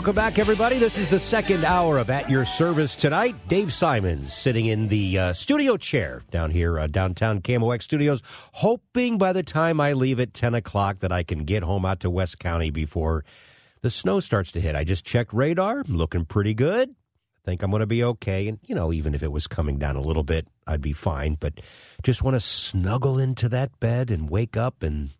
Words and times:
Welcome 0.00 0.14
back, 0.14 0.38
everybody. 0.38 0.78
This 0.78 0.96
is 0.96 1.08
the 1.08 1.20
second 1.20 1.62
hour 1.62 1.98
of 1.98 2.08
At 2.08 2.30
Your 2.30 2.46
Service 2.46 2.96
tonight. 2.96 3.36
Dave 3.48 3.70
Simons 3.70 4.32
sitting 4.32 4.64
in 4.64 4.88
the 4.88 5.18
uh, 5.18 5.32
studio 5.34 5.76
chair 5.76 6.22
down 6.30 6.52
here, 6.52 6.78
uh, 6.78 6.86
downtown 6.86 7.42
KMOX 7.42 7.82
Studios, 7.82 8.22
hoping 8.54 9.18
by 9.18 9.34
the 9.34 9.42
time 9.42 9.78
I 9.78 9.92
leave 9.92 10.18
at 10.18 10.32
10 10.32 10.54
o'clock 10.54 11.00
that 11.00 11.12
I 11.12 11.22
can 11.22 11.40
get 11.40 11.64
home 11.64 11.84
out 11.84 12.00
to 12.00 12.08
West 12.08 12.38
County 12.38 12.70
before 12.70 13.26
the 13.82 13.90
snow 13.90 14.20
starts 14.20 14.50
to 14.52 14.60
hit. 14.62 14.74
I 14.74 14.84
just 14.84 15.04
checked 15.04 15.34
radar, 15.34 15.84
looking 15.86 16.24
pretty 16.24 16.54
good. 16.54 16.88
I 16.88 17.40
think 17.44 17.62
I'm 17.62 17.70
going 17.70 17.80
to 17.80 17.86
be 17.86 18.02
okay. 18.02 18.48
And, 18.48 18.58
you 18.64 18.74
know, 18.74 18.94
even 18.94 19.14
if 19.14 19.22
it 19.22 19.32
was 19.32 19.46
coming 19.46 19.76
down 19.76 19.96
a 19.96 20.02
little 20.02 20.24
bit, 20.24 20.48
I'd 20.66 20.80
be 20.80 20.94
fine. 20.94 21.36
But 21.38 21.60
just 22.02 22.22
want 22.22 22.36
to 22.36 22.40
snuggle 22.40 23.18
into 23.18 23.50
that 23.50 23.78
bed 23.80 24.10
and 24.10 24.30
wake 24.30 24.56
up 24.56 24.82
and 24.82 25.10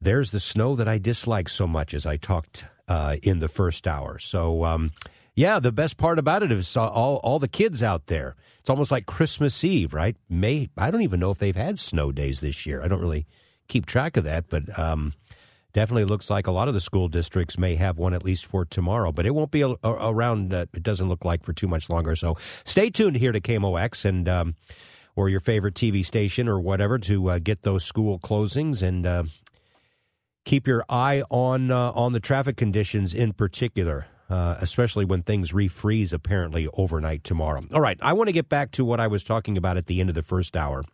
there's 0.00 0.30
the 0.30 0.40
snow 0.40 0.76
that 0.76 0.88
I 0.88 0.98
dislike 0.98 1.48
so 1.48 1.66
much 1.66 1.94
as 1.94 2.06
I 2.06 2.16
talked 2.16 2.64
uh, 2.88 3.16
in 3.22 3.38
the 3.38 3.48
first 3.48 3.86
hour. 3.86 4.18
So, 4.18 4.64
um, 4.64 4.92
yeah, 5.34 5.60
the 5.60 5.72
best 5.72 5.96
part 5.96 6.18
about 6.18 6.42
it 6.42 6.50
is 6.50 6.76
all 6.76 7.16
all 7.16 7.38
the 7.38 7.48
kids 7.48 7.82
out 7.82 8.06
there. 8.06 8.36
It's 8.60 8.70
almost 8.70 8.90
like 8.90 9.06
Christmas 9.06 9.62
Eve, 9.62 9.92
right? 9.92 10.16
May 10.30 10.70
I 10.78 10.90
don't 10.90 11.02
even 11.02 11.20
know 11.20 11.30
if 11.30 11.38
they've 11.38 11.54
had 11.54 11.78
snow 11.78 12.10
days 12.10 12.40
this 12.40 12.64
year. 12.64 12.82
I 12.82 12.88
don't 12.88 13.00
really 13.00 13.26
keep 13.68 13.84
track 13.84 14.16
of 14.16 14.24
that, 14.24 14.48
but 14.48 14.78
um, 14.78 15.12
definitely 15.74 16.06
looks 16.06 16.30
like 16.30 16.46
a 16.46 16.52
lot 16.52 16.68
of 16.68 16.74
the 16.74 16.80
school 16.80 17.08
districts 17.08 17.58
may 17.58 17.74
have 17.74 17.98
one 17.98 18.14
at 18.14 18.24
least 18.24 18.46
for 18.46 18.64
tomorrow. 18.64 19.12
But 19.12 19.26
it 19.26 19.34
won't 19.34 19.50
be 19.50 19.60
a, 19.60 19.68
a, 19.68 19.92
around. 19.92 20.54
Uh, 20.54 20.66
it 20.72 20.82
doesn't 20.82 21.08
look 21.08 21.24
like 21.24 21.44
for 21.44 21.52
too 21.52 21.68
much 21.68 21.90
longer. 21.90 22.16
So 22.16 22.36
stay 22.64 22.88
tuned 22.88 23.16
here 23.16 23.32
to 23.32 23.40
KMOX 23.40 24.04
and. 24.04 24.28
Um, 24.28 24.54
or 25.18 25.30
your 25.30 25.40
favorite 25.40 25.74
TV 25.74 26.04
station 26.04 26.46
or 26.46 26.60
whatever 26.60 26.98
to 26.98 27.30
uh, 27.30 27.38
get 27.38 27.62
those 27.62 27.82
school 27.82 28.18
closings 28.18 28.82
and 28.82 29.06
uh, 29.06 29.22
keep 30.46 30.66
your 30.66 30.82
eye 30.88 31.22
on 31.28 31.70
uh, 31.70 31.90
on 31.90 32.12
the 32.12 32.20
traffic 32.20 32.56
conditions 32.56 33.12
in 33.12 33.34
particular, 33.34 34.06
uh, 34.30 34.56
especially 34.60 35.04
when 35.04 35.22
things 35.22 35.52
refreeze 35.52 36.14
apparently 36.14 36.66
overnight 36.72 37.22
tomorrow. 37.22 37.62
All 37.74 37.82
right, 37.82 37.98
I 38.00 38.14
want 38.14 38.28
to 38.28 38.32
get 38.32 38.48
back 38.48 38.70
to 38.72 38.84
what 38.84 38.98
I 38.98 39.08
was 39.08 39.22
talking 39.22 39.58
about 39.58 39.76
at 39.76 39.84
the 39.84 40.00
end 40.00 40.08
of 40.08 40.14
the 40.14 40.22
first 40.22 40.56
hour 40.56 40.84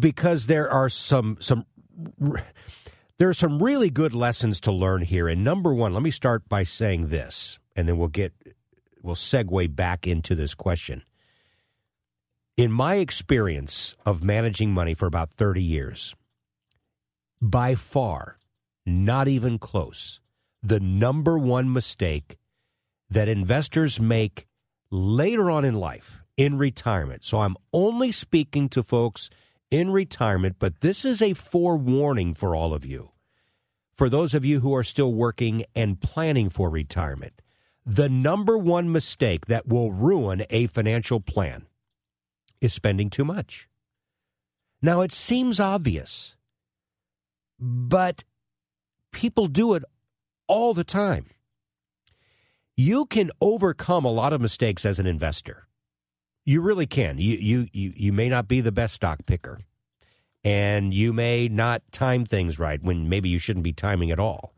because 0.00 0.46
there 0.46 0.68
are 0.68 0.88
some 0.88 1.36
some 1.40 1.64
there 3.18 3.28
are 3.28 3.34
some 3.34 3.62
really 3.62 3.90
good 3.90 4.14
lessons 4.14 4.60
to 4.60 4.72
learn 4.72 5.02
here. 5.02 5.28
And 5.28 5.44
number 5.44 5.72
one, 5.72 5.92
let 5.92 6.02
me 6.02 6.10
start 6.10 6.48
by 6.48 6.64
saying 6.64 7.08
this, 7.08 7.58
and 7.76 7.88
then 7.88 7.98
we'll 7.98 8.08
get 8.08 8.32
we'll 9.02 9.14
segue 9.14 9.74
back 9.76 10.06
into 10.06 10.34
this 10.34 10.54
question. 10.54 11.02
In 12.56 12.72
my 12.72 12.96
experience 12.96 13.94
of 14.04 14.24
managing 14.24 14.72
money 14.72 14.92
for 14.92 15.06
about 15.06 15.30
30 15.30 15.62
years, 15.62 16.16
by 17.40 17.74
far, 17.74 18.38
not 18.84 19.28
even 19.28 19.58
close, 19.58 20.20
the 20.62 20.80
number 20.80 21.38
one 21.38 21.72
mistake 21.72 22.38
that 23.10 23.28
investors 23.28 24.00
make 24.00 24.46
later 24.90 25.50
on 25.50 25.64
in 25.64 25.74
life, 25.74 26.22
in 26.36 26.58
retirement. 26.58 27.24
So 27.24 27.38
I'm 27.38 27.56
only 27.72 28.12
speaking 28.12 28.68
to 28.70 28.82
folks 28.82 29.30
in 29.70 29.90
retirement, 29.90 30.56
but 30.58 30.80
this 30.80 31.04
is 31.04 31.20
a 31.20 31.34
forewarning 31.34 32.34
for 32.34 32.56
all 32.56 32.72
of 32.72 32.84
you. 32.84 33.10
For 33.92 34.08
those 34.08 34.32
of 34.32 34.44
you 34.44 34.60
who 34.60 34.74
are 34.74 34.84
still 34.84 35.12
working 35.12 35.64
and 35.74 36.00
planning 36.00 36.50
for 36.50 36.70
retirement, 36.70 37.42
the 37.84 38.08
number 38.08 38.56
one 38.56 38.92
mistake 38.92 39.46
that 39.46 39.66
will 39.66 39.92
ruin 39.92 40.44
a 40.50 40.66
financial 40.66 41.20
plan 41.20 41.66
is 42.60 42.72
spending 42.72 43.10
too 43.10 43.24
much. 43.24 43.68
Now, 44.80 45.00
it 45.00 45.10
seems 45.10 45.58
obvious 45.58 46.36
but 47.58 48.24
people 49.12 49.46
do 49.46 49.74
it 49.74 49.84
all 50.46 50.74
the 50.74 50.84
time. 50.84 51.26
You 52.76 53.06
can 53.06 53.30
overcome 53.40 54.04
a 54.04 54.12
lot 54.12 54.32
of 54.32 54.40
mistakes 54.40 54.86
as 54.86 54.98
an 54.98 55.06
investor. 55.06 55.66
You 56.44 56.60
really 56.60 56.86
can. 56.86 57.18
You 57.18 57.36
you 57.36 57.66
you, 57.72 57.92
you 57.94 58.12
may 58.12 58.28
not 58.28 58.48
be 58.48 58.60
the 58.60 58.72
best 58.72 58.94
stock 58.94 59.26
picker. 59.26 59.60
And 60.44 60.94
you 60.94 61.12
may 61.12 61.48
not 61.48 61.82
time 61.90 62.24
things 62.24 62.58
right 62.58 62.82
when 62.82 63.08
maybe 63.08 63.28
you 63.28 63.38
shouldn't 63.38 63.64
be 63.64 63.72
timing 63.72 64.10
at 64.10 64.20
all. 64.20 64.54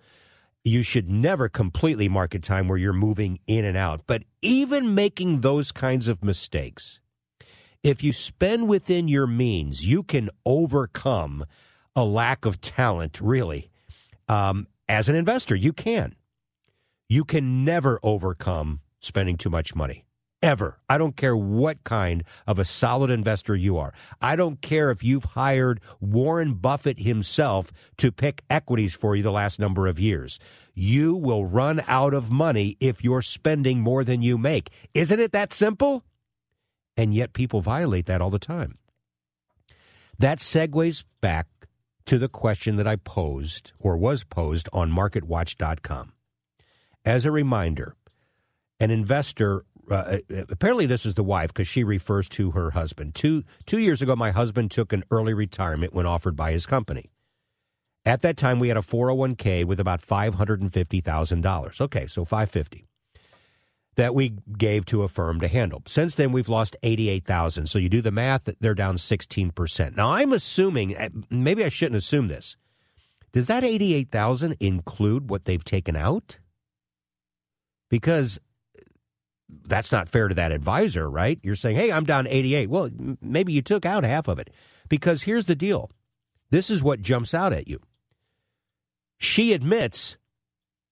You 0.63 0.83
should 0.83 1.09
never 1.11 1.49
completely 1.49 2.09
market 2.09 2.43
time 2.43 2.69
where 2.69 2.77
you're 2.77 2.93
moving 2.93 3.41
in 3.47 3.65
and 3.65 3.77
out. 3.77 4.03
But 4.07 4.25
even 4.43 4.95
making 4.95 5.41
those 5.41 5.73
kinds 5.73 6.07
of 6.07 6.23
mistakes, 6.23 7.01
if 7.83 8.05
you 8.05 8.13
spend 8.13 8.69
within 8.69 9.09
your 9.09 9.27
means, 9.27 9.87
you 9.87 10.03
can 10.03 10.29
overcome 10.45 11.47
a 11.97 12.05
lack 12.05 12.45
of 12.45 12.61
talent, 12.61 13.21
really. 13.21 13.71
Um, 14.29 14.67
as 14.89 15.09
an 15.09 15.17
investor, 15.17 15.55
you 15.55 15.73
can. 15.73 16.15
You 17.09 17.25
can 17.25 17.65
never 17.65 17.99
overcome 18.03 18.81
spending 19.01 19.37
too 19.37 19.51
much 19.51 19.75
money. 19.75 20.05
Ever. 20.43 20.81
I 20.89 20.97
don't 20.97 21.17
care 21.17 21.37
what 21.37 21.85
kind 21.85 22.25
of 22.47 22.59
a 22.59 22.65
solid 22.65 23.11
investor 23.11 23.55
you 23.55 23.77
are. 23.77 23.93
I 24.23 24.37
don't 24.37 24.63
care 24.63 24.91
if 24.91 25.03
you've 25.03 25.25
hired 25.25 25.81
Warren 26.01 26.55
Buffett 26.55 27.01
himself 27.01 27.71
to 27.99 28.11
pick 28.11 28.43
equities 28.49 28.95
for 28.95 29.15
you 29.15 29.23
the 29.23 29.33
last 29.33 29.59
number 29.59 29.87
of 29.87 30.01
years. 30.01 30.39
You 30.75 31.15
will 31.15 31.45
run 31.45 31.83
out 31.87 32.15
of 32.15 32.31
money 32.31 32.77
if 32.81 33.05
you're 33.05 33.21
spending 33.21 33.81
more 33.81 34.03
than 34.03 34.23
you 34.23 34.39
make. 34.39 34.71
Isn't 34.95 35.21
it 35.21 35.33
that 35.33 35.53
simple? 35.53 36.05
And 36.97 37.13
yet 37.13 37.35
people 37.35 37.61
violate 37.61 38.07
that 38.07 38.23
all 38.23 38.31
the 38.31 38.39
time. 38.39 38.79
That 40.19 40.39
segues 40.39 41.05
back 41.21 41.49
to 42.07 42.19
the 42.19 42.29
question 42.29 42.77
that 42.77 42.87
I 42.87 42.97
posed 42.97 43.73
or 43.79 43.97
was 43.97 44.25
posed 44.25 44.69
on 44.73 44.91
marketwatch.com. 44.91 46.13
As 47.05 47.25
a 47.25 47.33
reminder, 47.33 47.97
an 48.79 48.91
investor 48.91 49.65
uh, 49.91 50.19
uh 50.31 50.45
apparently 50.51 50.87
this 50.87 51.05
is 51.05 51.17
the 51.17 51.25
wife 51.25 51.49
because 51.49 51.67
she 51.67 51.83
refers 51.83 52.29
to 52.29 52.53
her 52.53 52.71
husband. 52.71 53.15
Two 53.15 53.43
two 53.67 53.79
years 53.79 54.03
ago, 54.03 54.15
my 54.15 54.31
husband 54.31 54.71
took 54.71 54.93
an 54.93 55.05
early 55.11 55.35
retirement 55.35 55.93
when 55.93 56.07
offered 56.07 56.37
by 56.37 56.53
his 56.53 56.67
company. 56.67 57.11
At 58.05 58.23
that 58.23 58.37
time, 58.37 58.59
we 58.59 58.69
had 58.69 58.79
a 58.79 58.83
401k 58.83 59.65
with 59.67 59.79
about 59.79 60.01
$550,000. 60.01 61.81
Okay, 61.83 62.07
so 62.07 62.25
550 62.25 62.87
that 64.01 64.15
we 64.15 64.33
gave 64.57 64.87
to 64.87 65.03
a 65.03 65.09
firm 65.09 65.41
to 65.41 65.47
handle. 65.47 65.83
Since 65.87 66.15
then, 66.15 66.33
we've 66.33 66.49
lost 66.49 66.75
88,000. 66.83 67.67
So 67.67 67.79
you 67.79 67.91
do 67.91 68.01
the 68.01 68.11
math, 68.11 68.49
they're 68.59 68.75
down 68.75 68.97
16%. 68.97 69.95
Now, 69.95 70.15
I'm 70.15 70.33
assuming, 70.33 70.97
eh, 70.97 71.11
maybe 71.29 71.63
I 71.63 71.69
shouldn't 71.69 71.99
assume 71.99 72.29
this. 72.29 72.57
Does 73.33 73.47
that 73.49 73.63
88,000 73.63 74.57
include 74.59 75.29
what 75.29 75.45
they've 75.45 75.63
taken 75.63 75.97
out? 75.97 76.41
Because 77.91 78.41
that's 79.67 79.93
not 79.93 80.09
fair 80.09 80.29
to 80.29 80.35
that 80.35 80.51
advisor, 80.51 81.11
right? 81.11 81.39
You're 81.43 81.55
saying, 81.55 81.77
hey, 81.77 81.93
I'm 81.93 82.05
down 82.05 82.27
88. 82.27 82.71
Well, 82.71 82.89
maybe 83.21 83.53
you 83.53 83.61
took 83.61 83.85
out 83.85 84.05
half 84.05 84.29
of 84.29 84.39
it. 84.39 84.49
Because 84.89 85.25
here's 85.25 85.45
the 85.45 85.55
deal 85.55 85.91
This 86.51 86.71
is 86.71 86.83
what 86.83 87.03
jumps 87.03 87.35
out 87.35 87.53
at 87.53 87.69
you. 87.69 87.81
She 89.19 89.53
admits, 89.53 90.17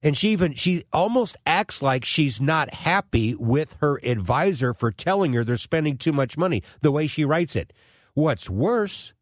and 0.03 0.17
she 0.17 0.31
even 0.31 0.55
she 0.55 0.85
almost 0.93 1.37
acts 1.47 1.83
like 1.83 2.05
she's 2.05 2.41
not 2.41 2.73
happy 2.73 3.35
with 3.35 3.77
her 3.81 3.99
advisor 4.05 4.73
for 4.73 4.91
telling 4.91 5.33
her 5.33 5.45
they're 5.45 5.57
spending 5.57 5.97
too 5.97 6.13
much 6.13 6.39
money, 6.39 6.63
the 6.81 6.93
way 6.93 7.07
she 7.07 7.25
writes 7.25 7.57
it. 7.57 7.73
What's 8.15 8.51
worse, 8.51 9.15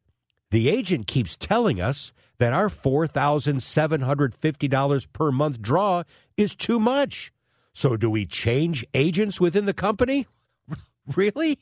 the 0.50 0.69
agent 0.69 1.06
keeps 1.06 1.37
telling 1.37 1.81
us 1.81 2.12
that 2.38 2.52
our 2.52 2.69
$4,750 2.69 5.06
per 5.12 5.32
month 5.32 5.62
draw 5.62 6.02
is 6.37 6.55
too 6.55 6.78
much. 6.78 7.32
So, 7.73 7.96
do 7.96 8.11
we 8.11 8.26
change 8.26 8.84
agents 8.94 9.40
within 9.40 9.64
the 9.67 9.75
company? 9.75 10.26
Really? 11.14 11.61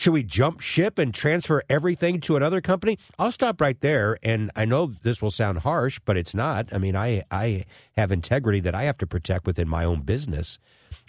Should 0.00 0.14
we 0.14 0.22
jump 0.22 0.60
ship 0.60 0.98
and 0.98 1.12
transfer 1.12 1.62
everything 1.68 2.22
to 2.22 2.34
another 2.34 2.62
company? 2.62 2.98
I'll 3.18 3.30
stop 3.30 3.60
right 3.60 3.78
there. 3.82 4.16
And 4.22 4.50
I 4.56 4.64
know 4.64 4.86
this 4.86 5.20
will 5.20 5.30
sound 5.30 5.58
harsh, 5.58 6.00
but 6.06 6.16
it's 6.16 6.34
not. 6.34 6.72
I 6.72 6.78
mean, 6.78 6.96
I, 6.96 7.22
I 7.30 7.64
have 7.98 8.10
integrity 8.10 8.60
that 8.60 8.74
I 8.74 8.84
have 8.84 8.96
to 8.96 9.06
protect 9.06 9.46
within 9.46 9.68
my 9.68 9.84
own 9.84 10.00
business. 10.00 10.58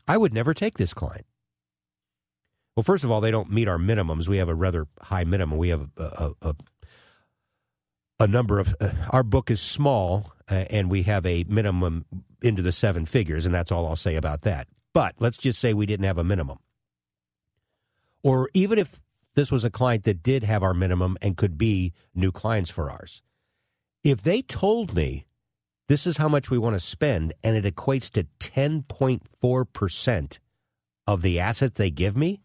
I 0.09 0.17
would 0.17 0.33
never 0.33 0.53
take 0.53 0.77
this 0.77 0.93
client. 0.93 1.25
Well, 2.75 2.83
first 2.83 3.05
of 3.05 3.11
all, 3.11 3.21
they 3.21 3.31
don't 3.31 3.49
meet 3.49 3.69
our 3.69 3.77
minimums. 3.77 4.27
We 4.27 4.39
have 4.39 4.49
a 4.49 4.55
rather 4.55 4.87
high 5.01 5.23
minimum. 5.23 5.57
We 5.57 5.69
have 5.69 5.87
a, 5.95 6.03
a, 6.03 6.33
a, 6.49 6.55
a 8.19 8.27
number 8.27 8.59
of, 8.59 8.75
uh, 8.81 8.91
our 9.11 9.23
book 9.23 9.49
is 9.49 9.61
small, 9.61 10.33
uh, 10.49 10.65
and 10.69 10.91
we 10.91 11.03
have 11.03 11.25
a 11.25 11.45
minimum 11.45 12.03
into 12.41 12.61
the 12.61 12.73
seven 12.73 13.05
figures, 13.05 13.45
and 13.45 13.55
that's 13.55 13.71
all 13.71 13.87
I'll 13.87 13.95
say 13.95 14.17
about 14.17 14.41
that. 14.41 14.67
But 14.93 15.15
let's 15.17 15.37
just 15.37 15.59
say 15.59 15.73
we 15.73 15.85
didn't 15.85 16.07
have 16.07 16.17
a 16.17 16.25
minimum. 16.25 16.57
Or 18.23 18.49
even 18.53 18.79
if 18.79 19.01
this 19.35 19.51
was 19.51 19.63
a 19.63 19.69
client 19.69 20.03
that 20.03 20.23
did 20.23 20.43
have 20.43 20.63
our 20.63 20.73
minimum 20.73 21.17
and 21.21 21.37
could 21.37 21.57
be 21.57 21.93
new 22.13 22.31
clients 22.31 22.69
for 22.69 22.91
ours, 22.91 23.23
if 24.03 24.21
they 24.21 24.41
told 24.41 24.95
me 24.95 25.25
this 25.87 26.07
is 26.07 26.17
how 26.17 26.29
much 26.29 26.49
we 26.49 26.57
want 26.57 26.75
to 26.75 26.79
spend 26.79 27.33
and 27.43 27.55
it 27.55 27.75
equates 27.75 28.09
to 28.11 28.25
10.4% 28.39 30.39
of 31.07 31.21
the 31.21 31.39
assets 31.39 31.77
they 31.77 31.91
give 31.91 32.15
me, 32.15 32.41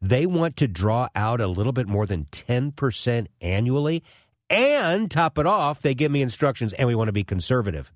they 0.00 0.26
want 0.26 0.56
to 0.56 0.66
draw 0.66 1.08
out 1.14 1.40
a 1.40 1.46
little 1.46 1.72
bit 1.72 1.86
more 1.86 2.06
than 2.06 2.24
10% 2.26 3.26
annually 3.40 4.02
and 4.50 5.10
top 5.10 5.38
it 5.38 5.46
off, 5.46 5.80
they 5.80 5.94
give 5.94 6.12
me 6.12 6.22
instructions 6.22 6.72
and 6.74 6.88
we 6.88 6.94
want 6.94 7.08
to 7.08 7.12
be 7.12 7.24
conservative. 7.24 7.92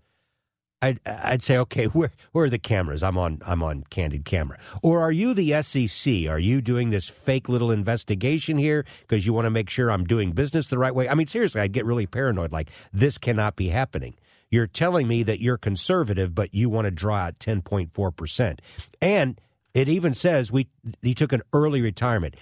I'd, 0.82 1.00
I'd 1.06 1.43
say, 1.43 1.56
okay, 1.58 1.84
where 1.87 2.12
where 2.32 2.46
are 2.46 2.50
the 2.50 2.58
cameras? 2.58 3.02
I'm 3.02 3.19
on 3.19 3.40
I'm 3.46 3.62
on 3.62 3.84
candid 3.90 4.25
camera. 4.25 4.58
Or 4.82 5.00
are 5.00 5.12
you 5.12 5.34
the 5.34 5.61
SEC? 5.62 6.26
Are 6.28 6.38
you 6.38 6.61
doing 6.61 6.90
this 6.90 7.08
fake 7.08 7.49
little 7.49 7.70
investigation 7.70 8.58
here 8.58 8.84
because 9.00 9.26
you 9.26 9.32
want 9.32 9.46
to 9.46 9.50
make 9.50 9.70
sure 9.70 9.90
I'm 9.90 10.05
doing 10.05 10.32
business 10.32 10.69
the 10.69 10.78
right 10.78 10.94
way? 10.94 11.08
I 11.08 11.14
mean, 11.14 11.26
seriously, 11.26 11.61
I'd 11.61 11.73
get 11.73 11.84
really 11.84 12.06
paranoid. 12.06 12.52
Like 12.52 12.70
this 12.93 13.19
cannot 13.19 13.56
be 13.56 13.69
happening. 13.69 14.14
You're 14.50 14.69
telling 14.69 15.08
me 15.08 15.25
that 15.25 15.40
you're 15.40 15.58
conservative, 15.58 16.34
but 16.34 16.55
you 16.55 16.69
want 16.69 16.84
to 16.84 16.93
draw 16.93 17.17
out 17.17 17.38
10.4 17.40 18.17
percent, 18.17 18.62
and 19.00 19.40
it 19.75 19.88
even 19.88 20.14
says 20.14 20.52
we 20.52 20.69
he 21.02 21.14
took 21.14 21.32
an 21.32 21.43
early 21.52 21.82
retirement. 21.82 22.37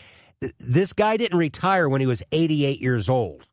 This 0.58 0.92
guy 0.92 1.16
didn't 1.16 1.38
retire 1.38 1.88
when 1.88 2.02
he 2.02 2.06
was 2.06 2.22
88 2.30 2.80
years 2.80 3.08
old. 3.08 3.48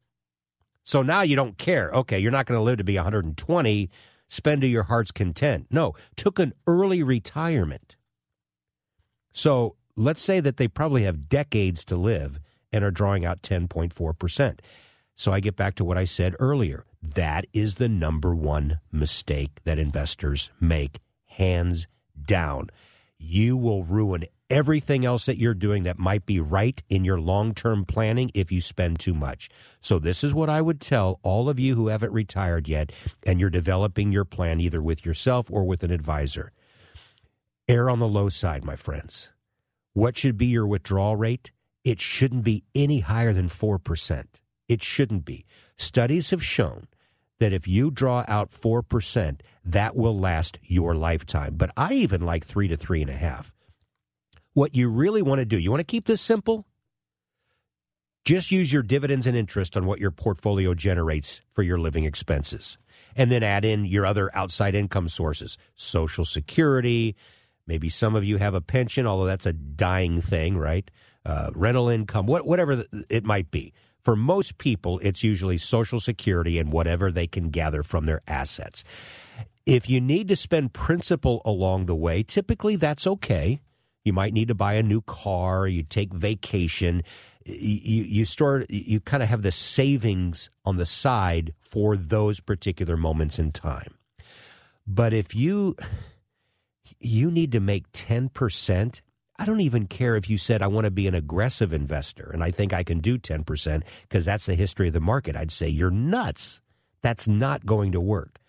So 0.84 1.02
now 1.02 1.22
you 1.22 1.36
don't 1.36 1.58
care. 1.58 1.90
Okay, 1.92 2.20
you're 2.20 2.32
not 2.32 2.48
going 2.48 2.58
to 2.58 2.64
live 2.64 2.80
to 2.80 2.84
be 2.84 2.96
120 2.96 3.90
spend 4.32 4.62
to 4.62 4.68
your 4.68 4.84
heart's 4.84 5.12
content. 5.12 5.68
No, 5.70 5.94
took 6.16 6.40
an 6.40 6.54
early 6.66 7.04
retirement. 7.04 7.98
So 9.34 9.76
let's 9.98 10.22
say 10.22 10.40
that 10.40 10.56
they 10.56 10.70
probably 10.70 11.04
have 11.04 11.28
decades 11.28 11.84
to 11.86 11.98
live 11.98 12.40
and 12.72 12.84
are 12.84 12.92
drawing 12.92 13.26
out 13.26 13.42
10.4%. 13.42 14.60
So 15.16 15.34
I 15.34 15.42
get 15.42 15.58
back 15.58 15.76
to 15.76 15.86
what 15.86 15.98
I 15.98 16.06
said 16.06 16.34
earlier. 16.40 16.86
That 17.04 17.46
is 17.52 17.76
the 17.76 17.90
number 17.90 18.34
one 18.34 18.80
mistake 18.90 19.60
that 19.66 19.78
investors 19.78 20.50
make, 20.62 21.00
hands 21.26 21.88
down. 22.26 22.70
You 23.18 23.58
will 23.58 23.84
ruin 23.84 24.24
everything 24.52 25.06
else 25.06 25.26
that 25.26 25.38
you're 25.38 25.54
doing 25.54 25.84
that 25.84 25.98
might 25.98 26.26
be 26.26 26.40
right 26.40 26.84
in 26.90 27.06
your 27.06 27.20
long 27.20 27.56
term 27.56 27.86
planning 27.86 28.30
if 28.36 28.52
you 28.52 28.60
spend 28.60 29.00
too 29.00 29.14
much. 29.14 29.50
So, 29.80 29.98
this 29.98 30.24
is 30.24 30.34
what 30.34 30.50
I 30.50 30.62
would 30.62 30.82
tell 30.82 31.20
all 31.24 31.50
of 31.50 31.60
you 31.60 31.74
who 31.76 31.88
haven't 31.88 32.12
retired 32.12 32.68
yet 32.68 32.92
and 33.26 33.40
you're 33.40 33.50
developing 33.50 34.12
your 34.12 34.26
plan 34.26 34.60
either 34.60 34.82
with 34.82 35.06
yourself 35.06 35.50
or 35.50 35.64
with 35.64 35.84
an 35.84 35.92
advisor. 35.92 36.52
Err 37.68 37.90
on 37.90 38.00
the 38.00 38.08
low 38.08 38.28
side, 38.30 38.66
my 38.66 38.76
friends. 38.76 39.32
What 39.94 40.18
should 40.18 40.38
be 40.38 40.48
your 40.48 40.68
withdrawal 40.68 41.16
rate? 41.16 41.52
It 41.84 42.00
shouldn't 42.00 42.44
be 42.44 42.64
any 42.76 43.00
higher 43.00 43.34
than 43.34 43.50
4%. 43.50 44.26
It 44.68 44.84
shouldn't 44.84 45.26
be. 45.26 45.46
Studies 45.78 46.30
have 46.30 46.44
shown 46.44 46.88
that 47.40 47.54
if 47.54 47.68
you 47.68 47.90
draw 47.90 48.24
out 48.28 48.52
4%, 48.52 49.40
that 49.66 49.96
will 49.96 50.18
last 50.18 50.60
your 50.64 50.94
lifetime. 50.94 51.56
But 51.56 51.72
I 51.76 51.94
even 51.94 52.22
like 52.22 52.46
three 52.46 52.68
to 52.68 52.78
three 52.78 53.02
and 53.02 53.10
a 53.10 53.16
half 53.16 53.54
what 54.54 54.76
you 54.76 54.90
really 54.90 55.22
want 55.22 55.40
to 55.40 55.46
do, 55.46 55.58
you 55.58 55.72
want 55.72 55.80
to 55.80 55.86
keep 55.86 56.06
this 56.06 56.22
simple? 56.22 56.66
Just 58.24 58.52
use 58.52 58.72
your 58.72 58.84
dividends 58.84 59.26
and 59.26 59.36
interest 59.36 59.76
on 59.76 59.86
what 59.86 60.00
your 60.00 60.12
portfolio 60.12 60.74
generates 60.74 61.42
for 61.54 61.64
your 61.64 61.80
living 61.80 62.04
expenses. 62.04 62.78
And 63.16 63.32
then 63.32 63.42
add 63.44 63.66
in 63.66 63.86
your 63.86 64.06
other 64.06 64.30
outside 64.36 64.76
income 64.76 65.10
sources, 65.10 65.58
Social 65.76 66.24
Security. 66.24 67.16
Maybe 67.66 67.90
some 67.90 68.16
of 68.16 68.24
you 68.24 68.38
have 68.38 68.54
a 68.54 68.62
pension, 68.62 69.08
although 69.08 69.26
that's 69.26 69.46
a 69.46 69.54
dying 69.54 70.22
thing, 70.22 70.58
right? 70.58 70.90
Uh, 71.26 71.50
rental 71.56 71.90
income, 71.90 72.28
what, 72.28 72.46
whatever 72.46 72.84
it 73.10 73.24
might 73.24 73.50
be. 73.50 73.74
For 74.04 74.16
most 74.16 74.58
people, 74.58 75.00
it's 75.00 75.24
usually 75.24 75.58
Social 75.58 76.00
Security 76.00 76.60
and 76.60 76.72
whatever 76.72 77.12
they 77.12 77.28
can 77.28 77.50
gather 77.50 77.84
from 77.84 78.06
their 78.06 78.22
assets. 78.28 78.84
If 79.66 79.90
you 79.90 80.02
need 80.02 80.28
to 80.28 80.36
spend 80.36 80.74
principal 80.74 81.42
along 81.46 81.86
the 81.86 81.96
way, 81.96 82.24
typically 82.24 82.76
that's 82.76 83.06
okay. 83.06 83.62
You 84.04 84.14
might 84.14 84.34
need 84.34 84.48
to 84.48 84.56
buy 84.56 84.74
a 84.74 84.84
new 84.84 85.02
car. 85.02 85.68
You 85.68 85.84
take 85.84 86.14
vacation. 86.14 87.04
You, 87.46 88.04
you 88.04 88.26
store, 88.26 88.66
you 88.70 89.00
kind 89.00 89.24
of 89.24 89.30
have 89.30 89.42
the 89.42 89.52
savings 89.52 90.50
on 90.66 90.76
the 90.76 90.86
side 90.86 91.54
for 91.60 91.98
those 91.98 92.40
particular 92.40 92.98
moments 92.98 93.40
in 93.40 93.52
time. 93.52 93.96
But 94.86 95.14
if 95.14 95.36
you, 95.36 95.76
you 97.00 97.32
need 97.32 97.52
to 97.52 97.60
make 97.60 97.92
10%, 97.92 99.02
I 99.40 99.46
don't 99.46 99.62
even 99.62 99.88
care 99.88 100.16
if 100.16 100.30
you 100.30 100.38
said 100.38 100.62
I 100.62 100.68
want 100.68 100.86
to 100.86 100.92
be 100.92 101.08
an 101.08 101.16
aggressive 101.16 101.74
investor 101.74 102.30
and 102.32 102.44
I 102.44 102.52
think 102.52 102.74
I 102.74 102.84
can 102.84 103.00
do 103.00 103.18
10% 103.18 103.84
because 104.04 104.26
that's 104.26 104.46
the 104.46 104.56
history 104.56 104.88
of 104.88 104.94
the 104.94 105.00
market. 105.00 105.36
I'd 105.36 105.52
say 105.52 105.68
you're 105.68 105.90
nuts. 105.90 106.62
That's 107.02 107.28
not 107.28 107.66
going 107.66 107.92
to 107.94 108.00
work. 108.00 108.40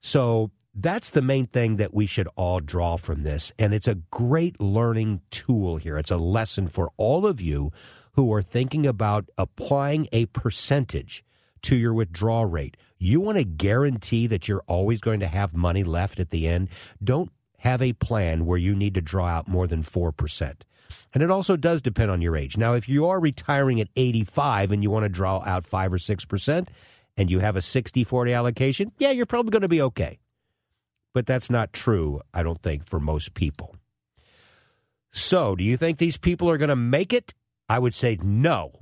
So 0.00 0.50
that's 0.80 1.10
the 1.10 1.22
main 1.22 1.48
thing 1.48 1.76
that 1.76 1.92
we 1.92 2.06
should 2.06 2.28
all 2.36 2.60
draw 2.60 2.96
from 2.96 3.24
this. 3.24 3.50
And 3.58 3.74
it's 3.74 3.88
a 3.88 3.96
great 3.96 4.60
learning 4.60 5.22
tool 5.30 5.76
here. 5.76 5.98
It's 5.98 6.12
a 6.12 6.16
lesson 6.16 6.68
for 6.68 6.90
all 6.96 7.26
of 7.26 7.40
you 7.40 7.72
who 8.12 8.32
are 8.32 8.42
thinking 8.42 8.86
about 8.86 9.28
applying 9.36 10.06
a 10.12 10.26
percentage 10.26 11.24
to 11.62 11.74
your 11.74 11.92
withdrawal 11.92 12.46
rate. 12.46 12.76
You 12.96 13.20
want 13.20 13.38
to 13.38 13.44
guarantee 13.44 14.28
that 14.28 14.46
you're 14.46 14.62
always 14.68 15.00
going 15.00 15.18
to 15.18 15.26
have 15.26 15.52
money 15.52 15.82
left 15.82 16.20
at 16.20 16.30
the 16.30 16.46
end. 16.46 16.68
Don't 17.02 17.32
have 17.58 17.82
a 17.82 17.92
plan 17.94 18.46
where 18.46 18.58
you 18.58 18.76
need 18.76 18.94
to 18.94 19.00
draw 19.00 19.26
out 19.26 19.48
more 19.48 19.66
than 19.66 19.82
4%. 19.82 20.54
And 21.12 21.22
it 21.24 21.30
also 21.30 21.56
does 21.56 21.82
depend 21.82 22.12
on 22.12 22.22
your 22.22 22.36
age. 22.36 22.56
Now, 22.56 22.74
if 22.74 22.88
you 22.88 23.06
are 23.06 23.18
retiring 23.18 23.80
at 23.80 23.88
85 23.96 24.70
and 24.70 24.84
you 24.84 24.92
want 24.92 25.04
to 25.04 25.08
draw 25.08 25.42
out 25.44 25.64
5 25.64 25.92
or 25.92 25.98
6%, 25.98 26.68
and 27.16 27.28
you 27.28 27.40
have 27.40 27.56
a 27.56 27.62
60 27.62 28.04
40 28.04 28.32
allocation, 28.32 28.92
yeah, 28.98 29.10
you're 29.10 29.26
probably 29.26 29.50
going 29.50 29.62
to 29.62 29.68
be 29.68 29.82
okay 29.82 30.20
but 31.14 31.26
that's 31.26 31.50
not 31.50 31.72
true, 31.72 32.20
I 32.32 32.42
don't 32.42 32.62
think, 32.62 32.88
for 32.88 33.00
most 33.00 33.34
people. 33.34 33.76
So, 35.10 35.56
do 35.56 35.64
you 35.64 35.76
think 35.76 35.98
these 35.98 36.16
people 36.16 36.48
are 36.50 36.58
going 36.58 36.68
to 36.68 36.76
make 36.76 37.12
it? 37.12 37.34
I 37.68 37.78
would 37.78 37.94
say 37.94 38.18
no, 38.22 38.72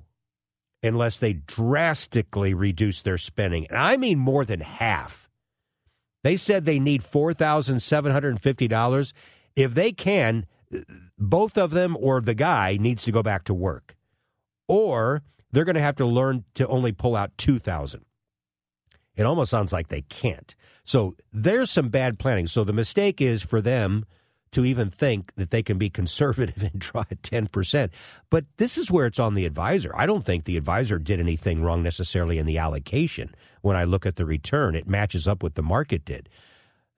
unless 0.82 1.18
they 1.18 1.34
drastically 1.34 2.54
reduce 2.54 3.02
their 3.02 3.18
spending. 3.18 3.66
And 3.68 3.78
I 3.78 3.96
mean 3.96 4.18
more 4.18 4.44
than 4.44 4.60
half. 4.60 5.28
They 6.22 6.36
said 6.36 6.64
they 6.64 6.80
need 6.80 7.02
$4,750. 7.02 9.12
If 9.54 9.74
they 9.74 9.92
can, 9.92 10.46
both 11.18 11.56
of 11.56 11.70
them 11.70 11.96
or 11.98 12.20
the 12.20 12.34
guy 12.34 12.76
needs 12.80 13.04
to 13.04 13.12
go 13.12 13.22
back 13.22 13.44
to 13.44 13.54
work. 13.54 13.96
Or 14.68 15.22
they're 15.52 15.64
going 15.64 15.76
to 15.76 15.80
have 15.80 15.96
to 15.96 16.06
learn 16.06 16.44
to 16.54 16.66
only 16.66 16.92
pull 16.92 17.16
out 17.16 17.36
2000 17.38 18.04
It 19.14 19.24
almost 19.24 19.50
sounds 19.50 19.72
like 19.72 19.88
they 19.88 20.02
can't. 20.02 20.54
So 20.86 21.14
there's 21.32 21.70
some 21.70 21.90
bad 21.90 22.18
planning. 22.18 22.46
So 22.46 22.64
the 22.64 22.72
mistake 22.72 23.20
is 23.20 23.42
for 23.42 23.60
them 23.60 24.06
to 24.52 24.64
even 24.64 24.88
think 24.88 25.34
that 25.34 25.50
they 25.50 25.62
can 25.62 25.76
be 25.76 25.90
conservative 26.00 26.62
and 26.62 26.80
draw 26.80 27.02
at 27.10 27.20
10%. 27.22 27.90
But 28.30 28.46
this 28.56 28.78
is 28.78 28.90
where 28.90 29.06
it's 29.06 29.18
on 29.18 29.34
the 29.34 29.44
advisor. 29.44 29.92
I 29.94 30.06
don't 30.06 30.24
think 30.24 30.44
the 30.44 30.56
advisor 30.56 30.98
did 30.98 31.20
anything 31.20 31.62
wrong 31.62 31.82
necessarily 31.82 32.38
in 32.38 32.46
the 32.46 32.56
allocation. 32.56 33.34
When 33.60 33.76
I 33.76 33.84
look 33.84 34.06
at 34.06 34.16
the 34.16 34.24
return, 34.24 34.74
it 34.74 34.88
matches 34.88 35.28
up 35.28 35.42
with 35.42 35.54
the 35.54 35.62
market 35.62 36.04
did. 36.04 36.28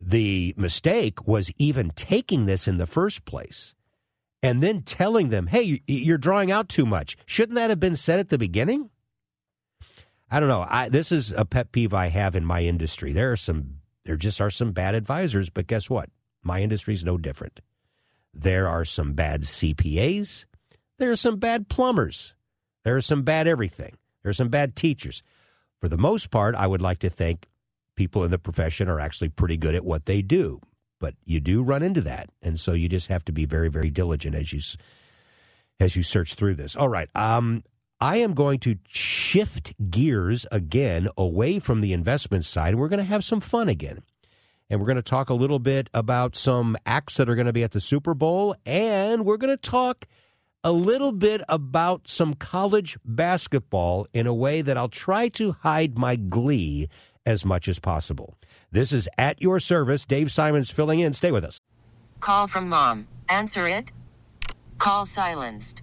The 0.00 0.54
mistake 0.56 1.26
was 1.26 1.50
even 1.56 1.90
taking 1.96 2.44
this 2.44 2.68
in 2.68 2.76
the 2.76 2.86
first 2.86 3.24
place 3.24 3.74
and 4.42 4.62
then 4.62 4.82
telling 4.82 5.30
them, 5.30 5.48
hey, 5.48 5.80
you're 5.86 6.18
drawing 6.18 6.52
out 6.52 6.68
too 6.68 6.86
much. 6.86 7.16
Shouldn't 7.26 7.56
that 7.56 7.70
have 7.70 7.80
been 7.80 7.96
said 7.96 8.20
at 8.20 8.28
the 8.28 8.38
beginning? 8.38 8.90
I 10.30 10.40
don't 10.40 10.48
know. 10.48 10.66
I, 10.68 10.88
this 10.88 11.10
is 11.10 11.32
a 11.32 11.44
pet 11.44 11.72
peeve 11.72 11.94
I 11.94 12.08
have 12.08 12.36
in 12.36 12.44
my 12.44 12.62
industry. 12.62 13.12
There 13.12 13.32
are 13.32 13.36
some, 13.36 13.77
there 14.08 14.16
just 14.16 14.40
are 14.40 14.48
some 14.48 14.72
bad 14.72 14.94
advisors, 14.94 15.50
but 15.50 15.66
guess 15.66 15.90
what? 15.90 16.08
My 16.42 16.62
industry 16.62 16.94
is 16.94 17.04
no 17.04 17.18
different. 17.18 17.60
There 18.32 18.66
are 18.66 18.86
some 18.86 19.12
bad 19.12 19.42
CPAs. 19.42 20.46
There 20.96 21.12
are 21.12 21.16
some 21.16 21.36
bad 21.36 21.68
plumbers. 21.68 22.34
There 22.84 22.96
are 22.96 23.02
some 23.02 23.20
bad 23.20 23.46
everything. 23.46 23.98
There 24.22 24.30
are 24.30 24.32
some 24.32 24.48
bad 24.48 24.74
teachers. 24.76 25.22
For 25.78 25.90
the 25.90 25.98
most 25.98 26.30
part, 26.30 26.54
I 26.54 26.66
would 26.66 26.80
like 26.80 27.00
to 27.00 27.10
think 27.10 27.48
people 27.96 28.24
in 28.24 28.30
the 28.30 28.38
profession 28.38 28.88
are 28.88 28.98
actually 28.98 29.28
pretty 29.28 29.58
good 29.58 29.74
at 29.74 29.84
what 29.84 30.06
they 30.06 30.22
do, 30.22 30.60
but 30.98 31.12
you 31.26 31.38
do 31.38 31.62
run 31.62 31.82
into 31.82 32.00
that, 32.00 32.30
and 32.40 32.58
so 32.58 32.72
you 32.72 32.88
just 32.88 33.08
have 33.08 33.26
to 33.26 33.32
be 33.32 33.44
very, 33.44 33.68
very 33.68 33.90
diligent 33.90 34.34
as 34.34 34.54
you 34.54 34.60
as 35.80 35.96
you 35.96 36.02
search 36.02 36.32
through 36.32 36.54
this. 36.54 36.76
All 36.76 36.88
right, 36.88 37.14
um, 37.14 37.62
I 38.00 38.18
am 38.18 38.34
going 38.34 38.60
to 38.60 38.76
shift 38.86 39.74
gears 39.90 40.46
again 40.52 41.08
away 41.16 41.58
from 41.58 41.80
the 41.80 41.92
investment 41.92 42.44
side, 42.44 42.70
and 42.70 42.78
we're 42.78 42.88
going 42.88 42.98
to 42.98 43.04
have 43.04 43.24
some 43.24 43.40
fun 43.40 43.68
again. 43.68 44.02
And 44.70 44.78
we're 44.78 44.86
going 44.86 44.96
to 44.96 45.02
talk 45.02 45.30
a 45.30 45.34
little 45.34 45.58
bit 45.58 45.88
about 45.92 46.36
some 46.36 46.76
acts 46.86 47.16
that 47.16 47.28
are 47.28 47.34
going 47.34 47.46
to 47.46 47.52
be 47.52 47.64
at 47.64 47.72
the 47.72 47.80
Super 47.80 48.14
Bowl, 48.14 48.54
and 48.64 49.24
we're 49.24 49.36
going 49.36 49.56
to 49.56 49.56
talk 49.56 50.06
a 50.62 50.70
little 50.70 51.12
bit 51.12 51.40
about 51.48 52.08
some 52.08 52.34
college 52.34 52.98
basketball 53.04 54.06
in 54.12 54.26
a 54.26 54.34
way 54.34 54.62
that 54.62 54.76
I'll 54.76 54.88
try 54.88 55.28
to 55.30 55.52
hide 55.62 55.98
my 55.98 56.14
glee 56.14 56.88
as 57.24 57.44
much 57.44 57.66
as 57.66 57.78
possible. 57.78 58.34
This 58.70 58.92
is 58.92 59.08
at 59.18 59.40
your 59.40 59.58
service. 59.58 60.04
Dave 60.04 60.30
Simons 60.30 60.70
filling 60.70 61.00
in. 61.00 61.12
Stay 61.14 61.32
with 61.32 61.44
us. 61.44 61.58
Call 62.20 62.46
from 62.46 62.68
mom. 62.68 63.08
Answer 63.28 63.66
it. 63.66 63.92
Call 64.78 65.06
silenced. 65.06 65.82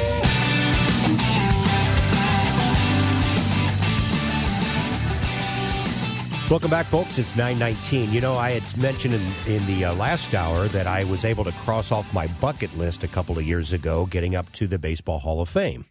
Welcome 6.51 6.69
back, 6.69 6.87
folks. 6.87 7.17
It's 7.17 7.33
919. 7.37 8.11
You 8.11 8.19
know, 8.19 8.33
I 8.33 8.51
had 8.51 8.77
mentioned 8.77 9.13
in, 9.13 9.21
in 9.47 9.65
the 9.67 9.85
uh, 9.85 9.95
last 9.95 10.35
hour 10.35 10.67
that 10.67 10.85
I 10.85 11.05
was 11.05 11.23
able 11.23 11.45
to 11.45 11.51
cross 11.53 11.93
off 11.93 12.13
my 12.13 12.27
bucket 12.41 12.77
list 12.77 13.05
a 13.05 13.07
couple 13.07 13.37
of 13.37 13.45
years 13.45 13.71
ago, 13.71 14.05
getting 14.05 14.35
up 14.35 14.51
to 14.51 14.67
the 14.67 14.77
Baseball 14.77 15.19
Hall 15.19 15.39
of 15.39 15.47
Fame. 15.47 15.85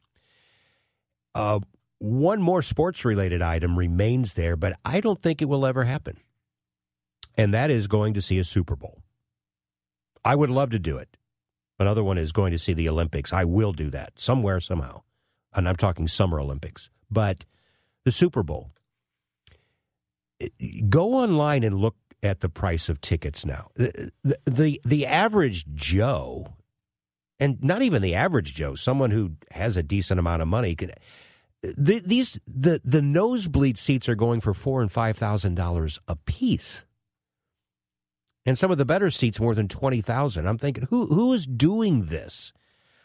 Uh, 1.35 1.61
one 1.99 2.43
more 2.43 2.61
sports 2.61 3.07
related 3.07 3.41
item 3.41 3.79
remains 3.79 4.35
there, 4.35 4.55
but 4.55 4.75
I 4.85 5.01
don't 5.01 5.19
think 5.19 5.41
it 5.41 5.47
will 5.47 5.65
ever 5.65 5.85
happen. 5.85 6.19
And 7.39 7.55
that 7.55 7.71
is 7.71 7.87
going 7.87 8.13
to 8.13 8.21
see 8.21 8.39
a 8.39 8.45
Super 8.45 8.77
Bowl. 8.77 9.01
I 10.27 10.35
would 10.35 10.51
love 10.51 10.69
to 10.73 10.79
do 10.79 10.99
it. 10.99 11.17
Another 11.79 12.05
one 12.05 12.19
is 12.19 12.33
going 12.33 12.51
to 12.51 12.59
see 12.59 12.75
the 12.75 12.91
Olympics. 12.91 13.33
I 13.33 13.45
will 13.45 13.73
do 13.73 13.89
that 13.89 14.21
somewhere, 14.21 14.61
somehow. 14.61 15.05
And 15.55 15.67
I'm 15.67 15.77
talking 15.77 16.07
Summer 16.07 16.39
Olympics. 16.39 16.91
But 17.11 17.47
the 18.05 18.13
Super 18.13 18.43
Bowl 18.43 18.73
go 20.89 21.15
online 21.15 21.63
and 21.63 21.77
look 21.79 21.97
at 22.23 22.41
the 22.41 22.49
price 22.49 22.89
of 22.89 23.01
tickets 23.01 23.45
now. 23.45 23.69
The, 23.75 24.11
the, 24.45 24.81
the 24.85 25.07
average 25.07 25.67
Joe, 25.75 26.55
and 27.39 27.63
not 27.63 27.83
even 27.83 28.03
the 28.03 28.15
average 28.15 28.55
Joe, 28.55 28.75
someone 28.75 29.11
who 29.11 29.33
has 29.53 29.77
a 29.77 29.83
decent 29.83 30.21
amount 30.21 30.43
of 30.43 30.49
money, 30.49 30.75
could 30.75 30.93
the, 31.63 32.01
these 32.05 32.39
the 32.47 32.81
the 32.85 33.03
nosebleed 33.03 33.77
seats 33.77 34.09
are 34.09 34.15
going 34.15 34.41
for 34.41 34.55
four 34.55 34.81
and 34.81 34.91
five 34.91 35.17
thousand 35.17 35.57
dollars 35.57 35.99
a 36.09 36.17
piece, 36.17 36.87
and 38.47 38.59
some 38.59 38.71
of 38.71 38.79
the 38.79 38.87
better 38.87 39.11
seats 39.11 39.41
more 39.41 39.55
than 39.55 39.69
twenty 39.69 40.01
thousand. 40.01 40.47
I'm 40.47 40.59
thinking, 40.59 40.87
who 40.89 41.07
who 41.07 41.33
is 41.33 41.47
doing 41.47 42.07
this? 42.07 42.53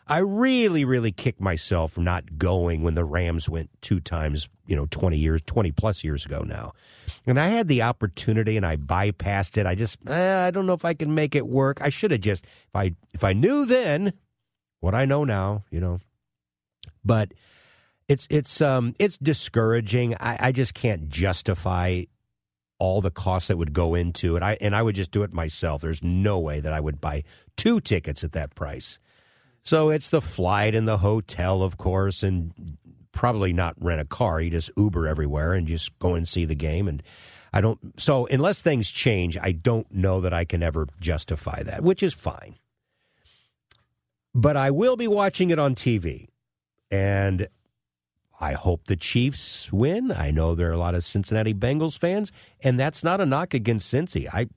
I 0.07 0.19
really, 0.19 0.85
really 0.85 1.11
kicked 1.11 1.41
myself 1.41 1.93
for 1.93 2.01
not 2.01 2.37
going 2.37 2.83
when 2.83 2.93
the 2.93 3.03
Rams 3.03 3.49
went 3.49 3.69
two 3.81 3.99
times, 3.99 4.49
you 4.67 4.75
know, 4.75 4.85
20 4.91 5.17
years, 5.17 5.41
20 5.45 5.71
plus 5.71 6.03
years 6.03 6.25
ago 6.25 6.41
now. 6.41 6.73
And 7.25 7.39
I 7.39 7.47
had 7.47 7.67
the 7.67 7.81
opportunity 7.81 8.55
and 8.55 8.65
I 8.65 8.77
bypassed 8.77 9.57
it. 9.57 9.65
I 9.65 9.73
just, 9.73 9.97
eh, 10.07 10.45
I 10.45 10.51
don't 10.51 10.67
know 10.67 10.73
if 10.73 10.85
I 10.85 10.93
can 10.93 11.15
make 11.15 11.33
it 11.33 11.47
work. 11.47 11.81
I 11.81 11.89
should 11.89 12.11
have 12.11 12.21
just, 12.21 12.45
if 12.45 12.75
I, 12.75 12.95
if 13.15 13.23
I 13.23 13.33
knew 13.33 13.65
then 13.65 14.13
what 14.79 14.93
I 14.93 15.05
know 15.05 15.23
now, 15.23 15.63
you 15.71 15.79
know, 15.79 15.99
but 17.03 17.33
it's, 18.07 18.27
it's, 18.29 18.61
um, 18.61 18.93
it's 18.99 19.17
discouraging. 19.17 20.13
I, 20.19 20.37
I 20.39 20.51
just 20.51 20.75
can't 20.75 21.09
justify 21.09 22.03
all 22.77 23.01
the 23.01 23.09
costs 23.09 23.47
that 23.47 23.57
would 23.57 23.73
go 23.73 23.95
into 23.95 24.35
it. 24.35 24.43
I, 24.43 24.57
and 24.61 24.75
I 24.75 24.83
would 24.83 24.93
just 24.93 25.09
do 25.09 25.23
it 25.23 25.33
myself. 25.33 25.81
There's 25.81 26.03
no 26.03 26.39
way 26.39 26.59
that 26.59 26.73
I 26.73 26.79
would 26.79 27.01
buy 27.01 27.23
two 27.57 27.79
tickets 27.79 28.23
at 28.23 28.33
that 28.33 28.53
price. 28.53 28.99
So 29.65 29.89
it's 29.89 30.11
the 30.11 30.21
flight 30.21 30.75
and 30.75 30.87
the 30.87 30.99
hotel, 30.99 31.63
of 31.63 31.77
course, 31.77 32.21
and 32.21 32.77
probably 33.11 33.51
not 33.51 33.75
rent 33.79 33.99
a 33.99 34.05
car. 34.05 34.39
You 34.39 34.51
just 34.51 34.69
Uber 34.77 35.07
everywhere 35.07 35.53
and 35.53 35.67
just 35.67 35.97
go 35.97 36.13
and 36.13 36.27
see 36.27 36.45
the 36.45 36.55
game. 36.55 36.87
And 36.87 37.01
I 37.51 37.61
don't. 37.61 37.99
So 37.99 38.27
unless 38.27 38.61
things 38.61 38.91
change, 38.91 39.37
I 39.41 39.53
don't 39.53 39.91
know 39.91 40.21
that 40.21 40.33
I 40.33 40.45
can 40.45 40.61
ever 40.61 40.87
justify 40.99 41.63
that, 41.63 41.81
which 41.81 42.03
is 42.03 42.13
fine. 42.13 42.57
But 44.35 44.55
I 44.55 44.69
will 44.69 44.97
be 44.97 45.07
watching 45.07 45.49
it 45.49 45.57
on 45.57 45.73
TV, 45.75 46.27
and 46.91 47.47
I 48.39 48.51
hope 48.51 48.85
the 48.85 48.97
Chiefs 48.97 49.71
win. 49.71 50.11
I 50.11 50.29
know 50.29 50.53
there 50.53 50.69
are 50.69 50.73
a 50.73 50.77
lot 50.77 50.93
of 50.93 51.05
Cincinnati 51.05 51.53
Bengals 51.53 51.97
fans, 51.97 52.31
and 52.61 52.77
that's 52.77 53.03
not 53.03 53.21
a 53.21 53.25
knock 53.25 53.53
against 53.53 53.91
Cincy. 53.91 54.27
I, 54.31 54.47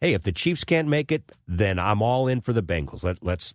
hey, 0.00 0.14
if 0.14 0.22
the 0.22 0.30
Chiefs 0.30 0.62
can't 0.62 0.86
make 0.86 1.10
it, 1.10 1.32
then 1.48 1.80
I'm 1.80 2.00
all 2.00 2.28
in 2.28 2.40
for 2.40 2.52
the 2.52 2.62
Bengals. 2.62 3.02
Let, 3.02 3.22
let's. 3.24 3.54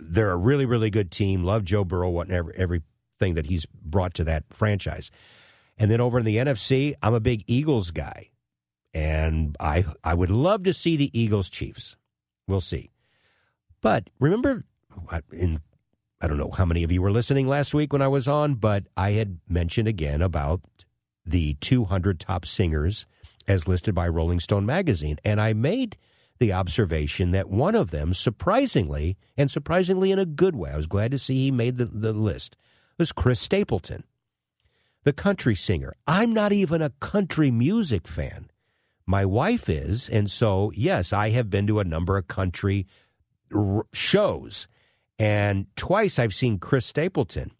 They're 0.00 0.30
a 0.30 0.36
really, 0.36 0.66
really 0.66 0.90
good 0.90 1.10
team. 1.10 1.44
Love 1.44 1.64
Joe 1.64 1.84
Burrow, 1.84 2.10
whatever, 2.10 2.52
everything 2.56 3.34
that 3.34 3.46
he's 3.46 3.66
brought 3.66 4.14
to 4.14 4.24
that 4.24 4.44
franchise. 4.50 5.10
And 5.78 5.90
then 5.90 6.00
over 6.00 6.18
in 6.18 6.24
the 6.24 6.36
NFC, 6.36 6.94
I'm 7.02 7.14
a 7.14 7.20
big 7.20 7.44
Eagles 7.46 7.90
guy, 7.90 8.30
and 8.92 9.56
I 9.58 9.84
I 10.04 10.14
would 10.14 10.30
love 10.30 10.62
to 10.64 10.72
see 10.72 10.96
the 10.96 11.10
Eagles 11.18 11.48
Chiefs. 11.48 11.96
We'll 12.46 12.60
see. 12.60 12.90
But 13.80 14.10
remember, 14.18 14.64
in 15.32 15.58
I 16.20 16.26
don't 16.26 16.36
know 16.36 16.50
how 16.50 16.66
many 16.66 16.82
of 16.82 16.92
you 16.92 17.00
were 17.00 17.10
listening 17.10 17.46
last 17.46 17.72
week 17.72 17.94
when 17.94 18.02
I 18.02 18.08
was 18.08 18.28
on, 18.28 18.56
but 18.56 18.84
I 18.94 19.12
had 19.12 19.38
mentioned 19.48 19.88
again 19.88 20.20
about 20.20 20.60
the 21.24 21.54
200 21.60 22.20
top 22.20 22.44
singers 22.44 23.06
as 23.48 23.66
listed 23.66 23.94
by 23.94 24.06
Rolling 24.06 24.38
Stone 24.38 24.66
magazine. 24.66 25.16
And 25.24 25.40
I 25.40 25.54
made 25.54 25.96
the 26.40 26.52
observation 26.52 27.30
that 27.30 27.50
one 27.50 27.74
of 27.74 27.90
them, 27.90 28.12
surprisingly, 28.14 29.16
and 29.36 29.50
surprisingly 29.50 30.10
in 30.10 30.18
a 30.18 30.26
good 30.26 30.56
way, 30.56 30.70
I 30.72 30.76
was 30.76 30.86
glad 30.86 31.12
to 31.12 31.18
see 31.18 31.44
he 31.44 31.50
made 31.50 31.76
the, 31.76 31.86
the 31.86 32.12
list, 32.12 32.56
was 32.98 33.12
Chris 33.12 33.38
Stapleton, 33.38 34.04
the 35.04 35.12
country 35.12 35.54
singer. 35.54 35.94
I'm 36.06 36.32
not 36.32 36.52
even 36.52 36.82
a 36.82 36.90
country 36.90 37.50
music 37.50 38.08
fan. 38.08 38.50
My 39.06 39.24
wife 39.24 39.68
is. 39.68 40.08
And 40.08 40.30
so, 40.30 40.72
yes, 40.74 41.12
I 41.12 41.30
have 41.30 41.50
been 41.50 41.66
to 41.66 41.80
a 41.80 41.84
number 41.84 42.16
of 42.16 42.28
country 42.28 42.86
r- 43.54 43.86
shows 43.92 44.66
and 45.20 45.66
twice 45.76 46.18
I've 46.18 46.32
seen 46.32 46.58
Chris 46.58 46.86
Stapleton. 46.86 47.50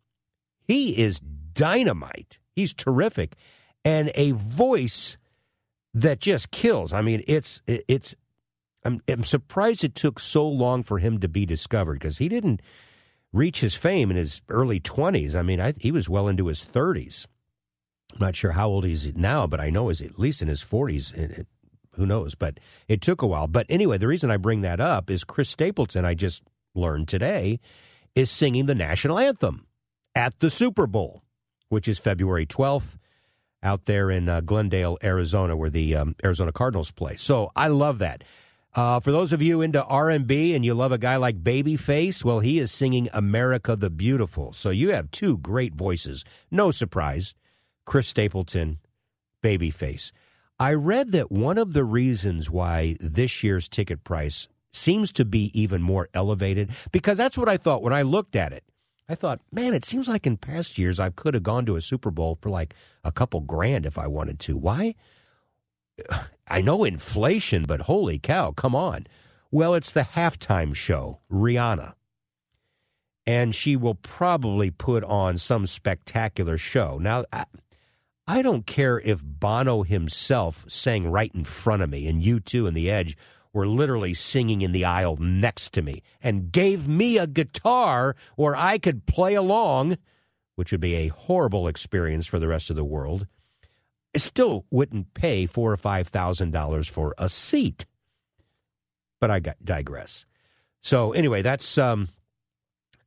He 0.66 0.98
is 0.98 1.20
dynamite. 1.20 2.38
He's 2.56 2.72
terrific. 2.72 3.36
And 3.84 4.10
a 4.14 4.30
voice 4.30 5.18
that 5.92 6.20
just 6.20 6.50
kills. 6.50 6.94
I 6.94 7.02
mean, 7.02 7.22
it's 7.26 7.60
it's 7.66 8.14
I'm, 8.84 9.00
I'm 9.08 9.24
surprised 9.24 9.84
it 9.84 9.94
took 9.94 10.18
so 10.18 10.48
long 10.48 10.82
for 10.82 10.98
him 10.98 11.18
to 11.20 11.28
be 11.28 11.44
discovered 11.44 11.94
because 11.94 12.18
he 12.18 12.28
didn't 12.28 12.62
reach 13.32 13.60
his 13.60 13.74
fame 13.74 14.10
in 14.10 14.16
his 14.16 14.42
early 14.48 14.80
20s. 14.80 15.34
I 15.34 15.42
mean, 15.42 15.60
I, 15.60 15.74
he 15.78 15.92
was 15.92 16.08
well 16.08 16.28
into 16.28 16.46
his 16.46 16.64
30s. 16.64 17.26
I'm 18.12 18.20
not 18.20 18.36
sure 18.36 18.52
how 18.52 18.68
old 18.68 18.84
he's 18.84 19.14
now, 19.14 19.46
but 19.46 19.60
I 19.60 19.70
know 19.70 19.88
he's 19.88 20.00
at 20.00 20.18
least 20.18 20.42
in 20.42 20.48
his 20.48 20.62
40s. 20.62 21.44
Who 21.96 22.06
knows? 22.06 22.34
But 22.34 22.58
it 22.88 23.00
took 23.02 23.22
a 23.22 23.26
while. 23.26 23.46
But 23.46 23.66
anyway, 23.68 23.98
the 23.98 24.08
reason 24.08 24.30
I 24.30 24.36
bring 24.36 24.62
that 24.62 24.80
up 24.80 25.10
is 25.10 25.24
Chris 25.24 25.50
Stapleton. 25.50 26.04
I 26.04 26.14
just 26.14 26.42
learned 26.74 27.08
today, 27.08 27.60
is 28.14 28.30
singing 28.30 28.66
the 28.66 28.74
national 28.74 29.18
anthem 29.18 29.66
at 30.14 30.38
the 30.40 30.50
Super 30.50 30.86
Bowl, 30.86 31.22
which 31.68 31.86
is 31.86 31.98
February 31.98 32.46
12th 32.46 32.96
out 33.62 33.84
there 33.84 34.10
in 34.10 34.28
uh, 34.28 34.40
Glendale, 34.40 34.98
Arizona, 35.02 35.56
where 35.56 35.70
the 35.70 35.94
um, 35.94 36.16
Arizona 36.24 36.52
Cardinals 36.52 36.90
play. 36.90 37.16
So 37.16 37.50
I 37.54 37.68
love 37.68 37.98
that. 37.98 38.24
Uh, 38.74 39.00
for 39.00 39.10
those 39.10 39.32
of 39.32 39.42
you 39.42 39.60
into 39.62 39.82
R&B 39.84 40.54
and 40.54 40.64
you 40.64 40.74
love 40.74 40.92
a 40.92 40.98
guy 40.98 41.16
like 41.16 41.42
Babyface, 41.42 42.24
well, 42.24 42.38
he 42.38 42.60
is 42.60 42.70
singing 42.70 43.08
"America 43.12 43.74
the 43.74 43.90
Beautiful." 43.90 44.52
So 44.52 44.70
you 44.70 44.90
have 44.90 45.10
two 45.10 45.38
great 45.38 45.74
voices. 45.74 46.24
No 46.52 46.70
surprise, 46.70 47.34
Chris 47.84 48.06
Stapleton, 48.06 48.78
Babyface. 49.42 50.12
I 50.60 50.74
read 50.74 51.10
that 51.12 51.32
one 51.32 51.58
of 51.58 51.72
the 51.72 51.84
reasons 51.84 52.48
why 52.48 52.96
this 53.00 53.42
year's 53.42 53.68
ticket 53.68 54.04
price 54.04 54.46
seems 54.70 55.10
to 55.12 55.24
be 55.24 55.50
even 55.58 55.82
more 55.82 56.08
elevated 56.14 56.70
because 56.92 57.18
that's 57.18 57.36
what 57.36 57.48
I 57.48 57.56
thought 57.56 57.82
when 57.82 57.92
I 57.92 58.02
looked 58.02 58.36
at 58.36 58.52
it. 58.52 58.62
I 59.08 59.16
thought, 59.16 59.40
man, 59.50 59.74
it 59.74 59.84
seems 59.84 60.06
like 60.06 60.26
in 60.28 60.36
past 60.36 60.78
years 60.78 61.00
I 61.00 61.10
could 61.10 61.34
have 61.34 61.42
gone 61.42 61.66
to 61.66 61.74
a 61.74 61.80
Super 61.80 62.12
Bowl 62.12 62.38
for 62.40 62.50
like 62.50 62.74
a 63.02 63.10
couple 63.10 63.40
grand 63.40 63.84
if 63.84 63.98
I 63.98 64.06
wanted 64.06 64.38
to. 64.40 64.56
Why? 64.56 64.94
I 66.48 66.60
know 66.60 66.84
inflation, 66.84 67.64
but 67.64 67.82
holy 67.82 68.18
cow, 68.18 68.50
come 68.50 68.74
on. 68.74 69.06
Well, 69.50 69.74
it's 69.74 69.92
the 69.92 70.02
halftime 70.02 70.74
show, 70.74 71.20
Rihanna. 71.30 71.94
And 73.26 73.54
she 73.54 73.76
will 73.76 73.94
probably 73.94 74.70
put 74.70 75.04
on 75.04 75.38
some 75.38 75.66
spectacular 75.66 76.58
show. 76.58 76.98
Now, 76.98 77.24
I, 77.32 77.44
I 78.26 78.42
don't 78.42 78.66
care 78.66 79.00
if 79.00 79.22
Bono 79.24 79.82
himself 79.82 80.64
sang 80.68 81.08
right 81.08 81.32
in 81.34 81.44
front 81.44 81.82
of 81.82 81.90
me 81.90 82.08
and 82.08 82.22
U2 82.22 82.66
and 82.66 82.76
The 82.76 82.90
Edge 82.90 83.16
were 83.52 83.66
literally 83.66 84.14
singing 84.14 84.62
in 84.62 84.72
the 84.72 84.84
aisle 84.84 85.16
next 85.16 85.72
to 85.74 85.82
me 85.82 86.02
and 86.22 86.52
gave 86.52 86.86
me 86.86 87.18
a 87.18 87.26
guitar 87.26 88.14
where 88.36 88.54
I 88.54 88.78
could 88.78 89.06
play 89.06 89.34
along, 89.34 89.98
which 90.54 90.70
would 90.70 90.80
be 90.80 90.94
a 90.94 91.08
horrible 91.08 91.66
experience 91.66 92.26
for 92.26 92.38
the 92.38 92.48
rest 92.48 92.70
of 92.70 92.76
the 92.76 92.84
world, 92.84 93.26
Still 94.16 94.66
wouldn't 94.70 95.14
pay 95.14 95.46
four 95.46 95.72
or 95.72 95.76
five 95.76 96.08
thousand 96.08 96.50
dollars 96.52 96.88
for 96.88 97.14
a 97.18 97.28
seat. 97.28 97.86
But 99.20 99.30
I 99.30 99.40
got, 99.40 99.64
digress. 99.64 100.26
So 100.80 101.12
anyway, 101.12 101.42
that's 101.42 101.78
um, 101.78 102.08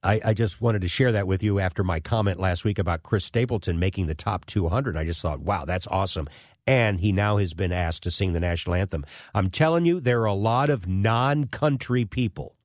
I, 0.03 0.21
I, 0.23 0.33
just 0.33 0.61
wanted 0.61 0.83
to 0.83 0.87
share 0.87 1.11
that 1.13 1.25
with 1.25 1.41
you 1.41 1.59
after 1.59 1.83
my 1.83 1.99
comment 1.99 2.39
last 2.39 2.63
week 2.63 2.77
about 2.77 3.01
Chris 3.01 3.25
Stapleton 3.25 3.79
making 3.79 4.05
the 4.05 4.13
top 4.13 4.45
200. 4.45 4.95
I 4.95 5.05
just 5.05 5.21
thought, 5.21 5.39
wow, 5.39 5.65
that's 5.65 5.87
awesome 5.87 6.29
and 6.65 6.99
he 6.99 7.11
now 7.11 7.37
has 7.37 7.53
been 7.53 7.71
asked 7.71 8.03
to 8.03 8.11
sing 8.11 8.33
the 8.33 8.39
national 8.39 8.75
anthem. 8.75 9.05
I'm 9.33 9.49
telling 9.49 9.85
you, 9.85 9.99
there 9.99 10.21
are 10.21 10.25
a 10.25 10.33
lot 10.33 10.69
of 10.69 10.87
non 10.87 11.45
country 11.47 12.05
people 12.05 12.55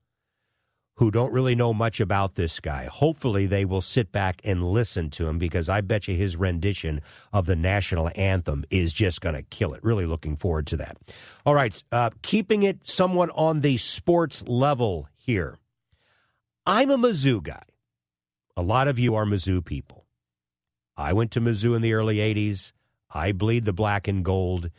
who 0.99 1.09
don't 1.09 1.31
really 1.31 1.55
know 1.55 1.73
much 1.73 2.01
about 2.01 2.35
this 2.35 2.59
guy. 2.59 2.83
Hopefully, 2.91 3.45
they 3.45 3.63
will 3.63 3.79
sit 3.79 4.11
back 4.11 4.41
and 4.43 4.61
listen 4.61 5.09
to 5.09 5.29
him 5.29 5.39
because 5.39 5.69
I 5.69 5.79
bet 5.79 6.09
you 6.09 6.15
his 6.15 6.35
rendition 6.35 7.01
of 7.31 7.45
the 7.45 7.55
national 7.55 8.11
anthem 8.15 8.65
is 8.69 8.91
just 8.91 9.21
going 9.21 9.35
to 9.35 9.43
kill 9.43 9.73
it. 9.73 9.81
Really 9.81 10.05
looking 10.05 10.35
forward 10.35 10.67
to 10.67 10.77
that. 10.77 10.97
All 11.45 11.55
right, 11.55 11.81
uh, 11.93 12.09
keeping 12.21 12.63
it 12.63 12.85
somewhat 12.85 13.29
on 13.33 13.61
the 13.61 13.77
sports 13.77 14.45
level 14.45 15.07
here. 15.15 15.57
I'm 16.65 16.89
a 16.89 16.97
Mizzou 16.97 17.41
guy. 17.43 17.63
A 18.57 18.61
lot 18.61 18.89
of 18.89 18.99
you 18.99 19.15
are 19.15 19.23
Mizzou 19.23 19.63
people. 19.63 20.05
I 20.97 21.13
went 21.13 21.31
to 21.31 21.39
Mizzou 21.39 21.77
in 21.77 21.81
the 21.81 21.93
early 21.93 22.17
80s. 22.17 22.73
I 23.09 23.31
bleed 23.31 23.63
the 23.63 23.71
black 23.71 24.09
and 24.09 24.23
gold. 24.23 24.69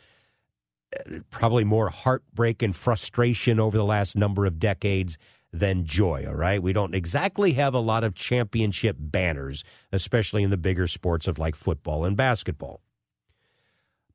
Probably 1.31 1.63
more 1.63 1.89
heartbreak 1.89 2.61
and 2.61 2.75
frustration 2.75 3.59
over 3.59 3.75
the 3.75 3.83
last 3.83 4.15
number 4.15 4.45
of 4.45 4.59
decades 4.59 5.17
than 5.53 5.85
joy, 5.85 6.25
all 6.27 6.35
right? 6.35 6.61
We 6.61 6.73
don't 6.73 6.95
exactly 6.95 7.53
have 7.53 7.73
a 7.73 7.79
lot 7.79 8.03
of 8.03 8.15
championship 8.15 8.95
banners, 8.99 9.63
especially 9.91 10.43
in 10.43 10.49
the 10.49 10.57
bigger 10.57 10.87
sports 10.87 11.27
of 11.27 11.37
like 11.37 11.55
football 11.55 12.05
and 12.05 12.15
basketball. 12.15 12.81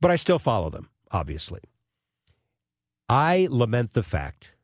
But 0.01 0.11
I 0.11 0.17
still 0.17 0.39
follow 0.39 0.71
them, 0.71 0.91
obviously. 1.11 1.61
I 3.09 3.49
lament 3.51 3.93
the 3.93 4.03
fact 4.03 4.55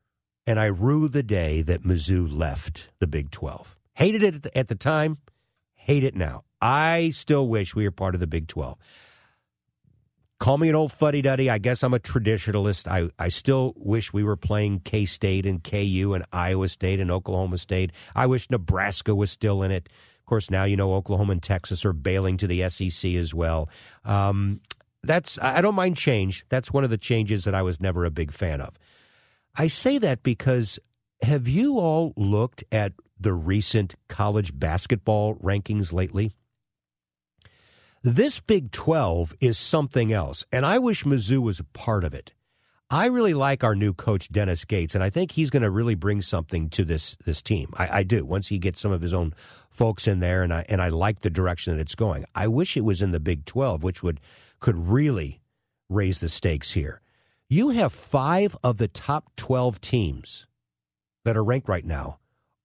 and 0.46 0.58
I 0.58 0.66
rue 0.66 1.08
the 1.08 1.22
day 1.22 1.62
that 1.62 1.82
Mizzou 1.82 2.28
left 2.30 2.90
the 2.98 3.06
Big 3.06 3.30
12. 3.30 3.76
Hated 3.94 4.22
it 4.22 4.46
at 4.56 4.68
the 4.68 4.74
time, 4.74 5.18
hate 5.74 6.04
it 6.04 6.16
now. 6.16 6.44
I 6.60 7.10
still 7.10 7.46
wish 7.46 7.74
we 7.74 7.84
were 7.84 7.92
part 7.92 8.14
of 8.14 8.20
the 8.20 8.26
Big 8.26 8.48
12. 8.48 8.78
Call 10.42 10.58
me 10.58 10.68
an 10.68 10.74
old 10.74 10.90
fuddy 10.90 11.22
duddy. 11.22 11.48
I 11.48 11.58
guess 11.58 11.84
I'm 11.84 11.94
a 11.94 12.00
traditionalist. 12.00 12.88
I, 12.88 13.08
I 13.16 13.28
still 13.28 13.74
wish 13.76 14.12
we 14.12 14.24
were 14.24 14.34
playing 14.34 14.80
K 14.80 15.04
State 15.04 15.46
and 15.46 15.62
KU 15.62 16.14
and 16.14 16.24
Iowa 16.32 16.68
State 16.68 16.98
and 16.98 17.12
Oklahoma 17.12 17.58
State. 17.58 17.92
I 18.12 18.26
wish 18.26 18.50
Nebraska 18.50 19.14
was 19.14 19.30
still 19.30 19.62
in 19.62 19.70
it. 19.70 19.88
Of 20.18 20.26
course, 20.26 20.50
now 20.50 20.64
you 20.64 20.76
know 20.76 20.94
Oklahoma 20.94 21.30
and 21.30 21.42
Texas 21.44 21.84
are 21.84 21.92
bailing 21.92 22.38
to 22.38 22.48
the 22.48 22.68
SEC 22.68 23.12
as 23.14 23.32
well. 23.32 23.70
Um, 24.04 24.60
that's 25.04 25.40
I 25.40 25.60
don't 25.60 25.76
mind 25.76 25.96
change. 25.96 26.44
That's 26.48 26.72
one 26.72 26.82
of 26.82 26.90
the 26.90 26.98
changes 26.98 27.44
that 27.44 27.54
I 27.54 27.62
was 27.62 27.80
never 27.80 28.04
a 28.04 28.10
big 28.10 28.32
fan 28.32 28.60
of. 28.60 28.76
I 29.54 29.68
say 29.68 29.96
that 29.98 30.24
because 30.24 30.80
have 31.22 31.46
you 31.46 31.78
all 31.78 32.14
looked 32.16 32.64
at 32.72 32.94
the 33.16 33.32
recent 33.32 33.94
college 34.08 34.58
basketball 34.58 35.36
rankings 35.36 35.92
lately? 35.92 36.34
This 38.04 38.40
Big 38.40 38.72
12 38.72 39.36
is 39.40 39.56
something 39.56 40.12
else, 40.12 40.44
and 40.50 40.66
I 40.66 40.80
wish 40.80 41.04
Mizzou 41.04 41.38
was 41.38 41.60
a 41.60 41.64
part 41.64 42.02
of 42.02 42.12
it. 42.12 42.34
I 42.90 43.06
really 43.06 43.32
like 43.32 43.62
our 43.62 43.76
new 43.76 43.94
coach 43.94 44.28
Dennis 44.28 44.64
Gates, 44.64 44.96
and 44.96 45.04
I 45.04 45.08
think 45.08 45.30
he's 45.30 45.50
going 45.50 45.62
to 45.62 45.70
really 45.70 45.94
bring 45.94 46.20
something 46.20 46.68
to 46.70 46.84
this 46.84 47.16
this 47.24 47.40
team. 47.40 47.72
I, 47.76 47.98
I, 47.98 48.02
do. 48.02 48.26
Once 48.26 48.48
he 48.48 48.58
gets 48.58 48.80
some 48.80 48.90
of 48.90 49.02
his 49.02 49.14
own 49.14 49.34
folks 49.70 50.08
in 50.08 50.18
there, 50.18 50.42
and 50.42 50.52
I 50.52 50.64
and 50.68 50.82
I 50.82 50.88
like 50.88 51.20
the 51.20 51.30
direction 51.30 51.76
that 51.76 51.80
it's 51.80 51.94
going. 51.94 52.24
I 52.34 52.48
wish 52.48 52.76
it 52.76 52.84
was 52.84 53.02
in 53.02 53.12
the 53.12 53.20
Big 53.20 53.44
Twelve, 53.44 53.84
which 53.84 54.02
would 54.02 54.18
could 54.58 54.76
really 54.76 55.40
raise 55.88 56.18
the 56.18 56.28
stakes 56.28 56.72
here. 56.72 57.00
You 57.48 57.68
have 57.68 57.92
five 57.92 58.56
of 58.64 58.78
the 58.78 58.88
top 58.88 59.30
twelve 59.36 59.80
teams 59.80 60.48
that 61.24 61.36
are 61.36 61.44
ranked 61.44 61.68
right 61.68 61.86
now 61.86 62.18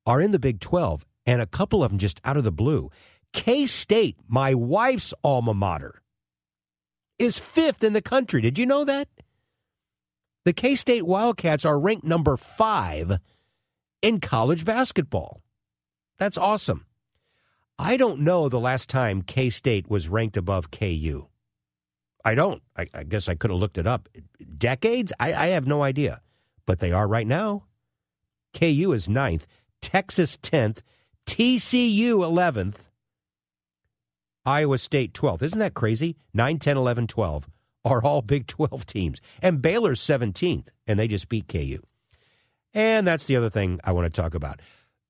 are 0.04 0.20
in 0.20 0.32
the 0.32 0.40
Big 0.40 0.60
Twelve, 0.60 1.06
and 1.28 1.44
a 1.44 1.46
couple 1.46 1.84
of 1.84 1.92
them 1.92 2.00
just 2.00 2.20
out 2.26 2.38
of 2.38 2.44
the 2.44 2.52
blue. 2.52 2.90
K 3.34 3.66
State, 3.66 4.18
my 4.28 4.54
wife's 4.54 5.14
alma 5.24 5.54
mater, 5.54 6.02
is 7.20 7.38
fifth 7.38 7.84
in 7.84 7.94
the 7.94 8.02
country. 8.02 8.42
Did 8.42 8.58
you 8.58 8.66
know 8.66 8.84
that? 8.86 9.08
The 10.46 10.54
K 10.54 10.76
State 10.76 11.06
Wildcats 11.06 11.66
are 11.66 11.80
ranked 11.80 12.06
number 12.06 12.38
five 12.38 13.18
in 14.02 14.20
college 14.20 14.66
basketball. 14.66 15.42
That's 16.18 16.38
awesome. 16.38 16.86
I 17.80 17.98
don't 17.98 18.22
know 18.22 18.50
the 18.50 18.60
last 18.60 18.90
time 18.90 19.22
K 19.22 19.50
State 19.50 19.90
was 19.90 20.10
ranked 20.10 20.38
above 20.38 20.72
KU. 20.72 21.28
I 22.26 22.36
don't. 22.36 22.62
I, 22.76 22.88
I, 22.94 23.04
guess 23.04 23.30
I 23.30 23.36
could 23.36 23.52
have 23.52 23.60
looked 23.60 23.78
it 23.78 23.88
up. 23.88 24.10
Decades? 24.58 25.14
I, 25.20 25.34
I 25.34 25.48
have 25.48 25.68
no 25.68 25.84
idea. 25.84 26.22
But 26.66 26.80
they 26.80 26.92
are 26.92 27.08
right 27.08 27.28
now. 27.28 27.64
KU 28.54 28.92
is 28.92 29.08
ninth, 29.08 29.48
Texas 29.82 30.36
10th, 30.38 30.82
TCU 31.26 32.16
11th, 32.16 32.87
Iowa 34.48 34.78
State 34.78 35.14
12th. 35.14 35.44
Isn't 35.44 35.60
that 35.60 35.74
crazy? 35.74 36.16
9, 36.34 36.58
10, 36.58 36.78
11, 36.78 37.08
12 37.08 37.50
are 37.84 38.02
all 38.02 38.22
Big 38.22 38.48
12 38.48 38.86
teams. 38.86 39.20
And 39.42 39.62
Baylor's 39.62 40.00
17th, 40.00 40.70
and 40.88 40.98
they 40.98 41.10
just 41.10 41.28
beat 41.28 41.50
KU. 41.50 41.80
And 42.74 43.06
that's 43.06 43.28
the 43.28 43.36
other 43.36 43.50
thing 43.50 43.80
I 43.84 43.92
want 43.92 44.12
to 44.12 44.22
talk 44.22 44.34
about 44.34 44.62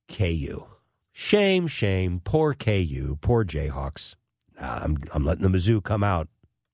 KU. 0.09 0.65
Shame, 1.11 1.67
shame. 1.67 2.19
Poor 2.23 2.55
KU. 2.55 3.19
Poor 3.21 3.45
Jayhawks. 3.45 4.15
I'm, 4.59 4.97
I'm 5.13 5.23
letting 5.23 5.43
the 5.43 5.55
Mizzou 5.55 5.83
come 5.83 6.03
out. 6.03 6.27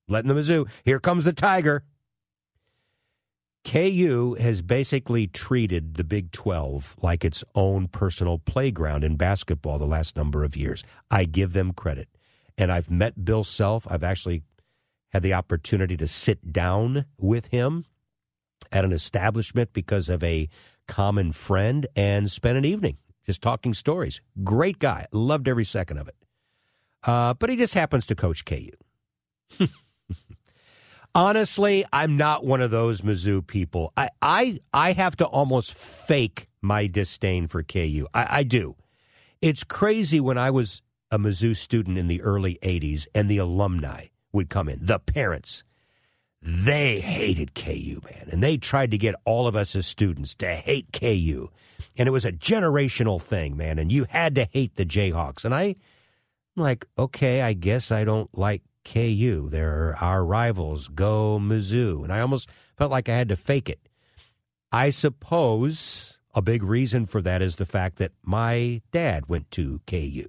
Letting 0.08 0.28
the 0.28 0.40
Mizzou. 0.40 0.66
Here 0.84 1.00
comes 1.00 1.26
the 1.26 1.34
Tiger. 1.34 1.84
KU 3.66 4.36
has 4.40 4.62
basically 4.62 5.26
treated 5.26 5.94
the 5.94 6.04
Big 6.04 6.32
12 6.32 6.96
like 7.02 7.26
its 7.26 7.44
own 7.54 7.88
personal 7.88 8.38
playground 8.38 9.04
in 9.04 9.16
basketball 9.16 9.78
the 9.78 9.86
last 9.86 10.16
number 10.16 10.44
of 10.44 10.56
years. 10.56 10.82
I 11.10 11.24
give 11.24 11.52
them 11.52 11.72
credit. 11.72 12.08
And 12.56 12.70
I've 12.70 12.90
met 12.90 13.24
Bill 13.24 13.44
Self. 13.44 13.86
I've 13.90 14.04
actually 14.04 14.42
had 15.10 15.22
the 15.22 15.34
opportunity 15.34 15.96
to 15.96 16.06
sit 16.06 16.52
down 16.52 17.06
with 17.18 17.46
him 17.46 17.84
at 18.72 18.84
an 18.84 18.92
establishment 18.92 19.72
because 19.72 20.08
of 20.08 20.22
a 20.22 20.48
common 20.86 21.32
friend 21.32 21.86
and 21.96 22.30
spend 22.30 22.58
an 22.58 22.64
evening 22.64 22.98
just 23.24 23.42
talking 23.42 23.74
stories. 23.74 24.20
Great 24.42 24.78
guy. 24.78 25.06
Loved 25.12 25.48
every 25.48 25.64
second 25.64 25.98
of 25.98 26.08
it. 26.08 26.16
Uh, 27.02 27.34
but 27.34 27.50
he 27.50 27.56
just 27.56 27.74
happens 27.74 28.06
to 28.06 28.14
coach 28.14 28.44
KU. 28.44 28.70
Honestly, 31.14 31.84
I'm 31.92 32.16
not 32.16 32.44
one 32.44 32.60
of 32.60 32.70
those 32.70 33.02
Mizzou 33.02 33.46
people. 33.46 33.92
I, 33.96 34.08
I, 34.20 34.58
I 34.72 34.92
have 34.92 35.16
to 35.16 35.26
almost 35.26 35.72
fake 35.72 36.48
my 36.60 36.86
disdain 36.86 37.46
for 37.46 37.62
KU. 37.62 38.06
I, 38.12 38.38
I 38.38 38.42
do. 38.42 38.74
It's 39.40 39.62
crazy 39.62 40.18
when 40.18 40.38
I 40.38 40.50
was 40.50 40.82
a 41.10 41.18
Mizzou 41.18 41.56
student 41.56 41.98
in 41.98 42.08
the 42.08 42.22
early 42.22 42.58
80s 42.62 43.06
and 43.14 43.28
the 43.28 43.38
alumni 43.38 44.06
would 44.32 44.50
come 44.50 44.68
in, 44.68 44.84
the 44.84 44.98
parents. 44.98 45.62
They 46.42 47.00
hated 47.00 47.54
KU, 47.54 48.00
man. 48.04 48.28
And 48.30 48.42
they 48.42 48.58
tried 48.58 48.90
to 48.90 48.98
get 48.98 49.14
all 49.24 49.46
of 49.46 49.56
us 49.56 49.74
as 49.74 49.86
students 49.86 50.34
to 50.36 50.54
hate 50.54 50.92
KU. 50.92 51.48
And 51.96 52.06
it 52.06 52.12
was 52.12 52.26
a 52.26 52.32
generational 52.32 53.20
thing, 53.20 53.56
man. 53.56 53.78
And 53.78 53.90
you 53.90 54.04
had 54.10 54.34
to 54.34 54.48
hate 54.52 54.74
the 54.74 54.84
Jayhawks. 54.84 55.44
And 55.44 55.54
I, 55.54 55.76
I'm 56.56 56.62
like, 56.62 56.84
okay, 56.98 57.40
I 57.40 57.54
guess 57.54 57.90
I 57.90 58.04
don't 58.04 58.36
like 58.36 58.62
KU. 58.84 59.48
They're 59.48 59.96
our 60.00 60.24
rivals. 60.24 60.88
Go 60.88 61.38
Mizzou. 61.40 62.04
And 62.04 62.12
I 62.12 62.20
almost 62.20 62.50
felt 62.76 62.90
like 62.90 63.08
I 63.08 63.16
had 63.16 63.28
to 63.28 63.36
fake 63.36 63.70
it. 63.70 63.88
I 64.70 64.90
suppose 64.90 66.18
a 66.34 66.42
big 66.42 66.62
reason 66.62 67.06
for 67.06 67.22
that 67.22 67.40
is 67.40 67.56
the 67.56 67.64
fact 67.64 67.96
that 67.96 68.12
my 68.22 68.82
dad 68.90 69.28
went 69.28 69.50
to 69.52 69.80
KU 69.86 70.26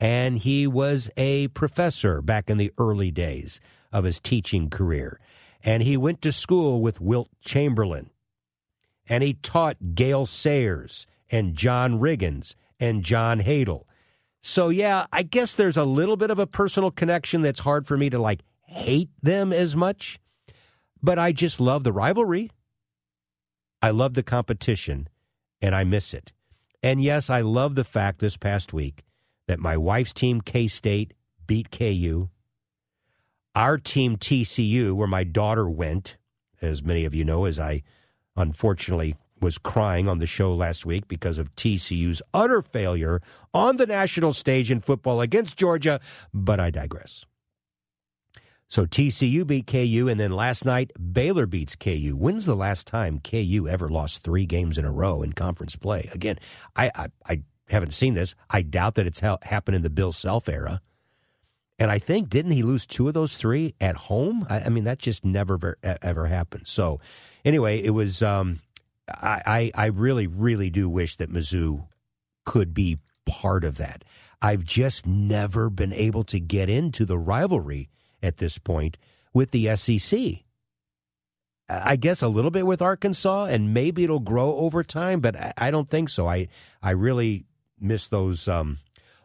and 0.00 0.38
he 0.38 0.66
was 0.66 1.10
a 1.16 1.48
professor 1.48 2.22
back 2.22 2.48
in 2.48 2.56
the 2.56 2.72
early 2.78 3.10
days 3.10 3.60
of 3.92 4.04
his 4.04 4.20
teaching 4.20 4.70
career. 4.70 5.18
And 5.62 5.82
he 5.82 5.96
went 5.96 6.22
to 6.22 6.32
school 6.32 6.80
with 6.80 7.00
Wilt 7.00 7.28
Chamberlain. 7.40 8.10
And 9.08 9.24
he 9.24 9.34
taught 9.34 9.94
Gale 9.94 10.26
Sayers 10.26 11.06
and 11.30 11.54
John 11.54 11.98
Riggins 11.98 12.54
and 12.78 13.02
John 13.02 13.40
Hadl. 13.40 13.84
So, 14.40 14.68
yeah, 14.68 15.06
I 15.12 15.24
guess 15.24 15.54
there's 15.54 15.76
a 15.76 15.84
little 15.84 16.16
bit 16.16 16.30
of 16.30 16.38
a 16.38 16.46
personal 16.46 16.90
connection 16.90 17.40
that's 17.40 17.60
hard 17.60 17.86
for 17.86 17.96
me 17.96 18.08
to 18.10 18.18
like 18.18 18.42
hate 18.62 19.10
them 19.20 19.52
as 19.52 19.74
much. 19.74 20.20
But 21.02 21.18
I 21.18 21.32
just 21.32 21.60
love 21.60 21.84
the 21.84 21.92
rivalry. 21.92 22.50
I 23.80 23.90
love 23.90 24.14
the 24.14 24.22
competition, 24.22 25.08
and 25.62 25.74
I 25.74 25.84
miss 25.84 26.12
it. 26.12 26.32
And 26.82 27.02
yes, 27.02 27.30
I 27.30 27.40
love 27.40 27.74
the 27.74 27.84
fact 27.84 28.18
this 28.18 28.36
past 28.36 28.72
week 28.72 29.04
that 29.48 29.58
my 29.58 29.76
wife's 29.76 30.12
team, 30.12 30.40
K 30.40 30.68
State, 30.68 31.14
beat 31.46 31.72
KU. 31.72 32.28
Our 33.54 33.78
team, 33.78 34.16
TCU, 34.16 34.94
where 34.94 35.08
my 35.08 35.24
daughter 35.24 35.68
went, 35.68 36.16
as 36.62 36.82
many 36.82 37.04
of 37.04 37.14
you 37.14 37.24
know, 37.24 37.46
as 37.46 37.58
I 37.58 37.82
unfortunately 38.36 39.16
was 39.40 39.58
crying 39.58 40.08
on 40.08 40.18
the 40.18 40.26
show 40.26 40.52
last 40.52 40.84
week 40.86 41.08
because 41.08 41.38
of 41.38 41.54
TCU's 41.56 42.22
utter 42.34 42.62
failure 42.62 43.20
on 43.54 43.76
the 43.76 43.86
national 43.86 44.32
stage 44.32 44.70
in 44.70 44.80
football 44.80 45.20
against 45.20 45.56
Georgia, 45.56 46.00
but 46.32 46.60
I 46.60 46.70
digress. 46.70 47.24
So 48.68 48.84
TCU 48.84 49.46
beat 49.46 49.66
KU, 49.66 50.08
and 50.10 50.20
then 50.20 50.30
last 50.30 50.66
night 50.66 50.90
Baylor 51.12 51.46
beats 51.46 51.74
KU. 51.74 52.14
When's 52.18 52.44
the 52.44 52.54
last 52.54 52.86
time 52.86 53.18
KU 53.20 53.66
ever 53.68 53.88
lost 53.88 54.22
three 54.22 54.44
games 54.44 54.76
in 54.76 54.84
a 54.84 54.92
row 54.92 55.22
in 55.22 55.32
conference 55.32 55.74
play? 55.74 56.08
Again, 56.12 56.38
I 56.76 56.90
I, 56.94 57.06
I 57.26 57.42
haven't 57.70 57.92
seen 57.92 58.14
this. 58.14 58.34
I 58.50 58.62
doubt 58.62 58.94
that 58.94 59.06
it's 59.06 59.20
ha- 59.20 59.38
happened 59.42 59.76
in 59.76 59.82
the 59.82 59.90
Bill 59.90 60.12
Self 60.12 60.48
era. 60.48 60.80
And 61.78 61.90
I 61.90 61.98
think 61.98 62.28
didn't 62.28 62.50
he 62.50 62.62
lose 62.62 62.86
two 62.86 63.06
of 63.06 63.14
those 63.14 63.36
three 63.36 63.74
at 63.80 63.96
home? 63.96 64.46
I, 64.48 64.62
I 64.62 64.68
mean, 64.68 64.84
that 64.84 64.98
just 64.98 65.24
never 65.24 65.56
ver- 65.56 65.76
ever 65.82 66.26
happened. 66.26 66.66
So, 66.66 67.00
anyway, 67.44 67.80
it 67.82 67.90
was. 67.90 68.22
Um, 68.22 68.60
I, 69.08 69.40
I 69.46 69.84
I 69.84 69.86
really 69.86 70.26
really 70.26 70.70
do 70.70 70.88
wish 70.88 71.16
that 71.16 71.32
Mizzou 71.32 71.86
could 72.44 72.74
be 72.74 72.98
part 73.26 73.64
of 73.64 73.76
that. 73.76 74.04
I've 74.42 74.64
just 74.64 75.06
never 75.06 75.70
been 75.70 75.92
able 75.92 76.24
to 76.24 76.40
get 76.40 76.68
into 76.68 77.04
the 77.04 77.18
rivalry 77.18 77.90
at 78.22 78.38
this 78.38 78.58
point 78.58 78.96
with 79.32 79.50
the 79.50 79.74
SEC. 79.76 80.44
I 81.68 81.96
guess 81.96 82.22
a 82.22 82.28
little 82.28 82.50
bit 82.50 82.66
with 82.66 82.80
Arkansas, 82.80 83.44
and 83.44 83.74
maybe 83.74 84.02
it'll 84.02 84.20
grow 84.20 84.56
over 84.56 84.82
time, 84.82 85.20
but 85.20 85.36
I 85.58 85.70
don't 85.70 85.88
think 85.88 86.08
so. 86.08 86.26
I 86.26 86.48
I 86.82 86.90
really 86.90 87.44
miss 87.80 88.08
those 88.08 88.48
um, 88.48 88.78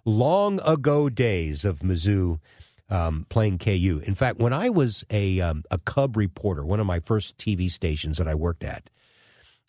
long 0.06 0.60
ago 0.66 1.10
days 1.10 1.66
of 1.66 1.80
Mizzou 1.80 2.39
um, 2.89 3.26
playing 3.30 3.58
KU. 3.58 4.02
In 4.06 4.16
fact, 4.16 4.39
when 4.39 4.54
I 4.54 4.70
was 4.70 5.04
a 5.10 5.39
um, 5.42 5.63
a 5.72 5.78
Cub 5.80 6.16
reporter, 6.18 6.63
one 6.66 6.80
of 6.80 6.86
my 6.86 7.00
first 7.00 7.38
TV 7.38 7.70
stations 7.70 8.18
that 8.18 8.28
I 8.28 8.36
worked 8.36 8.63
at 8.63 8.89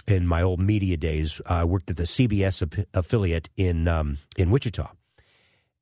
in 0.07 0.27
my 0.27 0.43
old 0.43 0.61
media 0.61 0.97
days, 0.97 1.41
I 1.47 1.65
worked 1.65 1.91
at 1.91 1.97
the 1.97 2.03
CBS 2.05 2.85
affiliate 2.93 3.49
in 3.57 3.89
um, 3.89 4.19
in 4.37 4.51
Wichita, 4.51 4.91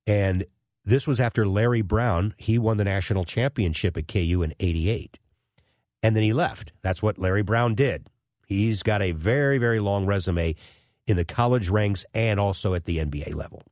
and 0.07 0.45
this 0.85 1.07
was 1.07 1.21
after 1.21 1.47
Larry 1.47 1.83
Brown. 1.83 2.35
He 2.37 2.59
won 2.59 2.77
the 2.77 2.85
national 2.85 3.25
championship 3.25 3.97
at 3.97 4.09
KU 4.09 4.43
in 4.43 4.55
'88, 4.61 5.19
and 6.03 6.15
then 6.15 6.23
he 6.23 6.33
left. 6.33 6.73
That's 6.83 7.03
what 7.03 7.19
Larry 7.19 7.43
Brown 7.43 7.75
did. 7.75 8.07
He's 8.47 8.83
got 8.83 9.03
a 9.03 9.13
very 9.13 9.59
very 9.59 9.81
long 9.81 10.07
resume 10.07 10.55
in 11.07 11.17
the 11.17 11.25
college 11.25 11.69
ranks 11.69 12.05
and 12.15 12.39
also 12.39 12.75
at 12.75 12.85
the 12.85 12.99
NBA 12.99 13.35
level. 13.35 13.63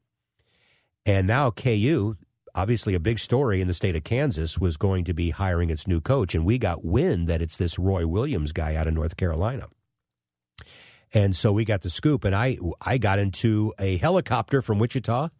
And 1.06 1.26
now 1.26 1.50
KU, 1.50 2.16
obviously 2.54 2.94
a 2.94 3.00
big 3.00 3.18
story 3.18 3.60
in 3.60 3.68
the 3.68 3.74
state 3.74 3.96
of 3.96 4.04
Kansas, 4.04 4.58
was 4.58 4.76
going 4.76 5.04
to 5.04 5.14
be 5.14 5.30
hiring 5.30 5.70
its 5.70 5.86
new 5.86 6.00
coach. 6.00 6.34
And 6.34 6.44
we 6.44 6.58
got 6.58 6.84
wind 6.84 7.28
that 7.28 7.42
it's 7.42 7.56
this 7.56 7.78
Roy 7.78 8.06
Williams 8.06 8.52
guy 8.52 8.74
out 8.74 8.86
of 8.86 8.94
North 8.94 9.16
Carolina. 9.16 9.68
And 11.12 11.34
so 11.34 11.52
we 11.52 11.64
got 11.64 11.82
the 11.82 11.90
scoop, 11.90 12.24
and 12.24 12.34
I 12.36 12.56
I 12.80 12.98
got 12.98 13.18
into 13.18 13.72
a 13.78 13.96
helicopter 13.96 14.62
from 14.62 14.78
Wichita 14.78 15.30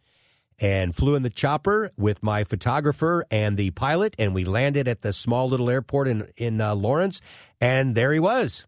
and 0.59 0.94
flew 0.94 1.14
in 1.14 1.22
the 1.22 1.31
chopper 1.31 1.90
with 1.96 2.22
my 2.22 2.44
photographer 2.44 3.24
and 3.31 3.57
the 3.57 3.70
pilot, 3.70 4.16
and 4.18 4.35
we 4.35 4.44
landed 4.44 4.88
at 4.88 5.03
the 5.03 5.12
small 5.12 5.48
little 5.48 5.70
airport 5.70 6.09
in 6.09 6.29
in 6.37 6.61
uh, 6.61 6.74
Lawrence, 6.74 7.20
and 7.61 7.94
there 7.94 8.12
he 8.12 8.18
was, 8.18 8.66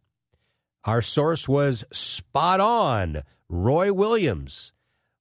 our 0.85 1.03
source 1.03 1.49
was 1.49 1.85
spot 1.92 2.61
on. 2.61 3.23
Roy 3.49 3.92
Williams 3.92 4.73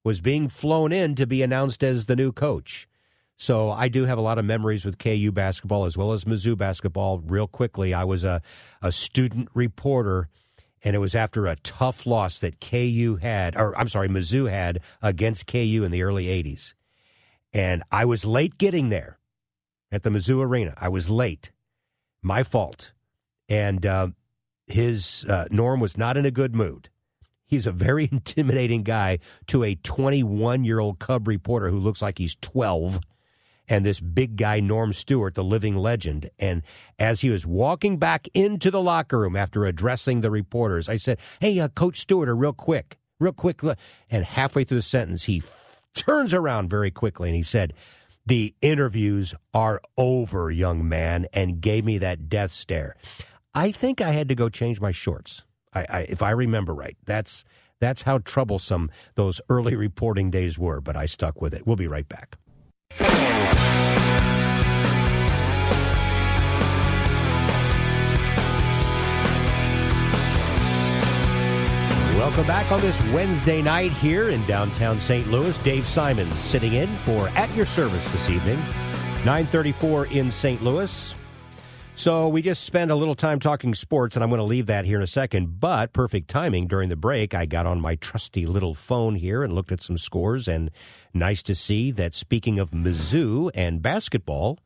was 0.04 0.20
being 0.20 0.48
flown 0.48 0.92
in 0.92 1.14
to 1.14 1.26
be 1.26 1.42
announced 1.42 1.84
as 1.84 2.06
the 2.06 2.16
new 2.16 2.32
coach. 2.32 2.88
So 3.36 3.70
I 3.70 3.88
do 3.88 4.04
have 4.04 4.18
a 4.18 4.22
lot 4.22 4.38
of 4.38 4.44
memories 4.44 4.84
with 4.84 4.98
KU 4.98 5.32
basketball 5.32 5.84
as 5.84 5.96
well 5.96 6.12
as 6.12 6.24
Mizzou 6.24 6.56
basketball. 6.56 7.18
Real 7.18 7.46
quickly, 7.46 7.92
I 7.92 8.04
was 8.04 8.24
a, 8.24 8.40
a 8.80 8.92
student 8.92 9.48
reporter, 9.54 10.28
and 10.82 10.94
it 10.94 11.00
was 11.00 11.14
after 11.14 11.46
a 11.46 11.56
tough 11.56 12.06
loss 12.06 12.38
that 12.40 12.60
KU 12.60 13.18
had, 13.20 13.56
or 13.56 13.76
I'm 13.76 13.88
sorry, 13.88 14.08
Mizzou 14.08 14.48
had 14.50 14.80
against 15.00 15.46
KU 15.46 15.82
in 15.84 15.90
the 15.90 16.02
early 16.02 16.26
80s. 16.26 16.74
And 17.52 17.82
I 17.90 18.04
was 18.04 18.24
late 18.24 18.58
getting 18.58 18.88
there 18.88 19.18
at 19.90 20.02
the 20.02 20.10
Mizzou 20.10 20.44
Arena. 20.44 20.74
I 20.80 20.88
was 20.88 21.10
late. 21.10 21.52
My 22.22 22.42
fault. 22.42 22.92
And 23.48 23.84
uh, 23.84 24.08
his 24.66 25.24
uh, 25.28 25.46
Norm 25.50 25.80
was 25.80 25.96
not 25.96 26.16
in 26.16 26.24
a 26.24 26.30
good 26.30 26.54
mood. 26.54 26.88
He's 27.46 27.66
a 27.66 27.72
very 27.72 28.08
intimidating 28.12 28.82
guy 28.82 29.18
to 29.48 29.62
a 29.64 29.74
21 29.74 30.64
year 30.64 30.80
old 30.80 30.98
Cub 30.98 31.28
reporter 31.28 31.68
who 31.68 31.78
looks 31.78 32.00
like 32.02 32.18
he's 32.18 32.36
12. 32.40 33.00
and 33.68 33.84
this 33.84 34.00
big 34.00 34.36
guy, 34.36 34.60
Norm 34.60 34.92
Stewart, 34.92 35.34
the 35.34 35.44
living 35.44 35.76
legend. 35.76 36.28
And 36.38 36.62
as 36.98 37.20
he 37.20 37.30
was 37.30 37.46
walking 37.46 37.98
back 37.98 38.26
into 38.34 38.70
the 38.70 38.80
locker 38.82 39.18
room 39.20 39.36
after 39.36 39.64
addressing 39.64 40.20
the 40.20 40.30
reporters, 40.30 40.88
I 40.88 40.96
said, 40.96 41.18
Hey, 41.40 41.58
uh, 41.60 41.68
Coach 41.68 41.98
Stewart, 42.00 42.28
real 42.36 42.52
quick, 42.52 42.98
real 43.20 43.32
quick. 43.32 43.60
And 44.10 44.24
halfway 44.24 44.64
through 44.64 44.78
the 44.78 44.82
sentence, 44.82 45.24
he 45.24 45.38
f- 45.38 45.80
turns 45.94 46.34
around 46.34 46.70
very 46.70 46.90
quickly 46.90 47.28
and 47.28 47.36
he 47.36 47.42
said, 47.42 47.72
The 48.26 48.54
interviews 48.62 49.34
are 49.54 49.80
over, 49.96 50.50
young 50.50 50.88
man, 50.88 51.26
and 51.32 51.60
gave 51.60 51.84
me 51.84 51.98
that 51.98 52.28
death 52.28 52.50
stare. 52.50 52.96
I 53.54 53.70
think 53.70 54.00
I 54.00 54.12
had 54.12 54.28
to 54.30 54.34
go 54.34 54.48
change 54.48 54.80
my 54.80 54.92
shorts. 54.92 55.44
I, 55.74 55.86
I, 55.88 56.00
if 56.08 56.22
I 56.22 56.30
remember 56.30 56.74
right, 56.74 56.96
that's 57.04 57.44
that's 57.80 58.02
how 58.02 58.18
troublesome 58.18 58.90
those 59.14 59.40
early 59.50 59.76
reporting 59.76 60.30
days 60.30 60.58
were. 60.58 60.80
But 60.80 60.96
I 60.96 61.06
stuck 61.06 61.42
with 61.42 61.52
it. 61.52 61.66
We'll 61.66 61.76
be 61.76 61.88
right 61.88 62.08
back. 62.08 62.36
Welcome 72.16 72.46
back 72.46 72.72
on 72.72 72.80
this 72.80 73.02
Wednesday 73.12 73.60
night 73.60 73.92
here 73.92 74.30
in 74.30 74.46
downtown 74.46 74.98
St. 74.98 75.28
Louis. 75.30 75.58
Dave 75.58 75.86
Simons 75.86 76.38
sitting 76.38 76.72
in 76.72 76.88
for 76.98 77.28
At 77.30 77.54
Your 77.54 77.66
Service 77.66 78.08
this 78.10 78.30
evening. 78.30 78.58
934 79.26 80.06
in 80.06 80.30
St. 80.30 80.62
Louis. 80.62 81.14
So 81.94 82.28
we 82.28 82.42
just 82.42 82.64
spent 82.64 82.90
a 82.90 82.96
little 82.96 83.14
time 83.14 83.38
talking 83.38 83.74
sports, 83.74 84.16
and 84.16 84.24
I'm 84.24 84.30
going 84.30 84.40
to 84.40 84.44
leave 84.44 84.66
that 84.66 84.86
here 84.86 84.96
in 84.96 85.04
a 85.04 85.06
second. 85.06 85.60
But 85.60 85.92
perfect 85.92 86.28
timing 86.28 86.66
during 86.66 86.88
the 86.88 86.96
break, 86.96 87.34
I 87.34 87.46
got 87.46 87.66
on 87.66 87.80
my 87.80 87.94
trusty 87.96 88.44
little 88.46 88.74
phone 88.74 89.14
here 89.14 89.44
and 89.44 89.54
looked 89.54 89.70
at 89.70 89.82
some 89.82 89.98
scores, 89.98 90.48
and 90.48 90.70
nice 91.14 91.42
to 91.44 91.54
see 91.54 91.90
that 91.92 92.14
speaking 92.14 92.58
of 92.58 92.70
Mizzou 92.70 93.50
and 93.54 93.82
basketball, 93.82 94.58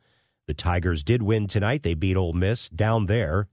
the 0.46 0.54
Tigers 0.54 1.02
did 1.02 1.22
win 1.22 1.46
tonight. 1.46 1.82
They 1.82 1.94
beat 1.94 2.16
Ole 2.16 2.32
Miss 2.32 2.68
down 2.68 3.06
there, 3.06 3.48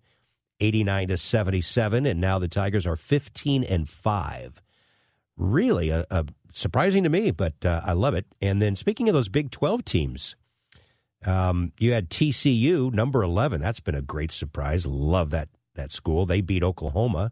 89 0.59 1.09
to 1.09 1.17
77, 1.17 2.05
and 2.05 2.21
now 2.21 2.39
the 2.39 2.47
Tigers 2.47 2.85
are 2.85 2.95
15 2.95 3.63
and 3.63 3.89
five. 3.89 4.61
Really, 5.35 5.89
a, 5.89 6.05
a 6.09 6.25
surprising 6.53 7.03
to 7.03 7.09
me, 7.09 7.31
but 7.31 7.65
uh, 7.65 7.81
I 7.83 7.93
love 7.93 8.13
it. 8.13 8.27
And 8.39 8.61
then 8.61 8.75
speaking 8.75 9.09
of 9.09 9.13
those 9.13 9.29
Big 9.29 9.51
12 9.51 9.83
teams. 9.83 10.35
Um, 11.25 11.71
you 11.79 11.93
had 11.93 12.09
TCU, 12.09 12.91
number 12.93 13.23
11. 13.23 13.61
That's 13.61 13.79
been 13.79 13.95
a 13.95 14.01
great 14.01 14.31
surprise. 14.31 14.85
Love 14.85 15.29
that, 15.31 15.49
that 15.75 15.91
school. 15.91 16.25
They 16.25 16.41
beat 16.41 16.63
Oklahoma. 16.63 17.31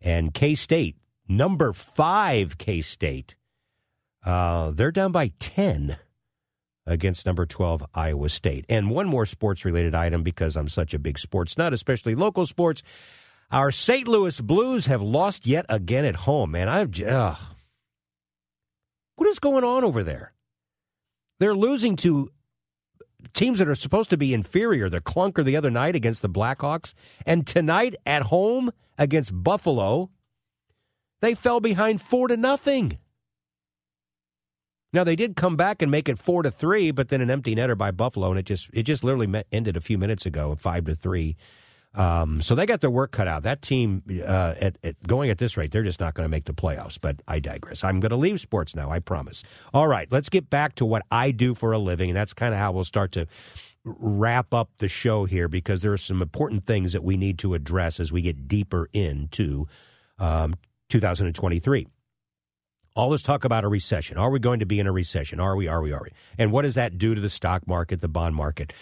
And 0.00 0.32
K 0.32 0.54
State, 0.54 0.96
number 1.28 1.72
five, 1.72 2.58
K 2.58 2.80
State. 2.80 3.36
Uh, 4.24 4.70
they're 4.72 4.92
down 4.92 5.12
by 5.12 5.32
10 5.38 5.96
against 6.86 7.26
number 7.26 7.46
12, 7.46 7.84
Iowa 7.94 8.28
State. 8.28 8.64
And 8.68 8.90
one 8.90 9.06
more 9.06 9.26
sports 9.26 9.64
related 9.64 9.94
item 9.94 10.22
because 10.22 10.56
I'm 10.56 10.68
such 10.68 10.94
a 10.94 10.98
big 10.98 11.18
sports 11.18 11.58
nut, 11.58 11.72
especially 11.72 12.14
local 12.14 12.46
sports. 12.46 12.82
Our 13.50 13.70
St. 13.70 14.06
Louis 14.06 14.40
Blues 14.40 14.86
have 14.86 15.02
lost 15.02 15.46
yet 15.46 15.66
again 15.68 16.04
at 16.04 16.16
home, 16.16 16.50
man. 16.52 16.68
I'm. 16.68 16.92
Uh, 17.06 17.36
what 19.16 19.28
is 19.28 19.38
going 19.38 19.64
on 19.64 19.84
over 19.84 20.04
there? 20.04 20.32
They're 21.40 21.54
losing 21.54 21.96
to 21.96 22.28
teams 23.32 23.58
that 23.58 23.68
are 23.68 23.74
supposed 23.74 24.10
to 24.10 24.16
be 24.16 24.34
inferior. 24.34 24.88
The 24.88 25.00
clunker 25.00 25.44
the 25.44 25.56
other 25.56 25.70
night 25.70 25.94
against 25.94 26.22
the 26.22 26.28
Blackhawks, 26.28 26.94
and 27.26 27.46
tonight 27.46 27.96
at 28.06 28.22
home 28.22 28.72
against 28.96 29.42
Buffalo, 29.42 30.10
they 31.20 31.34
fell 31.34 31.60
behind 31.60 32.00
four 32.00 32.28
to 32.28 32.36
nothing. 32.36 32.98
Now 34.92 35.04
they 35.04 35.16
did 35.16 35.36
come 35.36 35.56
back 35.56 35.82
and 35.82 35.90
make 35.90 36.08
it 36.08 36.18
four 36.18 36.42
to 36.42 36.50
three, 36.50 36.90
but 36.90 37.08
then 37.08 37.20
an 37.20 37.30
empty 37.30 37.54
netter 37.54 37.76
by 37.76 37.90
Buffalo, 37.90 38.30
and 38.30 38.38
it 38.38 38.46
just 38.46 38.70
it 38.72 38.84
just 38.84 39.04
literally 39.04 39.44
ended 39.52 39.76
a 39.76 39.82
few 39.82 39.98
minutes 39.98 40.24
ago, 40.24 40.54
five 40.54 40.86
to 40.86 40.94
three. 40.94 41.36
Um, 41.94 42.42
so 42.42 42.54
they 42.54 42.66
got 42.66 42.80
their 42.80 42.90
work 42.90 43.12
cut 43.12 43.26
out. 43.26 43.42
That 43.42 43.62
team, 43.62 44.02
uh, 44.24 44.54
at, 44.60 44.76
at 44.84 45.02
going 45.06 45.30
at 45.30 45.38
this 45.38 45.56
rate, 45.56 45.72
they're 45.72 45.82
just 45.82 46.00
not 46.00 46.14
going 46.14 46.24
to 46.24 46.28
make 46.28 46.44
the 46.44 46.52
playoffs. 46.52 46.98
But 47.00 47.22
I 47.26 47.40
digress. 47.40 47.82
I'm 47.82 47.98
going 47.98 48.10
to 48.10 48.16
leave 48.16 48.40
sports 48.40 48.76
now. 48.76 48.90
I 48.90 48.98
promise. 48.98 49.42
All 49.72 49.88
right, 49.88 50.06
let's 50.10 50.28
get 50.28 50.50
back 50.50 50.74
to 50.76 50.84
what 50.84 51.02
I 51.10 51.30
do 51.30 51.54
for 51.54 51.72
a 51.72 51.78
living, 51.78 52.10
and 52.10 52.16
that's 52.16 52.34
kind 52.34 52.54
of 52.54 52.60
how 52.60 52.72
we'll 52.72 52.84
start 52.84 53.12
to 53.12 53.26
wrap 53.84 54.52
up 54.52 54.70
the 54.78 54.88
show 54.88 55.24
here 55.24 55.48
because 55.48 55.82
there 55.82 55.92
are 55.92 55.96
some 55.98 56.20
important 56.20 56.64
things 56.64 56.92
that 56.92 57.02
we 57.02 57.16
need 57.16 57.38
to 57.38 57.54
address 57.54 58.00
as 58.00 58.12
we 58.12 58.22
get 58.22 58.48
deeper 58.48 58.88
into 58.92 59.66
um, 60.18 60.54
2023. 60.88 61.86
All 62.94 63.10
this 63.10 63.22
talk 63.22 63.44
about 63.44 63.64
a 63.64 63.68
recession. 63.68 64.18
Are 64.18 64.30
we 64.30 64.40
going 64.40 64.58
to 64.58 64.66
be 64.66 64.80
in 64.80 64.86
a 64.86 64.92
recession? 64.92 65.38
Are 65.38 65.56
we? 65.56 65.68
Are 65.68 65.80
we? 65.80 65.92
Are 65.92 66.02
we? 66.02 66.10
And 66.36 66.50
what 66.50 66.62
does 66.62 66.74
that 66.74 66.98
do 66.98 67.14
to 67.14 67.20
the 67.20 67.30
stock 67.30 67.66
market, 67.66 68.00
the 68.00 68.08
bond 68.08 68.34
market? 68.34 68.72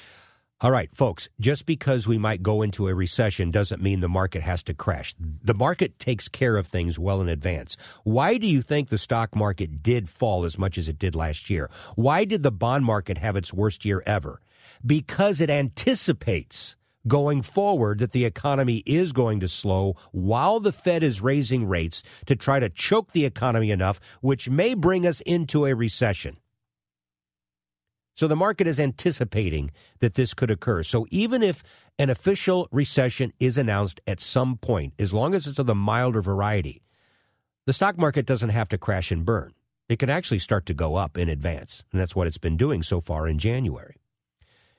All 0.63 0.71
right, 0.71 0.89
folks, 0.95 1.29
just 1.39 1.67
because 1.67 2.09
we 2.09 2.17
might 2.17 2.43
go 2.43 2.63
into 2.63 2.89
a 2.89 2.95
recession 2.95 3.51
doesn't 3.51 3.83
mean 3.83 4.01
the 4.01 4.09
market 4.09 4.41
has 4.41 4.63
to 4.63 4.73
crash. 4.73 5.15
The 5.19 5.53
market 5.53 5.99
takes 5.99 6.29
care 6.29 6.57
of 6.57 6.67
things 6.67 6.99
well 6.99 7.21
in 7.21 7.29
advance. 7.29 7.77
Why 8.05 8.39
do 8.39 8.47
you 8.47 8.63
think 8.63 8.89
the 8.89 8.97
stock 8.97 9.37
market 9.37 9.83
did 9.83 10.09
fall 10.09 10.47
as 10.47 10.57
much 10.57 10.79
as 10.79 10.89
it 10.89 10.99
did 10.99 11.15
last 11.15 11.51
year? 11.51 11.69
Why 11.95 12.25
did 12.25 12.43
the 12.43 12.51
bond 12.51 12.87
market 12.87 13.19
have 13.19 13.37
its 13.37 13.53
worst 13.53 13.85
year 13.85 14.03
ever? 14.07 14.41
Because 14.85 15.43
it 15.43 15.51
anticipates 15.51 16.75
going 17.07 17.43
forward 17.43 17.99
that 17.99 18.13
the 18.13 18.25
economy 18.25 18.83
is 18.87 19.13
going 19.13 19.41
to 19.41 19.49
slow 19.49 19.95
while 20.13 20.59
the 20.59 20.73
Fed 20.73 21.03
is 21.03 21.21
raising 21.21 21.67
rates 21.67 22.03
to 22.25 22.35
try 22.35 22.61
to 22.61 22.71
choke 22.71 23.13
the 23.13 23.27
economy 23.27 23.71
enough, 23.71 24.01
which 24.23 24.49
may 24.49 24.73
bring 24.73 25.07
us 25.07 25.21
into 25.21 25.67
a 25.67 25.75
recession. 25.75 26.39
So 28.17 28.27
the 28.27 28.35
market 28.35 28.67
is 28.67 28.81
anticipating 28.81 29.71
that 29.99 30.15
this 30.15 30.33
could 30.33 30.51
occur. 30.51 30.83
So 30.83 31.07
even 31.11 31.43
if 31.43 31.63
an 31.99 32.09
official 32.09 32.67
recession 32.73 33.35
is 33.39 33.59
announced 33.59 34.01
at 34.07 34.21
some 34.21 34.57
point, 34.57 34.95
as 34.99 35.13
long 35.13 35.35
as 35.35 35.47
it's 35.47 35.59
of 35.59 35.67
the 35.67 35.75
milder 35.75 36.23
variety, 36.23 36.83
the 37.67 37.75
stock 37.75 37.99
market 37.99 38.25
doesn't 38.25 38.49
have 38.49 38.71
to 38.71 38.79
crash 38.79 39.13
and 39.13 39.27
burn. 39.27 39.53
It 39.91 39.99
can 39.99 40.09
actually 40.09 40.39
start 40.39 40.65
to 40.67 40.75
go 40.75 40.95
up 40.95 41.19
in 41.19 41.29
advance. 41.29 41.85
And 41.93 42.01
that's 42.01 42.17
what 42.17 42.27
it's 42.27 42.39
been 42.39 42.57
doing 42.57 42.83
so 42.83 43.03
far 43.03 43.29
in 43.29 43.39
January. 43.39 43.97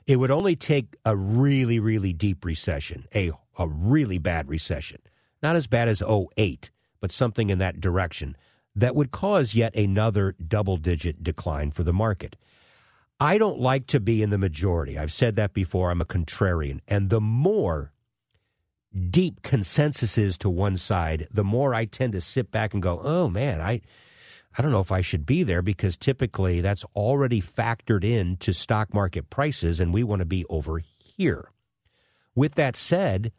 It 0.07 0.15
would 0.15 0.31
only 0.31 0.55
take 0.55 0.95
a 1.05 1.15
really, 1.15 1.79
really 1.79 2.13
deep 2.13 2.43
recession, 2.43 3.05
a, 3.13 3.31
a 3.59 3.67
really 3.67 4.17
bad 4.17 4.49
recession, 4.49 5.01
not 5.43 5.55
as 5.55 5.67
bad 5.67 5.87
as 5.87 6.01
08, 6.01 6.71
but 6.99 7.11
something 7.11 7.51
in 7.51 7.59
that 7.59 7.79
direction, 7.79 8.35
that 8.75 8.95
would 8.95 9.11
cause 9.11 9.53
yet 9.53 9.75
another 9.75 10.33
double 10.43 10.77
digit 10.77 11.23
decline 11.23 11.69
for 11.69 11.83
the 11.83 11.93
market. 11.93 12.35
I 13.19 13.37
don't 13.37 13.59
like 13.59 13.87
to 13.87 13.99
be 13.99 14.21
in 14.21 14.29
the 14.29 14.37
majority. 14.37 14.97
I've 14.97 15.11
said 15.11 15.35
that 15.35 15.53
before. 15.53 15.89
I'm 15.89 16.01
a 16.01 16.05
contrarian. 16.05 16.81
And 16.87 17.09
the 17.09 17.21
more 17.21 17.93
deep 19.09 19.41
consensus 19.41 20.17
is 20.17 20.37
to 20.39 20.49
one 20.49 20.77
side, 20.77 21.27
the 21.31 21.43
more 21.43 21.73
I 21.73 21.85
tend 21.85 22.13
to 22.13 22.21
sit 22.21 22.51
back 22.51 22.73
and 22.73 22.81
go, 22.81 22.99
oh 23.03 23.29
man, 23.29 23.61
I. 23.61 23.81
I 24.57 24.63
don't 24.63 24.71
know 24.71 24.79
if 24.79 24.91
I 24.91 25.01
should 25.01 25.27
be 25.27 25.43
there 25.43 25.61
because 25.61 25.95
typically 25.95 26.61
that's 26.61 26.83
already 26.95 27.43
factored 27.43 28.03
in 28.03 28.37
to 28.37 28.53
stock 28.53 28.91
market 28.91 29.29
prices 29.29 29.79
and 29.79 29.93
we 29.93 30.03
want 30.03 30.21
to 30.21 30.25
be 30.25 30.45
over 30.45 30.81
here. 30.97 31.51
With 32.33 32.55
that 32.55 32.75
said, 32.75 33.31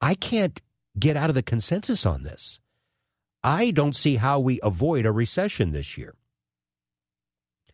I 0.00 0.14
can't 0.14 0.62
get 0.96 1.16
out 1.16 1.30
of 1.30 1.34
the 1.34 1.42
consensus 1.42 2.06
on 2.06 2.22
this. 2.22 2.60
I 3.42 3.72
don't 3.72 3.96
see 3.96 4.16
how 4.16 4.38
we 4.38 4.60
avoid 4.62 5.04
a 5.04 5.10
recession 5.10 5.72
this 5.72 5.98
year. 5.98 6.14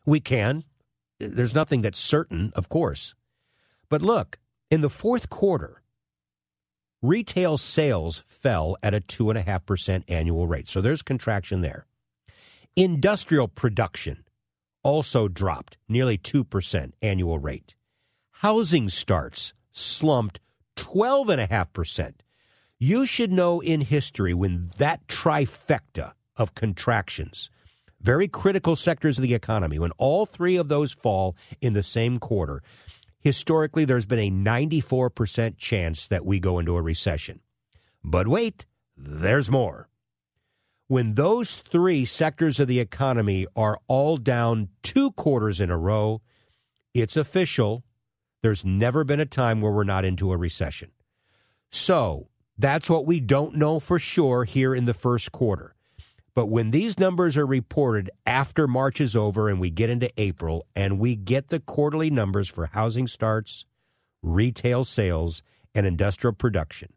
We 0.06 0.20
can, 0.20 0.64
there's 1.18 1.54
nothing 1.54 1.82
that's 1.82 1.98
certain, 1.98 2.52
of 2.54 2.68
course. 2.68 3.14
But 3.88 4.02
look, 4.02 4.38
in 4.70 4.80
the 4.80 4.90
fourth 4.90 5.30
quarter, 5.30 5.82
retail 7.02 7.58
sales 7.58 8.22
fell 8.26 8.76
at 8.82 8.94
a 8.94 9.00
2.5% 9.00 10.04
annual 10.08 10.46
rate. 10.46 10.68
So 10.68 10.80
there's 10.80 11.02
contraction 11.02 11.60
there. 11.60 11.86
Industrial 12.76 13.48
production 13.48 14.24
also 14.82 15.28
dropped 15.28 15.76
nearly 15.88 16.16
2% 16.16 16.92
annual 17.02 17.38
rate. 17.38 17.74
Housing 18.30 18.88
starts 18.88 19.52
slumped 19.72 20.38
12.5%. 20.76 22.14
You 22.78 23.04
should 23.04 23.32
know 23.32 23.60
in 23.60 23.80
history 23.80 24.32
when 24.32 24.68
that 24.78 25.06
trifecta 25.08 26.12
of 26.36 26.54
contractions 26.54 27.50
very 28.08 28.26
critical 28.26 28.74
sectors 28.74 29.18
of 29.18 29.22
the 29.22 29.34
economy, 29.34 29.78
when 29.78 29.90
all 29.98 30.24
three 30.24 30.56
of 30.56 30.68
those 30.68 30.92
fall 30.92 31.36
in 31.60 31.74
the 31.74 31.82
same 31.82 32.18
quarter, 32.18 32.62
historically 33.20 33.84
there's 33.84 34.06
been 34.06 34.18
a 34.18 34.30
94% 34.30 35.58
chance 35.58 36.08
that 36.08 36.24
we 36.24 36.40
go 36.40 36.58
into 36.58 36.74
a 36.74 36.80
recession. 36.80 37.40
But 38.02 38.26
wait, 38.26 38.64
there's 38.96 39.50
more. 39.50 39.90
When 40.86 41.16
those 41.16 41.58
three 41.58 42.06
sectors 42.06 42.58
of 42.58 42.66
the 42.66 42.80
economy 42.80 43.46
are 43.54 43.78
all 43.88 44.16
down 44.16 44.70
two 44.82 45.10
quarters 45.12 45.60
in 45.60 45.70
a 45.70 45.76
row, 45.76 46.22
it's 46.94 47.14
official. 47.14 47.84
There's 48.40 48.64
never 48.64 49.04
been 49.04 49.20
a 49.20 49.26
time 49.26 49.60
where 49.60 49.72
we're 49.72 49.84
not 49.84 50.06
into 50.06 50.32
a 50.32 50.38
recession. 50.38 50.92
So 51.70 52.30
that's 52.56 52.88
what 52.88 53.04
we 53.04 53.20
don't 53.20 53.56
know 53.56 53.78
for 53.78 53.98
sure 53.98 54.44
here 54.44 54.74
in 54.74 54.86
the 54.86 54.94
first 54.94 55.30
quarter. 55.30 55.74
But 56.38 56.50
when 56.50 56.70
these 56.70 57.00
numbers 57.00 57.36
are 57.36 57.44
reported 57.44 58.12
after 58.24 58.68
March 58.68 59.00
is 59.00 59.16
over 59.16 59.48
and 59.48 59.58
we 59.58 59.70
get 59.70 59.90
into 59.90 60.08
April 60.16 60.68
and 60.76 61.00
we 61.00 61.16
get 61.16 61.48
the 61.48 61.58
quarterly 61.58 62.10
numbers 62.10 62.48
for 62.48 62.66
housing 62.66 63.08
starts, 63.08 63.66
retail 64.22 64.84
sales, 64.84 65.42
and 65.74 65.84
industrial 65.84 66.34
production, 66.34 66.92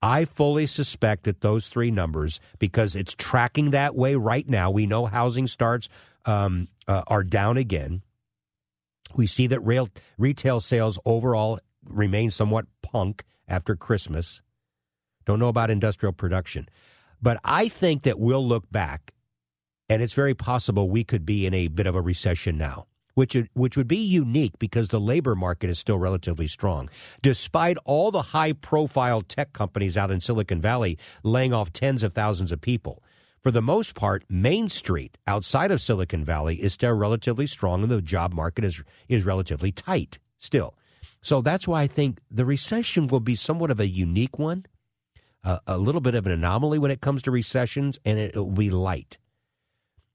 I 0.00 0.24
fully 0.24 0.68
suspect 0.68 1.24
that 1.24 1.40
those 1.40 1.68
three 1.68 1.90
numbers, 1.90 2.38
because 2.60 2.94
it's 2.94 3.12
tracking 3.18 3.70
that 3.70 3.96
way 3.96 4.14
right 4.14 4.48
now, 4.48 4.70
we 4.70 4.86
know 4.86 5.06
housing 5.06 5.48
starts 5.48 5.88
um, 6.24 6.68
uh, 6.86 7.02
are 7.08 7.24
down 7.24 7.56
again. 7.56 8.02
We 9.16 9.26
see 9.26 9.48
that 9.48 9.58
rail, 9.66 9.88
retail 10.16 10.60
sales 10.60 10.96
overall 11.04 11.58
remain 11.84 12.30
somewhat 12.30 12.66
punk 12.82 13.24
after 13.48 13.74
Christmas. 13.74 14.42
Don't 15.26 15.40
know 15.40 15.48
about 15.48 15.70
industrial 15.70 16.12
production. 16.12 16.68
But 17.22 17.38
I 17.44 17.68
think 17.68 18.02
that 18.02 18.18
we'll 18.18 18.46
look 18.46 18.70
back, 18.70 19.12
and 19.88 20.02
it's 20.02 20.12
very 20.12 20.34
possible 20.34 20.88
we 20.88 21.04
could 21.04 21.26
be 21.26 21.46
in 21.46 21.54
a 21.54 21.68
bit 21.68 21.86
of 21.86 21.94
a 21.94 22.00
recession 22.00 22.56
now 22.56 22.86
which 23.14 23.36
which 23.54 23.76
would 23.76 23.88
be 23.88 23.96
unique 23.96 24.58
because 24.58 24.88
the 24.88 25.00
labor 25.00 25.34
market 25.34 25.68
is 25.68 25.78
still 25.78 25.98
relatively 25.98 26.46
strong. 26.46 26.88
Despite 27.22 27.76
all 27.84 28.10
the 28.10 28.22
high 28.22 28.52
profile 28.52 29.20
tech 29.20 29.52
companies 29.52 29.96
out 29.96 30.10
in 30.10 30.20
Silicon 30.20 30.60
Valley 30.60 30.96
laying 31.22 31.52
off 31.52 31.72
tens 31.72 32.02
of 32.02 32.12
thousands 32.12 32.52
of 32.52 32.60
people, 32.60 33.02
for 33.42 33.50
the 33.50 33.62
most 33.62 33.94
part, 33.94 34.24
Main 34.28 34.68
Street 34.68 35.16
outside 35.26 35.70
of 35.70 35.80
Silicon 35.80 36.24
Valley 36.24 36.56
is 36.56 36.74
still 36.74 36.92
relatively 36.92 37.46
strong 37.46 37.82
and 37.82 37.90
the 37.90 38.02
job 38.02 38.32
market 38.34 38.64
is, 38.64 38.82
is 39.08 39.24
relatively 39.24 39.72
tight 39.72 40.18
still. 40.38 40.74
So 41.22 41.40
that's 41.40 41.66
why 41.66 41.82
I 41.82 41.86
think 41.86 42.20
the 42.30 42.44
recession 42.44 43.06
will 43.06 43.20
be 43.20 43.34
somewhat 43.34 43.70
of 43.70 43.80
a 43.80 43.86
unique 43.86 44.38
one, 44.38 44.66
uh, 45.44 45.58
a 45.66 45.78
little 45.78 46.00
bit 46.00 46.14
of 46.14 46.26
an 46.26 46.32
anomaly 46.32 46.78
when 46.78 46.90
it 46.90 47.00
comes 47.00 47.22
to 47.22 47.30
recessions, 47.30 47.98
and 48.04 48.18
it 48.18 48.34
will 48.36 48.50
be 48.50 48.70
light 48.70 49.18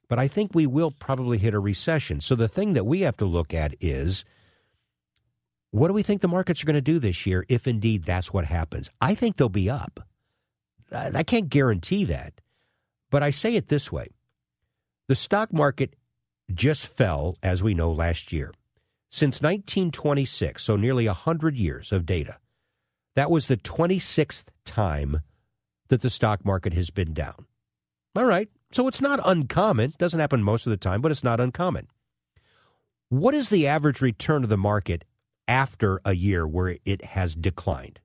but 0.08 0.20
I 0.20 0.28
think 0.28 0.52
we 0.54 0.68
will 0.68 0.92
probably 0.92 1.38
hit 1.38 1.54
a 1.54 1.60
recession. 1.60 2.22
So 2.22 2.36
the 2.36 2.48
thing 2.48 2.74
that 2.74 2.86
we 2.86 3.02
have 3.02 3.18
to 3.18 3.26
look 3.26 3.54
at 3.54 3.76
is 3.80 4.24
what 5.72 5.88
do 5.88 5.94
we 5.94 6.04
think 6.04 6.22
the 6.22 6.28
markets 6.28 6.64
are 6.64 6.66
going 6.66 6.76
to 6.76 6.82
do 6.82 7.00
this 7.00 7.26
year 7.26 7.46
if 7.50 7.68
indeed 7.68 8.06
that's 8.06 8.32
what 8.32 8.46
happens? 8.46 8.90
I 9.02 9.16
think 9.16 9.38
they'll 9.38 9.50
be 9.50 9.70
up. 9.70 10.00
I 10.92 11.24
can't 11.24 11.50
guarantee 11.50 12.06
that, 12.06 12.34
but 13.10 13.24
I 13.24 13.32
say 13.32 13.56
it 13.56 13.68
this 13.68 13.92
way 13.92 14.08
the 15.08 15.16
stock 15.16 15.52
market 15.52 15.96
just 16.54 16.86
fell, 16.86 17.38
as 17.42 17.64
we 17.64 17.74
know, 17.74 17.92
last 17.92 18.32
year. 18.32 18.52
Since 19.10 19.42
1926, 19.42 20.64
so 20.64 20.76
nearly 20.76 21.08
100 21.08 21.56
years 21.56 21.92
of 21.92 22.06
data, 22.06 22.38
that 23.16 23.32
was 23.32 23.48
the 23.48 23.58
26th 23.58 24.46
time 24.66 25.22
that 25.90 26.02
the 26.02 26.10
stock 26.10 26.46
market 26.46 26.74
has 26.74 26.90
been 26.90 27.14
down. 27.14 27.46
All 28.16 28.26
right, 28.26 28.50
so 28.72 28.88
it's 28.88 29.02
not 29.02 29.20
uncommon. 29.26 29.94
Doesn't 29.98 30.20
happen 30.20 30.44
most 30.44 30.66
of 30.66 30.72
the 30.72 30.78
time, 30.78 31.02
but 31.02 31.12
it's 31.12 31.24
not 31.24 31.40
uncommon. 31.40 31.88
What 33.10 33.34
is 33.34 33.50
the 33.50 33.68
average 33.68 34.02
return 34.02 34.44
of 34.44 34.50
the 34.50 34.58
market 34.58 35.04
after 35.48 36.02
a 36.04 36.14
year 36.14 36.48
where 36.48 36.76
it 36.86 37.06
has 37.06 37.36
declined? 37.36 38.00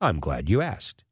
I'm 0.00 0.20
glad 0.20 0.48
you 0.48 0.62
asked. 0.62 1.04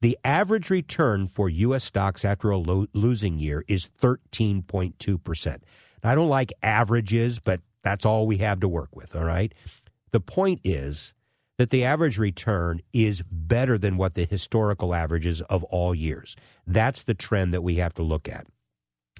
The 0.00 0.18
average 0.24 0.68
return 0.68 1.28
for 1.28 1.48
U.S. 1.48 1.84
stocks 1.84 2.24
after 2.24 2.50
a 2.50 2.58
lo- 2.58 2.86
losing 2.92 3.38
year 3.38 3.64
is 3.68 3.88
13.2%. 4.00 5.58
I 6.02 6.14
don't 6.14 6.28
like 6.28 6.52
averages, 6.62 7.38
but 7.38 7.60
that's 7.84 8.04
all 8.04 8.26
we 8.26 8.38
have 8.38 8.60
to 8.60 8.68
work 8.68 8.94
with, 8.96 9.14
all 9.14 9.24
right? 9.24 9.54
The 10.10 10.20
point 10.20 10.60
is 10.64 11.14
that 11.62 11.70
the 11.70 11.84
average 11.84 12.18
return 12.18 12.80
is 12.92 13.22
better 13.30 13.78
than 13.78 13.96
what 13.96 14.14
the 14.14 14.24
historical 14.24 14.92
averages 14.92 15.40
of 15.42 15.62
all 15.62 15.94
years. 15.94 16.34
That's 16.66 17.04
the 17.04 17.14
trend 17.14 17.54
that 17.54 17.62
we 17.62 17.76
have 17.76 17.94
to 17.94 18.02
look 18.02 18.28
at. 18.28 18.48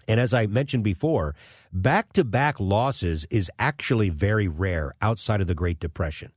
And 0.09 0.19
as 0.19 0.35
I 0.35 0.49
mentioned 0.49 0.83
before, 0.83 1.37
back 1.73 2.13
to 2.15 2.25
back 2.25 2.59
losses 2.59 3.27
is 3.31 3.49
actually 3.61 4.09
very 4.09 4.49
rare 4.49 4.93
outside 5.01 5.41
of 5.41 5.47
the 5.47 5.55
Great 5.55 5.79
Depression. 5.79 6.33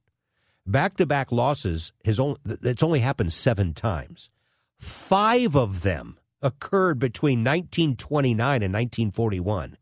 Back 0.68 0.96
to 0.98 1.08
back 1.08 1.32
losses 1.32 1.92
has 2.06 2.20
only 2.20 2.38
it's 2.46 2.84
only 2.84 3.00
happened 3.00 3.34
7 3.34 3.74
times. 3.74 4.30
5 4.78 5.56
of 5.56 5.82
them 5.82 6.20
occurred 6.44 7.00
between 7.00 7.40
1929 7.40 8.62
and 8.62 8.72
1941. 8.72 9.76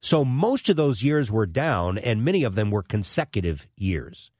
So 0.00 0.24
most 0.24 0.68
of 0.68 0.74
those 0.74 1.04
years 1.04 1.30
were 1.30 1.46
down 1.46 1.96
and 1.96 2.24
many 2.24 2.42
of 2.42 2.56
them 2.56 2.72
were 2.72 2.82
consecutive 2.82 3.68
years. 3.76 4.32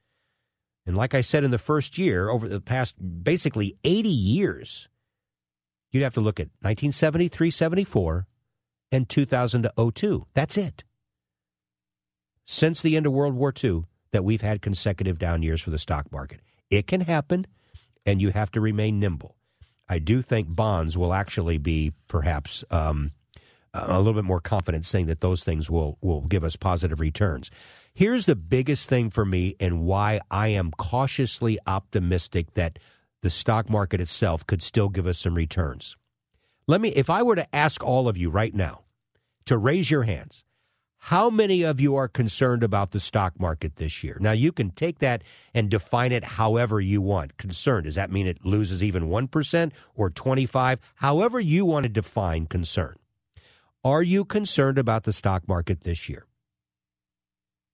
And 0.85 0.95
like 0.95 1.13
I 1.13 1.21
said 1.21 1.43
in 1.43 1.51
the 1.51 1.57
first 1.57 1.97
year, 1.97 2.29
over 2.29 2.47
the 2.47 2.61
past 2.61 2.95
basically 3.23 3.75
80 3.83 4.09
years, 4.09 4.89
you'd 5.91 6.03
have 6.03 6.13
to 6.13 6.21
look 6.21 6.39
at 6.39 6.47
1973 6.61 7.49
74 7.49 8.27
and 8.91 9.09
2000 9.09 9.63
to 9.63 9.91
02. 9.91 10.25
That's 10.33 10.57
it. 10.57 10.83
Since 12.45 12.81
the 12.81 12.95
end 12.95 13.07
of 13.07 13.13
World 13.13 13.33
War 13.33 13.53
II, 13.63 13.85
that 14.11 14.23
we've 14.23 14.41
had 14.41 14.61
consecutive 14.61 15.19
down 15.19 15.43
years 15.43 15.61
for 15.61 15.71
the 15.71 15.79
stock 15.79 16.09
market. 16.09 16.39
It 16.69 16.87
can 16.87 17.01
happen, 17.01 17.47
and 18.05 18.21
you 18.21 18.29
have 18.29 18.49
to 18.51 18.61
remain 18.61 18.97
nimble. 18.97 19.35
I 19.89 19.99
do 19.99 20.21
think 20.21 20.47
bonds 20.49 20.97
will 20.97 21.13
actually 21.13 21.57
be 21.57 21.91
perhaps 22.07 22.63
um, 22.71 23.11
a 23.73 23.97
little 23.97 24.13
bit 24.13 24.23
more 24.23 24.39
confident 24.39 24.85
saying 24.85 25.07
that 25.07 25.19
those 25.19 25.43
things 25.43 25.69
will, 25.69 25.97
will 26.01 26.21
give 26.21 26.45
us 26.45 26.55
positive 26.55 26.99
returns. 26.99 27.51
Here's 27.97 28.25
the 28.25 28.35
biggest 28.35 28.89
thing 28.89 29.09
for 29.09 29.23
me 29.23 29.55
and 29.57 29.85
why 29.85 30.19
I 30.29 30.49
am 30.49 30.71
cautiously 30.71 31.57
optimistic 31.65 32.53
that 32.55 32.77
the 33.21 33.29
stock 33.29 33.69
market 33.69 34.01
itself 34.01 34.45
could 34.45 34.61
still 34.61 34.89
give 34.89 35.07
us 35.07 35.19
some 35.19 35.33
returns. 35.33 35.95
Let 36.67 36.81
me, 36.81 36.89
if 36.89 37.09
I 37.09 37.23
were 37.23 37.37
to 37.37 37.55
ask 37.55 37.81
all 37.81 38.09
of 38.09 38.17
you 38.17 38.29
right 38.29 38.53
now 38.53 38.81
to 39.45 39.57
raise 39.57 39.89
your 39.89 40.03
hands, 40.03 40.43
how 40.97 41.29
many 41.29 41.63
of 41.63 41.79
you 41.79 41.95
are 41.95 42.09
concerned 42.09 42.63
about 42.63 42.91
the 42.91 42.99
stock 42.99 43.39
market 43.39 43.77
this 43.77 44.03
year? 44.03 44.17
Now, 44.19 44.33
you 44.33 44.51
can 44.51 44.71
take 44.71 44.99
that 44.99 45.23
and 45.53 45.69
define 45.69 46.11
it 46.11 46.25
however 46.25 46.81
you 46.81 47.01
want. 47.01 47.37
Concerned, 47.37 47.85
does 47.85 47.95
that 47.95 48.11
mean 48.11 48.27
it 48.27 48.45
loses 48.45 48.83
even 48.83 49.03
1% 49.03 49.71
or 49.93 50.09
25? 50.09 50.79
However 50.95 51.39
you 51.39 51.65
want 51.65 51.83
to 51.83 51.89
define 51.89 52.47
concern. 52.47 52.97
Are 53.85 54.03
you 54.03 54.25
concerned 54.25 54.77
about 54.77 55.03
the 55.03 55.13
stock 55.13 55.47
market 55.47 55.83
this 55.83 56.09
year? 56.09 56.25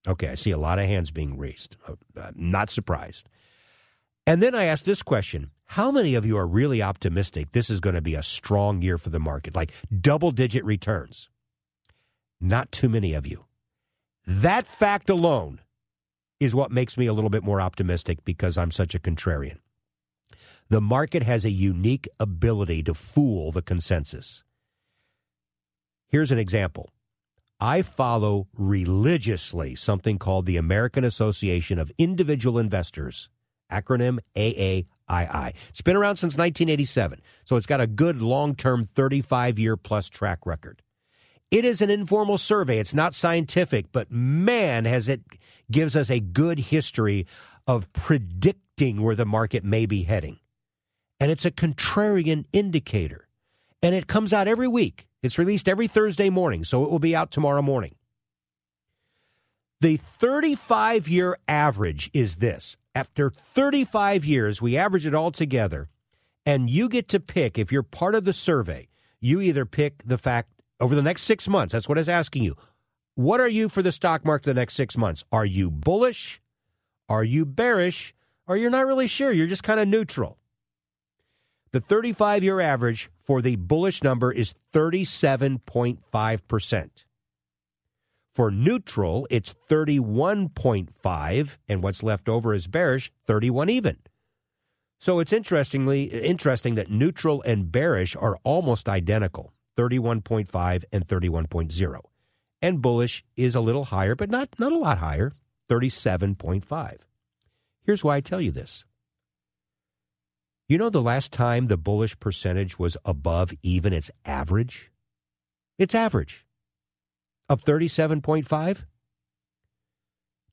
Okay, 0.06 0.28
I 0.28 0.34
see 0.34 0.50
a 0.50 0.58
lot 0.58 0.78
of 0.78 0.86
hands 0.86 1.10
being 1.10 1.38
raised. 1.38 1.76
I'm 1.86 1.98
uh, 2.16 2.30
not 2.34 2.70
surprised. 2.70 3.28
And 4.26 4.42
then 4.42 4.54
I 4.54 4.64
ask 4.64 4.84
this 4.84 5.02
question 5.02 5.50
How 5.66 5.90
many 5.90 6.14
of 6.14 6.26
you 6.26 6.36
are 6.36 6.46
really 6.46 6.82
optimistic 6.82 7.52
this 7.52 7.70
is 7.70 7.80
going 7.80 7.94
to 7.94 8.02
be 8.02 8.14
a 8.14 8.22
strong 8.22 8.82
year 8.82 8.98
for 8.98 9.10
the 9.10 9.20
market, 9.20 9.54
like 9.54 9.72
double 10.00 10.30
digit 10.30 10.64
returns? 10.64 11.28
Not 12.40 12.72
too 12.72 12.88
many 12.88 13.14
of 13.14 13.26
you. 13.26 13.44
That 14.26 14.66
fact 14.66 15.08
alone 15.08 15.60
is 16.40 16.54
what 16.54 16.72
makes 16.72 16.98
me 16.98 17.06
a 17.06 17.12
little 17.12 17.30
bit 17.30 17.44
more 17.44 17.60
optimistic 17.60 18.24
because 18.24 18.58
I'm 18.58 18.72
such 18.72 18.94
a 18.94 18.98
contrarian. 18.98 19.58
The 20.68 20.80
market 20.80 21.22
has 21.22 21.44
a 21.44 21.50
unique 21.50 22.08
ability 22.18 22.82
to 22.84 22.94
fool 22.94 23.52
the 23.52 23.62
consensus. 23.62 24.42
Here's 26.08 26.32
an 26.32 26.38
example 26.38 26.90
I 27.62 27.82
follow 27.82 28.48
religiously 28.58 29.76
something 29.76 30.18
called 30.18 30.46
the 30.46 30.56
American 30.56 31.04
Association 31.04 31.78
of 31.78 31.92
Individual 31.96 32.58
Investors, 32.58 33.28
acronym 33.70 34.18
AAII. 34.34 35.54
It's 35.68 35.80
been 35.80 35.94
around 35.94 36.16
since 36.16 36.32
1987, 36.32 37.20
so 37.44 37.54
it's 37.54 37.66
got 37.66 37.80
a 37.80 37.86
good 37.86 38.20
long 38.20 38.56
term 38.56 38.84
35 38.84 39.60
year 39.60 39.76
plus 39.76 40.08
track 40.08 40.44
record. 40.44 40.82
It 41.52 41.64
is 41.64 41.80
an 41.80 41.88
informal 41.88 42.36
survey. 42.36 42.80
It's 42.80 42.94
not 42.94 43.14
scientific, 43.14 43.92
but 43.92 44.10
man, 44.10 44.84
has 44.84 45.08
it 45.08 45.20
gives 45.70 45.94
us 45.94 46.10
a 46.10 46.18
good 46.18 46.58
history 46.58 47.28
of 47.68 47.92
predicting 47.92 49.02
where 49.02 49.14
the 49.14 49.24
market 49.24 49.62
may 49.62 49.86
be 49.86 50.02
heading. 50.02 50.40
And 51.20 51.30
it's 51.30 51.44
a 51.44 51.52
contrarian 51.52 52.44
indicator. 52.52 53.28
And 53.80 53.94
it 53.94 54.08
comes 54.08 54.32
out 54.32 54.48
every 54.48 54.66
week. 54.66 55.06
It's 55.22 55.38
released 55.38 55.68
every 55.68 55.86
Thursday 55.86 56.30
morning, 56.30 56.64
so 56.64 56.82
it 56.84 56.90
will 56.90 56.98
be 56.98 57.14
out 57.14 57.30
tomorrow 57.30 57.62
morning. 57.62 57.94
The 59.80 59.96
35 59.96 61.08
year 61.08 61.36
average 61.46 62.10
is 62.12 62.36
this. 62.36 62.76
After 62.94 63.30
35 63.30 64.24
years, 64.24 64.60
we 64.60 64.76
average 64.76 65.06
it 65.06 65.14
all 65.14 65.30
together, 65.30 65.88
and 66.44 66.68
you 66.68 66.88
get 66.88 67.08
to 67.08 67.20
pick, 67.20 67.58
if 67.58 67.72
you're 67.72 67.82
part 67.82 68.14
of 68.14 68.24
the 68.24 68.32
survey, 68.32 68.88
you 69.20 69.40
either 69.40 69.64
pick 69.64 70.02
the 70.04 70.18
fact 70.18 70.50
over 70.80 70.96
the 70.96 71.02
next 71.02 71.22
six 71.22 71.48
months, 71.48 71.72
that's 71.72 71.88
what 71.88 71.98
it's 71.98 72.08
asking 72.08 72.42
you. 72.42 72.56
What 73.14 73.40
are 73.40 73.48
you 73.48 73.68
for 73.68 73.82
the 73.82 73.92
stock 73.92 74.24
market 74.24 74.46
the 74.46 74.54
next 74.54 74.74
six 74.74 74.96
months? 74.96 75.22
Are 75.30 75.44
you 75.44 75.70
bullish? 75.70 76.40
Are 77.08 77.22
you 77.22 77.46
bearish? 77.46 78.14
Or 78.48 78.56
you're 78.56 78.70
not 78.70 78.86
really 78.86 79.06
sure? 79.06 79.30
You're 79.30 79.46
just 79.46 79.62
kind 79.62 79.78
of 79.78 79.86
neutral. 79.86 80.38
The 81.70 81.80
35 81.80 82.42
year 82.42 82.60
average 82.60 83.10
for 83.22 83.42
the 83.42 83.56
bullish 83.56 84.02
number 84.02 84.32
is 84.32 84.54
37.5%. 84.72 86.90
For 88.34 88.50
neutral, 88.50 89.26
it's 89.30 89.54
31.5, 89.68 91.56
and 91.68 91.82
what's 91.82 92.02
left 92.02 92.28
over 92.28 92.54
is 92.54 92.66
bearish, 92.66 93.12
31 93.26 93.68
even. 93.68 93.98
So 94.98 95.18
it's 95.18 95.32
interestingly 95.32 96.04
interesting 96.04 96.76
that 96.76 96.90
neutral 96.90 97.42
and 97.42 97.70
bearish 97.70 98.16
are 98.16 98.38
almost 98.44 98.88
identical. 98.88 99.52
31.5 99.76 100.84
and 100.92 101.06
31.0. 101.06 102.00
And 102.60 102.82
bullish 102.82 103.24
is 103.36 103.54
a 103.54 103.60
little 103.60 103.86
higher, 103.86 104.14
but 104.14 104.30
not, 104.30 104.50
not 104.58 104.72
a 104.72 104.78
lot 104.78 104.98
higher, 104.98 105.32
37.5. 105.68 106.98
Here's 107.84 108.04
why 108.04 108.16
I 108.16 108.20
tell 108.20 108.40
you 108.40 108.52
this. 108.52 108.84
You 110.72 110.78
know 110.78 110.88
the 110.88 111.02
last 111.02 111.32
time 111.32 111.66
the 111.66 111.76
bullish 111.76 112.18
percentage 112.18 112.78
was 112.78 112.96
above 113.04 113.52
even 113.62 113.92
its 113.92 114.10
average? 114.24 114.90
Its 115.76 115.94
average 115.94 116.46
of 117.46 117.62
37.5? 117.62 118.86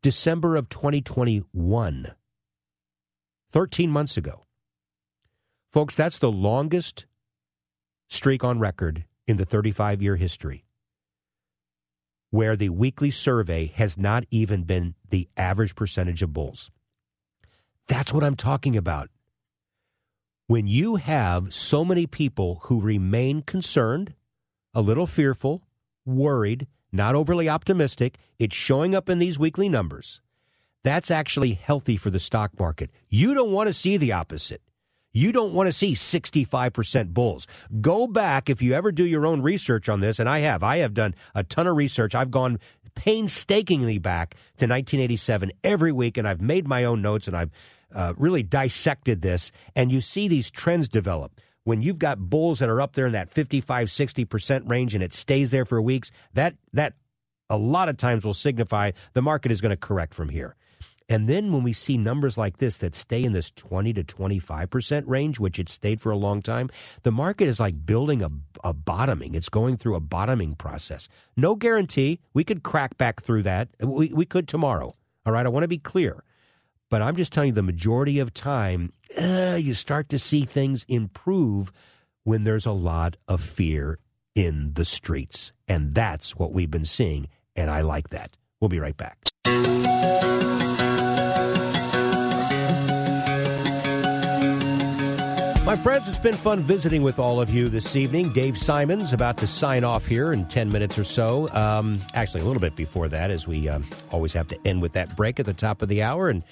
December 0.01 0.57
of 0.57 0.67
2021. 0.67 2.07
13 3.49 3.89
months 3.89 4.17
ago. 4.17 4.43
Folks, 5.71 5.95
that's 5.95 6.19
the 6.19 6.29
longest 6.29 7.05
streak 8.09 8.43
on 8.43 8.59
record 8.59 9.05
in 9.25 9.37
the 9.37 9.45
35 9.45 10.01
year 10.01 10.17
history 10.17 10.65
where 12.29 12.57
the 12.57 12.67
weekly 12.67 13.09
survey 13.09 13.67
has 13.67 13.97
not 13.97 14.25
even 14.31 14.63
been 14.63 14.95
the 15.11 15.29
average 15.37 15.75
percentage 15.75 16.21
of 16.21 16.33
bulls. 16.33 16.69
That's 17.87 18.11
what 18.11 18.25
I'm 18.25 18.35
talking 18.35 18.75
about. 18.75 19.09
When 20.49 20.65
you 20.65 20.95
have 20.95 21.53
so 21.53 21.85
many 21.85 22.07
people 22.07 22.61
who 22.63 22.81
remain 22.81 23.43
concerned, 23.43 24.15
a 24.73 24.81
little 24.81 25.05
fearful, 25.05 25.61
worried, 26.07 26.65
not 26.91 27.13
overly 27.13 27.47
optimistic, 27.47 28.17
it's 28.39 28.55
showing 28.55 28.95
up 28.95 29.09
in 29.09 29.19
these 29.19 29.37
weekly 29.37 29.69
numbers. 29.69 30.21
That's 30.83 31.11
actually 31.11 31.53
healthy 31.53 31.97
for 31.97 32.09
the 32.09 32.17
stock 32.17 32.59
market. 32.59 32.89
You 33.09 33.35
don't 33.35 33.51
want 33.51 33.67
to 33.67 33.73
see 33.73 33.95
the 33.95 34.13
opposite. 34.13 34.63
You 35.11 35.31
don't 35.31 35.53
want 35.53 35.67
to 35.67 35.71
see 35.71 35.93
65% 35.93 37.13
bulls. 37.13 37.45
Go 37.79 38.07
back 38.07 38.49
if 38.49 38.59
you 38.59 38.73
ever 38.73 38.91
do 38.91 39.05
your 39.05 39.27
own 39.27 39.43
research 39.43 39.87
on 39.87 39.99
this, 39.99 40.17
and 40.17 40.27
I 40.27 40.39
have. 40.39 40.63
I 40.63 40.77
have 40.77 40.95
done 40.95 41.13
a 41.35 41.43
ton 41.43 41.67
of 41.67 41.77
research. 41.77 42.15
I've 42.15 42.31
gone 42.31 42.57
painstakingly 42.95 43.99
back 43.99 44.33
to 44.57 44.65
1987 44.65 45.51
every 45.63 45.91
week, 45.91 46.17
and 46.17 46.27
I've 46.27 46.41
made 46.41 46.67
my 46.67 46.85
own 46.85 47.03
notes 47.03 47.27
and 47.27 47.37
I've 47.37 47.51
uh, 47.93 48.13
really 48.17 48.43
dissected 48.43 49.21
this. 49.21 49.51
And 49.75 49.91
you 49.91 50.01
see 50.01 50.27
these 50.27 50.49
trends 50.51 50.87
develop. 50.87 51.39
When 51.63 51.81
you've 51.81 51.99
got 51.99 52.17
bulls 52.19 52.59
that 52.59 52.69
are 52.69 52.81
up 52.81 52.93
there 52.93 53.05
in 53.05 53.13
that 53.13 53.29
55, 53.29 53.87
60% 53.87 54.69
range 54.69 54.95
and 54.95 55.03
it 55.03 55.13
stays 55.13 55.51
there 55.51 55.65
for 55.65 55.81
weeks, 55.81 56.11
that, 56.33 56.55
that 56.73 56.93
a 57.49 57.57
lot 57.57 57.89
of 57.89 57.97
times 57.97 58.25
will 58.25 58.33
signify 58.33 58.91
the 59.13 59.21
market 59.21 59.51
is 59.51 59.61
going 59.61 59.71
to 59.71 59.77
correct 59.77 60.13
from 60.13 60.29
here. 60.29 60.55
And 61.09 61.27
then 61.27 61.51
when 61.51 61.63
we 61.63 61.73
see 61.73 61.97
numbers 61.97 62.37
like 62.37 62.57
this 62.57 62.77
that 62.77 62.93
stay 62.93 63.23
in 63.23 63.31
this 63.31 63.49
20 63.51 63.93
to 63.93 64.03
25% 64.03 65.03
range, 65.07 65.39
which 65.39 65.57
it 65.57 65.67
stayed 65.67 65.99
for 65.99 66.11
a 66.11 66.17
long 66.17 66.41
time, 66.43 66.69
the 67.01 67.11
market 67.11 67.47
is 67.47 67.59
like 67.59 67.83
building 67.83 68.21
a, 68.21 68.29
a 68.63 68.73
bottoming. 68.73 69.33
It's 69.33 69.49
going 69.49 69.75
through 69.75 69.95
a 69.95 69.99
bottoming 69.99 70.55
process. 70.55 71.09
No 71.35 71.55
guarantee. 71.55 72.19
We 72.35 72.43
could 72.43 72.61
crack 72.61 72.97
back 72.97 73.23
through 73.23 73.43
that. 73.43 73.69
We, 73.81 74.13
we 74.13 74.25
could 74.25 74.47
tomorrow. 74.47 74.95
All 75.25 75.33
right. 75.33 75.45
I 75.45 75.49
want 75.49 75.63
to 75.63 75.67
be 75.67 75.79
clear. 75.79 76.23
But 76.89 77.03
I'm 77.03 77.15
just 77.15 77.31
telling 77.31 77.49
you, 77.49 77.53
the 77.53 77.63
majority 77.63 78.19
of 78.19 78.33
time, 78.33 78.93
uh, 79.19 79.57
you 79.59 79.73
start 79.73 80.09
to 80.09 80.19
see 80.19 80.43
things 80.43 80.85
improve 80.87 81.71
when 82.23 82.43
there's 82.43 82.65
a 82.65 82.71
lot 82.71 83.15
of 83.27 83.41
fear 83.41 83.99
in 84.35 84.73
the 84.73 84.85
streets. 84.85 85.53
And 85.67 85.93
that's 85.93 86.35
what 86.35 86.51
we've 86.51 86.71
been 86.71 86.85
seeing. 86.85 87.27
And 87.55 87.69
I 87.69 87.81
like 87.81 88.09
that. 88.09 88.35
We'll 88.59 88.69
be 88.69 88.79
right 88.79 88.97
back. 88.97 89.17
My 95.65 95.75
friends, 95.75 96.07
it's 96.07 96.17
been 96.17 96.33
fun 96.33 96.63
visiting 96.63 97.03
with 97.03 97.19
all 97.19 97.39
of 97.39 97.51
you 97.51 97.69
this 97.69 97.95
evening. 97.95 98.33
Dave 98.33 98.57
Simons 98.57 99.13
about 99.13 99.37
to 99.37 99.45
sign 99.45 99.83
off 99.83 100.07
here 100.07 100.33
in 100.33 100.47
10 100.47 100.69
minutes 100.69 100.97
or 100.97 101.03
so. 101.03 101.47
Um, 101.53 102.01
actually, 102.15 102.41
a 102.41 102.45
little 102.45 102.59
bit 102.59 102.75
before 102.75 103.07
that, 103.09 103.29
as 103.29 103.47
we 103.47 103.69
um, 103.69 103.87
always 104.11 104.33
have 104.33 104.47
to 104.47 104.57
end 104.65 104.81
with 104.81 104.93
that 104.93 105.15
break 105.15 105.39
at 105.39 105.45
the 105.45 105.53
top 105.53 105.83
of 105.83 105.87
the 105.87 106.01
hour. 106.01 106.27
And 106.27 106.43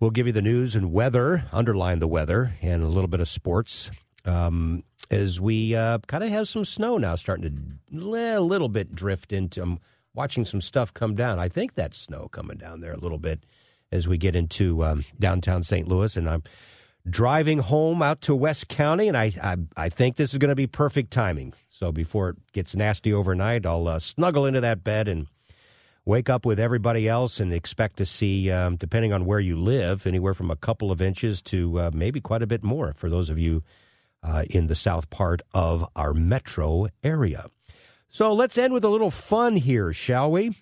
we'll 0.00 0.10
give 0.10 0.26
you 0.26 0.32
the 0.32 0.42
news 0.42 0.74
and 0.74 0.92
weather, 0.92 1.44
underline 1.52 1.98
the 1.98 2.08
weather, 2.08 2.54
and 2.60 2.82
a 2.82 2.88
little 2.88 3.08
bit 3.08 3.20
of 3.20 3.28
sports. 3.28 3.90
Um, 4.24 4.82
as 5.10 5.40
we 5.40 5.74
uh, 5.74 5.98
kind 6.06 6.24
of 6.24 6.30
have 6.30 6.48
some 6.48 6.64
snow 6.64 6.98
now 6.98 7.14
starting 7.14 7.78
to 7.92 8.16
a 8.16 8.40
little 8.40 8.68
bit 8.68 8.94
drift 8.94 9.32
into. 9.32 9.62
I'm 9.62 9.78
watching 10.14 10.44
some 10.44 10.60
stuff 10.60 10.92
come 10.92 11.14
down. 11.14 11.38
I 11.38 11.48
think 11.48 11.74
that's 11.74 11.98
snow 11.98 12.28
coming 12.28 12.56
down 12.56 12.80
there 12.80 12.92
a 12.92 12.98
little 12.98 13.18
bit 13.18 13.44
as 13.92 14.08
we 14.08 14.18
get 14.18 14.34
into 14.34 14.84
um, 14.84 15.04
downtown 15.18 15.62
St. 15.62 15.86
Louis. 15.86 16.16
And 16.16 16.28
I'm 16.28 16.42
driving 17.08 17.58
home 17.58 18.02
out 18.02 18.20
to 18.22 18.34
West 18.34 18.68
County, 18.68 19.06
and 19.06 19.16
I 19.16 19.32
I, 19.42 19.56
I 19.76 19.88
think 19.88 20.16
this 20.16 20.32
is 20.32 20.38
going 20.38 20.48
to 20.48 20.56
be 20.56 20.66
perfect 20.66 21.12
timing. 21.12 21.54
So 21.68 21.92
before 21.92 22.30
it 22.30 22.36
gets 22.52 22.74
nasty 22.74 23.12
overnight, 23.12 23.64
I'll 23.64 23.86
uh, 23.86 23.98
snuggle 23.98 24.46
into 24.46 24.60
that 24.60 24.82
bed 24.82 25.06
and 25.06 25.28
wake 26.06 26.30
up 26.30 26.46
with 26.46 26.58
everybody 26.58 27.06
else, 27.06 27.40
and 27.40 27.52
expect 27.52 27.98
to 27.98 28.06
see, 28.06 28.50
um, 28.50 28.76
depending 28.76 29.12
on 29.12 29.26
where 29.26 29.40
you 29.40 29.60
live, 29.60 30.06
anywhere 30.06 30.32
from 30.32 30.50
a 30.50 30.56
couple 30.56 30.90
of 30.90 31.02
inches 31.02 31.42
to 31.42 31.78
uh, 31.78 31.90
maybe 31.92 32.20
quite 32.20 32.42
a 32.42 32.46
bit 32.46 32.62
more 32.64 32.94
for 32.94 33.10
those 33.10 33.28
of 33.28 33.38
you 33.38 33.62
uh, 34.22 34.44
in 34.48 34.68
the 34.68 34.74
south 34.74 35.10
part 35.10 35.42
of 35.52 35.86
our 35.94 36.14
metro 36.14 36.86
area. 37.04 37.46
So 38.08 38.32
let's 38.32 38.56
end 38.56 38.72
with 38.72 38.84
a 38.84 38.88
little 38.88 39.10
fun 39.10 39.56
here, 39.56 39.92
shall 39.92 40.30
we? 40.30 40.56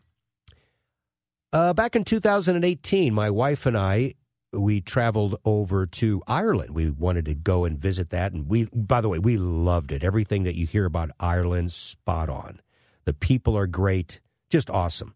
Uh, 1.53 1.73
back 1.73 1.95
in 1.95 2.05
2018, 2.05 3.15
my 3.15 3.31
wife 3.31 3.65
and 3.65 3.79
I 3.79 4.15
we 4.59 4.81
traveled 4.81 5.37
over 5.45 5.87
to 5.87 6.23
Ireland. 6.27 6.75
We 6.75 6.91
wanted 6.91 7.25
to 7.27 7.35
go 7.35 7.65
and 7.65 7.79
visit 7.79 8.11
that, 8.11 8.33
and 8.33 8.49
we, 8.49 8.69
by 8.73 9.01
the 9.01 9.09
way, 9.09 9.19
we 9.19 9.37
loved 9.37 9.93
it. 9.93 10.05
Everything 10.05 10.45
that 10.45 10.57
you 10.57 10.67
hear 10.67 10.85
about 10.85 11.11
Ireland, 11.19 11.73
spot 11.73 12.29
on. 12.29 12.61
The 13.05 13.15
people 13.15 13.57
are 13.57 13.67
great, 13.67 14.21
just 14.49 14.71
awesome. 14.71 15.15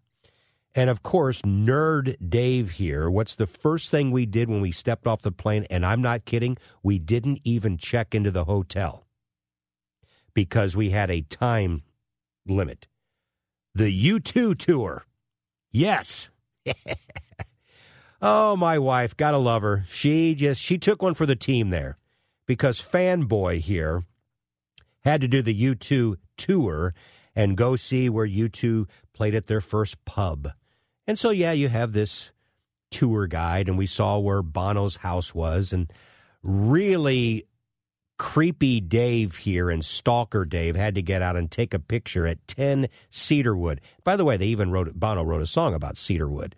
And 0.79 0.91
of 0.91 1.03
course, 1.03 1.43
nerd 1.43 2.15
Dave 2.31 2.71
here. 2.71 3.11
What's 3.11 3.35
the 3.35 3.49
first 3.49 3.91
thing 3.91 4.13
we 4.13 4.27
did 4.27 4.49
when 4.49 4.61
we 4.61 4.71
stepped 4.71 5.09
off 5.09 5.23
the 5.23 5.33
plane? 5.33 5.67
And 5.71 5.85
I'm 5.85 6.01
not 6.01 6.25
kidding, 6.25 6.57
we 6.85 7.01
didn't 7.01 7.41
even 7.43 7.79
check 7.79 8.15
into 8.15 8.31
the 8.31 8.45
hotel 8.45 9.05
because 10.35 10.77
we 10.77 10.91
had 10.91 11.11
a 11.11 11.23
time 11.23 11.83
limit. 12.47 12.87
The 13.75 13.91
U2 13.91 14.57
tour. 14.57 15.05
Yes. 15.73 16.31
Oh, 18.21 18.57
my 18.57 18.81
wife, 18.81 19.17
gotta 19.17 19.39
love 19.39 19.63
her. 19.63 19.85
She 19.87 20.35
just 20.35 20.61
she 20.61 20.77
took 20.77 21.03
one 21.03 21.15
for 21.15 21.25
the 21.25 21.37
team 21.37 21.71
there 21.71 21.99
because 22.47 22.81
fanboy 22.81 23.61
here 23.61 24.03
had 25.05 25.21
to 25.21 25.29
do 25.29 25.41
the 25.41 25.55
U2 25.55 26.17
tour 26.37 26.95
and 27.37 27.57
go 27.57 27.77
see 27.77 28.09
where 28.09 28.27
U2 28.27 28.89
played 29.13 29.37
at 29.37 29.47
their 29.47 29.61
first 29.61 30.05
pub. 30.05 30.49
And 31.09 31.19
so 31.19 31.31
yeah, 31.31 31.53
you 31.53 31.69
have 31.69 31.93
this 31.93 32.33
tour 32.91 33.27
guide 33.27 33.67
and 33.67 33.79
we 33.79 33.87
saw 33.87 34.19
where 34.19 34.43
Bono's 34.43 34.97
house 34.97 35.35
was 35.35 35.73
and 35.73 35.91
really 36.43 37.47
creepy 38.19 38.81
Dave 38.81 39.37
here 39.37 39.71
and 39.71 39.83
stalker 39.85 40.45
Dave 40.45 40.77
had 40.77 40.95
to 40.97 41.03
get 41.03 41.23
out 41.23 41.37
and 41.37 41.51
take 41.51 41.73
a 41.73 41.79
picture 41.79 42.27
at 42.27 42.47
10 42.47 42.89
Cedarwood. 43.11 43.81
By 44.05 44.17
the 44.17 44.25
way, 44.25 44.37
they 44.37 44.49
even 44.49 44.71
wrote 44.71 44.93
Bono 44.95 45.23
wrote 45.23 45.43
a 45.43 45.47
song 45.47 45.75
about 45.75 45.97
Cedarwood. 45.97 46.55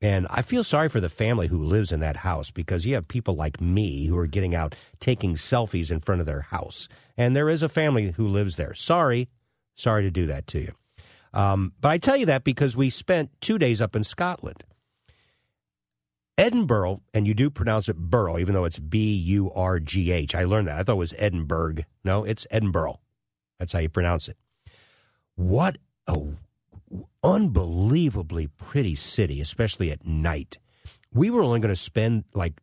And 0.00 0.28
I 0.30 0.42
feel 0.42 0.62
sorry 0.62 0.88
for 0.88 1.00
the 1.00 1.08
family 1.08 1.48
who 1.48 1.64
lives 1.64 1.90
in 1.90 1.98
that 1.98 2.18
house 2.18 2.52
because 2.52 2.86
you 2.86 2.94
have 2.94 3.08
people 3.08 3.34
like 3.34 3.60
me 3.60 4.06
who 4.06 4.16
are 4.16 4.28
getting 4.28 4.54
out 4.54 4.76
taking 5.00 5.34
selfies 5.34 5.90
in 5.90 5.98
front 5.98 6.20
of 6.20 6.26
their 6.26 6.42
house. 6.42 6.88
And 7.16 7.34
there 7.34 7.48
is 7.48 7.64
a 7.64 7.68
family 7.68 8.12
who 8.12 8.28
lives 8.28 8.56
there. 8.56 8.74
Sorry. 8.74 9.28
Sorry 9.74 10.04
to 10.04 10.10
do 10.10 10.26
that 10.28 10.46
to 10.48 10.60
you. 10.60 10.72
Um, 11.32 11.72
but 11.80 11.90
I 11.90 11.98
tell 11.98 12.16
you 12.16 12.26
that 12.26 12.44
because 12.44 12.76
we 12.76 12.90
spent 12.90 13.30
two 13.40 13.58
days 13.58 13.80
up 13.80 13.94
in 13.94 14.02
Scotland. 14.02 14.64
Edinburgh, 16.36 17.02
and 17.12 17.26
you 17.26 17.34
do 17.34 17.50
pronounce 17.50 17.88
it 17.88 17.96
Borough, 17.96 18.38
even 18.38 18.54
though 18.54 18.64
it's 18.64 18.78
B 18.78 19.16
U 19.16 19.50
R 19.50 19.80
G 19.80 20.12
H. 20.12 20.36
I 20.36 20.44
learned 20.44 20.68
that. 20.68 20.78
I 20.78 20.82
thought 20.84 20.92
it 20.92 20.96
was 20.96 21.14
Edinburgh. 21.18 21.78
No, 22.04 22.22
it's 22.22 22.46
Edinburgh. 22.50 23.00
That's 23.58 23.72
how 23.72 23.80
you 23.80 23.88
pronounce 23.88 24.28
it. 24.28 24.36
What 25.34 25.78
a 26.06 26.16
unbelievably 27.22 28.48
pretty 28.56 28.94
city, 28.94 29.40
especially 29.40 29.90
at 29.90 30.06
night. 30.06 30.58
We 31.12 31.28
were 31.28 31.42
only 31.42 31.60
going 31.60 31.74
to 31.74 31.76
spend 31.76 32.24
like 32.34 32.60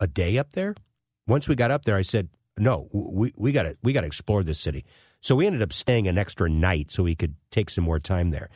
a 0.00 0.06
day 0.06 0.36
up 0.36 0.52
there. 0.52 0.74
Once 1.26 1.48
we 1.48 1.54
got 1.54 1.70
up 1.70 1.84
there, 1.84 1.96
I 1.96 2.02
said, 2.02 2.28
"No, 2.58 2.88
we 2.92 3.32
we 3.36 3.52
got 3.52 3.62
to 3.62 3.76
we 3.82 3.94
got 3.94 4.02
to 4.02 4.06
explore 4.06 4.42
this 4.42 4.60
city." 4.60 4.84
So 5.24 5.34
we 5.34 5.46
ended 5.46 5.62
up 5.62 5.72
staying 5.72 6.06
an 6.06 6.18
extra 6.18 6.50
night 6.50 6.90
so 6.90 7.02
we 7.02 7.14
could 7.14 7.34
take 7.50 7.70
some 7.70 7.82
more 7.82 7.98
time 7.98 8.28
there. 8.28 8.50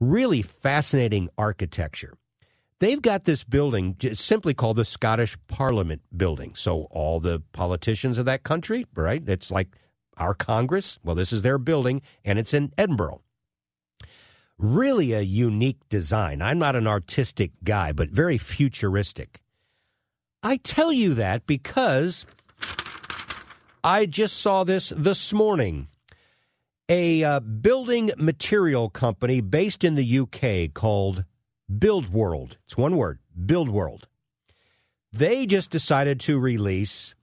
Really 0.00 0.42
fascinating 0.42 1.28
architecture. 1.38 2.14
They've 2.80 3.00
got 3.00 3.22
this 3.22 3.44
building 3.44 3.94
simply 4.12 4.52
called 4.52 4.78
the 4.78 4.84
Scottish 4.84 5.38
Parliament 5.46 6.02
Building. 6.16 6.56
So 6.56 6.88
all 6.90 7.20
the 7.20 7.40
politicians 7.52 8.18
of 8.18 8.24
that 8.26 8.42
country, 8.42 8.84
right? 8.96 9.22
It's 9.28 9.52
like 9.52 9.68
our 10.16 10.34
Congress. 10.34 10.98
Well, 11.04 11.14
this 11.14 11.32
is 11.32 11.42
their 11.42 11.58
building, 11.58 12.02
and 12.24 12.36
it's 12.36 12.52
in 12.52 12.72
Edinburgh 12.76 13.22
really 14.58 15.12
a 15.12 15.20
unique 15.20 15.88
design. 15.88 16.40
I'm 16.40 16.58
not 16.58 16.76
an 16.76 16.86
artistic 16.86 17.52
guy, 17.64 17.92
but 17.92 18.10
very 18.10 18.38
futuristic. 18.38 19.40
I 20.42 20.56
tell 20.56 20.92
you 20.92 21.14
that 21.14 21.46
because 21.46 22.26
I 23.84 24.06
just 24.06 24.38
saw 24.38 24.62
this 24.64 24.92
this 24.96 25.32
morning. 25.32 25.88
A 26.88 27.24
uh, 27.24 27.40
building 27.40 28.10
material 28.16 28.90
company 28.90 29.40
based 29.40 29.84
in 29.84 29.94
the 29.94 30.18
UK 30.18 30.74
called 30.74 31.24
Build 31.78 32.10
World. 32.10 32.58
It's 32.64 32.76
one 32.76 32.96
word, 32.96 33.18
Build 33.46 33.68
World. 33.68 34.08
They 35.12 35.46
just 35.46 35.70
decided 35.70 36.20
to 36.20 36.38
release 36.38 37.14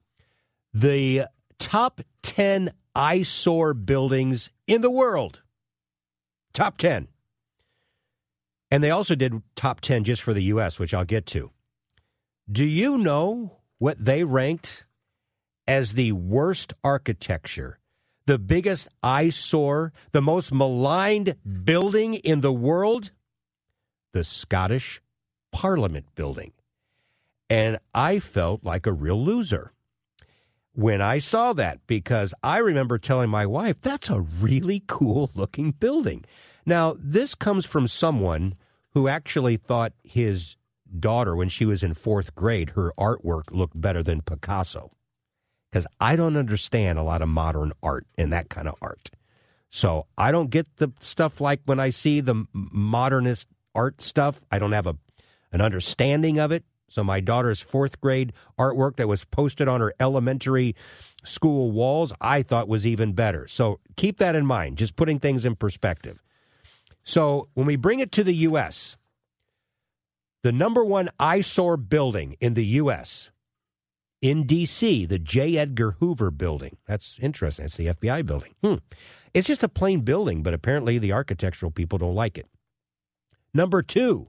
the 0.74 1.26
top 1.58 2.02
10 2.24 2.72
eyesore 2.96 3.74
buildings 3.74 4.50
in 4.68 4.82
the 4.82 4.92
world. 4.92 5.42
Top 6.54 6.78
10. 6.78 7.08
And 8.72 8.84
they 8.84 8.92
also 8.92 9.16
did 9.16 9.42
top 9.56 9.82
10 9.82 10.04
just 10.04 10.22
for 10.22 10.34
the 10.34 10.44
U.S., 10.44 10.80
which 10.80 10.94
I'll 10.94 11.06
get 11.06 11.26
to. 11.28 11.52
Do 12.52 12.66
you 12.66 12.98
know 12.98 13.58
what 13.78 14.04
they 14.04 14.24
ranked 14.24 14.86
as 15.68 15.94
the 15.94 16.12
worst 16.12 16.74
architecture, 16.84 17.79
the 18.30 18.38
biggest 18.38 18.88
eyesore, 19.02 19.92
the 20.12 20.22
most 20.22 20.54
maligned 20.54 21.36
building 21.64 22.14
in 22.14 22.42
the 22.42 22.54
world? 22.54 23.10
The 24.12 24.24
Scottish 24.24 25.02
Parliament 25.52 26.06
building. 26.14 26.52
And 27.50 27.80
I 27.92 28.20
felt 28.20 28.64
like 28.64 28.86
a 28.86 28.94
real 28.94 29.20
loser 29.20 29.74
when 30.74 31.02
I 31.02 31.18
saw 31.18 31.54
that 31.54 31.80
because 31.88 32.36
I 32.44 32.60
remember 32.60 33.00
telling 33.00 33.32
my 33.32 33.48
wife, 33.48 33.82
that's 33.82 34.12
a 34.12 34.22
really 34.22 34.84
cool 34.86 35.32
looking 35.34 35.72
building. 35.72 36.24
Now, 36.68 36.96
this 37.00 37.34
comes 37.34 37.66
from 37.66 37.88
someone 37.88 38.54
who 38.92 39.08
actually 39.08 39.58
thought 39.58 39.94
his 40.04 40.56
daughter, 41.00 41.36
when 41.36 41.50
she 41.50 41.66
was 41.66 41.82
in 41.82 41.96
fourth 41.96 42.36
grade, 42.36 42.72
her 42.72 42.94
artwork 42.96 43.50
looked 43.50 43.82
better 43.82 44.04
than 44.04 44.22
Picasso. 44.22 44.92
Because 45.72 45.88
I 46.00 46.16
don't 46.16 46.38
understand 46.38 46.98
a 46.98 47.04
lot 47.04 47.22
of 47.22 47.30
modern 47.30 47.74
art 47.84 48.08
and 48.18 48.34
that 48.34 48.50
kind 48.50 48.68
of 48.68 48.76
art. 48.82 49.12
So 49.70 50.08
I 50.18 50.32
don't 50.32 50.50
get 50.50 50.78
the 50.78 50.92
stuff 51.00 51.40
like 51.40 51.62
when 51.66 51.80
I 51.80 51.92
see 51.92 52.22
the 52.22 52.46
modernist 52.54 53.48
art 53.76 54.02
stuff, 54.02 54.42
I 54.52 54.58
don't 54.58 54.72
have 54.72 54.88
a, 54.88 54.98
an 55.52 55.62
understanding 55.62 56.40
of 56.40 56.52
it. 56.52 56.64
So 56.88 57.04
my 57.04 57.20
daughter's 57.20 57.62
fourth 57.62 58.02
grade 58.02 58.34
artwork 58.58 58.96
that 58.96 59.08
was 59.08 59.26
posted 59.26 59.68
on 59.68 59.80
her 59.80 59.94
elementary 60.00 60.76
school 61.24 61.72
walls, 61.72 62.12
I 62.20 62.42
thought 62.42 62.68
was 62.68 62.86
even 62.86 63.14
better. 63.14 63.48
So 63.48 63.80
keep 63.96 64.18
that 64.18 64.36
in 64.36 64.46
mind, 64.46 64.78
just 64.78 64.96
putting 64.96 65.20
things 65.20 65.46
in 65.46 65.56
perspective. 65.56 66.24
So 67.04 67.48
when 67.54 67.68
we 67.68 67.76
bring 67.76 68.00
it 68.00 68.12
to 68.14 68.24
the 68.24 68.36
U.S., 68.36 68.98
the 70.42 70.52
number 70.52 70.84
one 70.84 71.10
eyesore 71.20 71.78
building 71.78 72.36
in 72.40 72.54
the 72.54 72.66
U.S. 72.66 73.30
in 74.22 74.46
D.C., 74.46 75.06
the 75.06 75.20
J. 75.20 75.58
Edgar 75.58 75.92
Hoover 76.00 76.32
building. 76.32 76.78
That's 76.86 77.18
interesting. 77.20 77.66
It's 77.66 77.78
the 77.78 77.88
FBI 77.88 78.26
building. 78.26 78.54
Hmm. 78.64 78.76
It's 79.34 79.48
just 79.48 79.64
a 79.64 79.70
plain 79.70 80.02
building, 80.02 80.44
but 80.44 80.54
apparently 80.54 80.98
the 80.98 81.14
architectural 81.14 81.72
people 81.72 81.98
don't 82.00 82.16
like 82.16 82.38
it. 82.38 82.48
Number 83.54 83.82
two, 83.82 84.28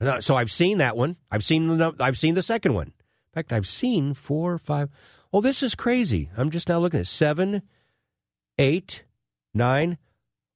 uh, 0.00 0.20
so 0.20 0.36
I've 0.36 0.50
seen 0.50 0.78
that 0.78 0.96
one. 0.96 1.16
I've 1.30 1.44
seen 1.44 1.66
the 1.66 1.94
I've 2.00 2.18
seen 2.18 2.34
the 2.34 2.42
second 2.42 2.74
one. 2.74 2.88
In 2.88 3.34
fact, 3.34 3.52
I've 3.52 3.66
seen 3.66 4.14
four, 4.14 4.58
five. 4.58 4.90
Oh, 5.32 5.40
this 5.40 5.62
is 5.62 5.74
crazy. 5.74 6.30
I'm 6.36 6.50
just 6.50 6.68
now 6.68 6.78
looking 6.78 7.00
at 7.00 7.06
seven, 7.06 7.62
eight, 8.58 9.04
nine. 9.54 9.98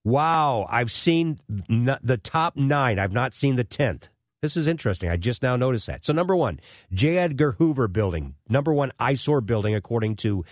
Wow, 0.05 0.67
I've 0.71 0.93
seen 0.93 1.39
the 1.49 2.21
top 2.23 2.57
nine. 2.57 2.99
I've 2.99 3.13
not 3.13 3.35
seen 3.35 3.57
the 3.57 3.65
tenth. 3.65 4.09
This 4.47 4.57
is 4.57 4.69
interesting. 4.69 5.11
I 5.11 5.17
just 5.17 5.43
now 5.43 5.57
noticed 5.57 5.89
that. 5.89 6.07
So, 6.07 6.13
number 6.13 6.37
one, 6.37 6.61
J. 6.93 7.19
Edgar 7.19 7.57
Hoover 7.59 7.89
Building, 7.89 8.37
number 8.49 8.73
one 8.73 8.93
eyesore 9.01 9.41
building 9.41 9.75
according 9.75 10.15
to 10.19 10.45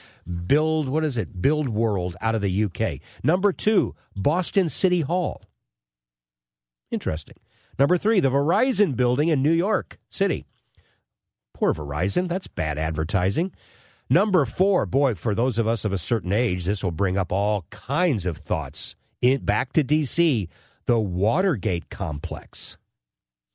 Build. 0.48 0.88
What 0.88 1.04
is 1.04 1.16
it? 1.16 1.40
Build 1.40 1.68
World 1.68 2.16
out 2.20 2.34
of 2.34 2.40
the 2.40 2.64
UK. 2.64 2.98
Number 3.22 3.52
two, 3.52 3.94
Boston 4.16 4.68
City 4.68 5.02
Hall. 5.02 5.44
Interesting. 6.90 7.36
Number 7.78 7.96
three, 7.96 8.18
the 8.18 8.32
Verizon 8.32 8.96
building 8.96 9.28
in 9.28 9.44
New 9.44 9.52
York 9.52 10.00
City. 10.10 10.44
Poor 11.52 11.72
Verizon. 11.72 12.26
That's 12.26 12.48
bad 12.48 12.78
advertising. 12.78 13.52
Number 14.10 14.44
four, 14.44 14.86
boy, 14.86 15.14
for 15.14 15.36
those 15.36 15.56
of 15.56 15.68
us 15.68 15.84
of 15.84 15.92
a 15.92 15.98
certain 15.98 16.32
age, 16.32 16.64
this 16.64 16.82
will 16.82 16.90
bring 16.90 17.16
up 17.16 17.30
all 17.30 17.64
kinds 17.70 18.26
of 18.26 18.38
thoughts. 18.38 18.96
In, 19.22 19.44
back 19.44 19.72
to 19.74 19.84
D.C., 19.84 20.48
the 20.86 20.98
Watergate 20.98 21.90
complex. 21.90 22.76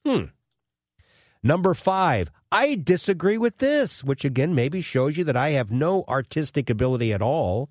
Hmm. 0.09 0.23
Number 1.43 1.73
five, 1.73 2.31
I 2.51 2.75
disagree 2.75 3.37
with 3.37 3.59
this, 3.59 4.03
which 4.03 4.25
again 4.25 4.55
maybe 4.55 4.81
shows 4.81 5.17
you 5.17 5.23
that 5.25 5.37
I 5.37 5.51
have 5.51 5.71
no 5.71 6.03
artistic 6.07 6.69
ability 6.69 7.13
at 7.13 7.21
all. 7.21 7.69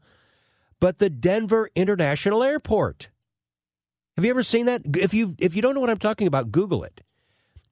But 0.81 0.99
the 0.99 1.11
Denver 1.11 1.69
International 1.75 2.45
Airport. 2.45 3.09
Have 4.17 4.25
you 4.25 4.31
ever 4.31 4.45
seen 4.45 4.67
that? 4.67 4.83
If 4.97 5.13
you 5.13 5.35
if 5.39 5.57
you 5.57 5.63
don't 5.63 5.75
know 5.75 5.81
what 5.81 5.91
I'm 5.91 5.99
talking 5.99 6.29
about, 6.29 6.53
Google 6.53 6.85
it. 6.85 7.03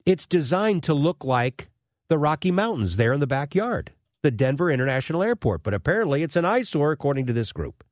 It's 0.04 0.26
designed 0.26 0.82
to 0.84 0.94
look 0.94 1.24
like 1.24 1.70
the 2.08 2.18
Rocky 2.18 2.50
Mountains 2.50 2.96
there 2.96 3.12
in 3.12 3.20
the 3.20 3.26
backyard, 3.26 3.92
the 4.22 4.30
Denver 4.32 4.70
International 4.70 5.22
Airport. 5.22 5.62
But 5.62 5.74
apparently, 5.74 6.24
it's 6.24 6.36
an 6.36 6.44
eyesore 6.44 6.90
according 6.90 7.26
to 7.26 7.32
this 7.32 7.52
group. 7.52 7.84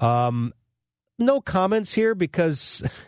Um, 0.00 0.52
no 1.18 1.40
comments 1.40 1.94
here 1.94 2.16
because 2.16 2.82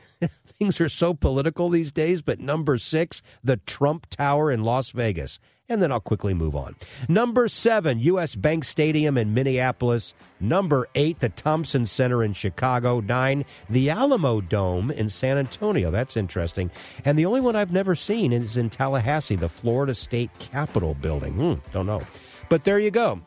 things 0.61 0.81
are 0.81 0.89
so 0.89 1.15
political 1.15 1.71
these 1.71 1.91
days. 1.91 2.23
But 2.23 2.39
number 2.39 2.77
six, 2.77 3.23
the 3.43 3.57
Trump 3.57 4.09
Tower 4.11 4.53
in 4.53 4.63
Las 4.63 4.91
Vegas 4.91 5.41
and 5.71 5.81
then 5.81 5.93
I'll 5.93 6.01
quickly 6.01 6.35
move 6.35 6.57
on. 6.57 6.75
Number 7.09 7.47
seven, 7.47 8.01
U.S. 8.01 8.35
Bank 8.35 8.65
Stadium 8.65 9.17
in 9.17 9.33
Minneapolis. 9.33 10.15
Number 10.41 10.89
eight, 10.97 11.21
the 11.21 11.29
Thompson 11.29 11.87
Center 11.87 12.25
in 12.25 12.33
Chicago. 12.33 12.99
Nine, 13.01 13.45
the 13.71 13.87
Alamodome 13.87 14.91
in 14.91 15.09
San 15.09 15.39
Antonio. 15.39 15.93
That's 15.93 16.17
interesting. 16.17 16.73
And 17.05 17.17
the 17.17 17.25
only 17.25 17.41
one 17.41 17.55
I've 17.55 17.73
never 17.73 17.95
seen 17.95 18.33
is 18.33 18.57
in 18.57 18.69
Tallahassee, 18.69 19.37
the 19.37 19.49
Florida 19.49 19.95
State 19.95 20.31
Capitol 20.41 20.95
building. 20.95 21.35
Hmm, 21.35 21.71
don't 21.71 21.87
know. 21.87 22.03
But 22.49 22.65
there 22.65 22.81
you 22.81 22.91
go. 22.91 23.21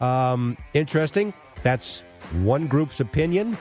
Um, 0.00 0.56
interesting. 0.72 1.34
That's 1.62 2.00
one 2.40 2.66
group's 2.66 3.00
opinion. 3.00 3.58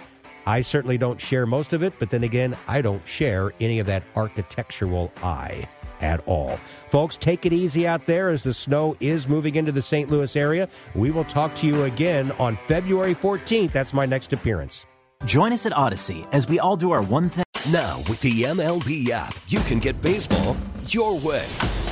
I 0.49 0.61
certainly 0.61 0.97
don't 0.97 1.21
share 1.21 1.45
most 1.45 1.73
of 1.73 1.83
it, 1.83 1.93
but 1.99 2.09
then 2.09 2.23
again, 2.23 2.57
I 2.67 2.81
don't 2.81 3.07
share 3.07 3.53
any 3.59 3.77
of 3.77 3.85
that 3.85 4.01
architectural 4.15 5.13
eye 5.21 5.69
at 6.01 6.27
all. 6.27 6.57
Folks, 6.87 7.17
take 7.17 7.45
it 7.45 7.53
easy 7.53 7.85
out 7.85 8.07
there 8.07 8.29
as 8.29 8.41
the 8.41 8.53
snow 8.55 8.97
is 8.99 9.27
moving 9.27 9.53
into 9.57 9.71
the 9.71 9.83
St. 9.83 10.09
Louis 10.09 10.35
area. 10.35 10.67
We 10.95 11.11
will 11.11 11.25
talk 11.25 11.53
to 11.57 11.67
you 11.67 11.83
again 11.83 12.31
on 12.39 12.55
February 12.55 13.13
14th. 13.13 13.71
That's 13.71 13.93
my 13.93 14.07
next 14.07 14.33
appearance. 14.33 14.87
Join 15.25 15.53
us 15.53 15.67
at 15.67 15.77
Odyssey 15.77 16.25
as 16.31 16.49
we 16.49 16.57
all 16.57 16.75
do 16.75 16.89
our 16.89 17.03
one 17.03 17.29
thing. 17.29 17.43
Now, 17.71 17.99
with 18.09 18.19
the 18.21 18.41
MLB 18.43 19.11
app, 19.11 19.37
you 19.49 19.59
can 19.59 19.77
get 19.77 20.01
baseball 20.01 20.57
your 20.87 21.15
way. 21.19 21.45